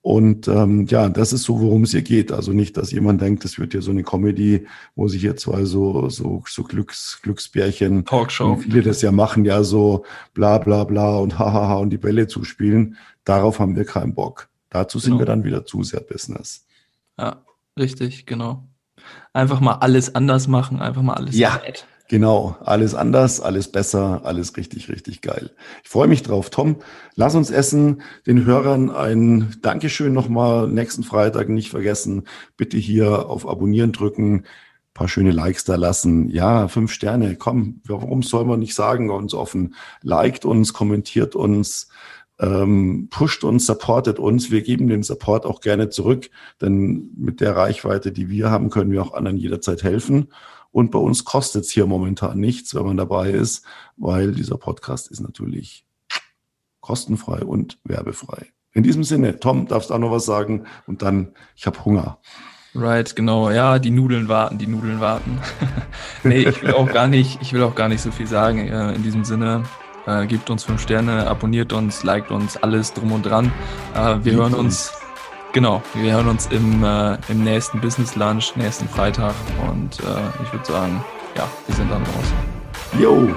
Und 0.01 0.47
ähm, 0.47 0.87
ja, 0.87 1.07
das 1.07 1.33
ist 1.33 1.43
so, 1.43 1.59
worum 1.59 1.83
es 1.83 1.91
hier 1.91 2.01
geht. 2.01 2.31
Also 2.31 2.51
nicht, 2.51 2.77
dass 2.77 2.91
jemand 2.91 3.21
denkt, 3.21 3.45
das 3.45 3.59
wird 3.59 3.73
hier 3.73 3.83
so 3.83 3.91
eine 3.91 4.01
Comedy, 4.01 4.65
wo 4.95 5.07
sich 5.07 5.21
hier 5.21 5.35
zwei 5.35 5.65
so, 5.65 6.09
so, 6.09 6.43
so 6.47 6.63
Glücks, 6.63 7.19
Glücksbärchen, 7.21 8.05
Talkshow. 8.05 8.57
Wie 8.57 8.63
viele 8.63 8.81
das 8.81 9.03
ja 9.03 9.11
machen, 9.11 9.45
ja 9.45 9.61
so 9.61 10.03
bla 10.33 10.57
bla 10.57 10.83
bla 10.83 11.17
und 11.17 11.37
hahaha 11.37 11.75
und 11.75 11.91
die 11.91 11.99
Bälle 11.99 12.25
zuspielen. 12.25 12.97
Darauf 13.23 13.59
haben 13.59 13.75
wir 13.75 13.85
keinen 13.85 14.15
Bock. 14.15 14.49
Dazu 14.71 14.97
sind 14.97 15.11
genau. 15.11 15.19
wir 15.19 15.25
dann 15.27 15.43
wieder 15.43 15.63
zu 15.63 15.83
sehr 15.83 16.01
Business. 16.01 16.65
Ja, 17.19 17.43
richtig, 17.77 18.25
genau. 18.25 18.67
Einfach 19.31 19.59
mal 19.59 19.75
alles 19.75 20.15
anders 20.15 20.47
machen, 20.47 20.81
einfach 20.81 21.03
mal 21.03 21.13
alles 21.13 21.37
ja. 21.37 21.61
Nett. 21.63 21.85
Genau, 22.11 22.57
alles 22.59 22.93
anders, 22.93 23.39
alles 23.39 23.71
besser, 23.71 24.25
alles 24.25 24.57
richtig, 24.57 24.89
richtig 24.89 25.21
geil. 25.21 25.51
Ich 25.81 25.89
freue 25.89 26.09
mich 26.09 26.23
drauf. 26.23 26.49
Tom, 26.49 26.75
lass 27.15 27.35
uns 27.35 27.51
essen. 27.51 28.01
Den 28.27 28.43
Hörern 28.43 28.89
ein 28.89 29.55
Dankeschön 29.61 30.11
nochmal. 30.11 30.67
Nächsten 30.67 31.03
Freitag 31.03 31.47
nicht 31.47 31.69
vergessen. 31.69 32.23
Bitte 32.57 32.75
hier 32.75 33.29
auf 33.29 33.47
Abonnieren 33.47 33.93
drücken. 33.93 34.43
paar 34.93 35.07
schöne 35.07 35.31
Likes 35.31 35.63
da 35.63 35.75
lassen. 35.77 36.27
Ja, 36.27 36.67
fünf 36.67 36.91
Sterne. 36.91 37.37
Komm, 37.37 37.79
warum 37.85 38.23
soll 38.23 38.43
man 38.43 38.59
nicht 38.59 38.75
sagen, 38.75 39.07
ganz 39.07 39.33
offen? 39.33 39.75
Liked 40.01 40.43
uns, 40.43 40.73
kommentiert 40.73 41.33
uns, 41.33 41.87
ähm, 42.41 43.07
pusht 43.09 43.45
uns, 43.45 43.65
supportet 43.65 44.19
uns. 44.19 44.51
Wir 44.51 44.63
geben 44.63 44.89
den 44.89 45.03
Support 45.03 45.45
auch 45.45 45.61
gerne 45.61 45.87
zurück, 45.87 46.29
denn 46.59 47.11
mit 47.15 47.39
der 47.39 47.55
Reichweite, 47.55 48.11
die 48.11 48.27
wir 48.27 48.51
haben, 48.51 48.69
können 48.69 48.91
wir 48.91 49.01
auch 49.01 49.13
anderen 49.13 49.37
jederzeit 49.37 49.83
helfen. 49.83 50.27
Und 50.71 50.91
bei 50.91 50.99
uns 50.99 51.25
kostet 51.25 51.65
es 51.65 51.71
hier 51.71 51.85
momentan 51.85 52.39
nichts, 52.39 52.73
wenn 52.75 52.85
man 52.85 52.97
dabei 52.97 53.31
ist, 53.31 53.65
weil 53.97 54.31
dieser 54.31 54.57
Podcast 54.57 55.11
ist 55.11 55.19
natürlich 55.19 55.85
kostenfrei 56.79 57.43
und 57.43 57.77
werbefrei. 57.83 58.47
In 58.73 58.83
diesem 58.83 59.03
Sinne, 59.03 59.39
Tom, 59.39 59.67
darfst 59.67 59.91
auch 59.91 59.99
noch 59.99 60.11
was 60.11 60.25
sagen 60.25 60.65
und 60.87 61.01
dann, 61.01 61.33
ich 61.55 61.67
habe 61.67 61.83
Hunger. 61.83 62.19
Right, 62.73 63.13
genau. 63.17 63.49
Ja, 63.51 63.79
die 63.79 63.91
Nudeln 63.91 64.29
warten, 64.29 64.57
die 64.57 64.67
Nudeln 64.67 65.01
warten. 65.01 65.39
nee, 66.23 66.43
ich 66.43 66.63
will 66.63 66.73
auch 66.73 66.87
gar 66.87 67.07
nicht, 67.07 67.39
ich 67.41 67.51
will 67.51 67.63
auch 67.63 67.75
gar 67.75 67.89
nicht 67.89 68.01
so 68.01 68.11
viel 68.11 68.27
sagen. 68.27 68.69
Äh, 68.69 68.93
in 68.93 69.03
diesem 69.03 69.25
Sinne, 69.25 69.63
äh, 70.05 70.25
gebt 70.25 70.49
uns 70.49 70.63
fünf 70.63 70.81
Sterne, 70.81 71.27
abonniert 71.27 71.73
uns, 71.73 72.03
liked 72.03 72.31
uns, 72.31 72.55
alles 72.55 72.93
drum 72.93 73.11
und 73.11 73.25
dran. 73.25 73.51
Äh, 73.93 74.19
wir 74.23 74.33
hören 74.33 74.53
uns 74.53 74.93
Genau, 75.53 75.81
wir 75.93 76.13
hören 76.13 76.29
uns 76.29 76.47
im, 76.47 76.81
äh, 76.81 77.17
im 77.27 77.43
nächsten 77.43 77.81
Business 77.81 78.15
Lunch, 78.15 78.55
nächsten 78.55 78.87
Freitag 78.87 79.35
und 79.69 79.99
äh, 79.99 80.43
ich 80.43 80.53
würde 80.53 80.65
sagen, 80.65 81.03
ja, 81.35 81.45
wir 81.67 81.75
sind 81.75 81.91
dann 81.91 82.01
raus. 82.03 82.33
Jo! 82.97 83.27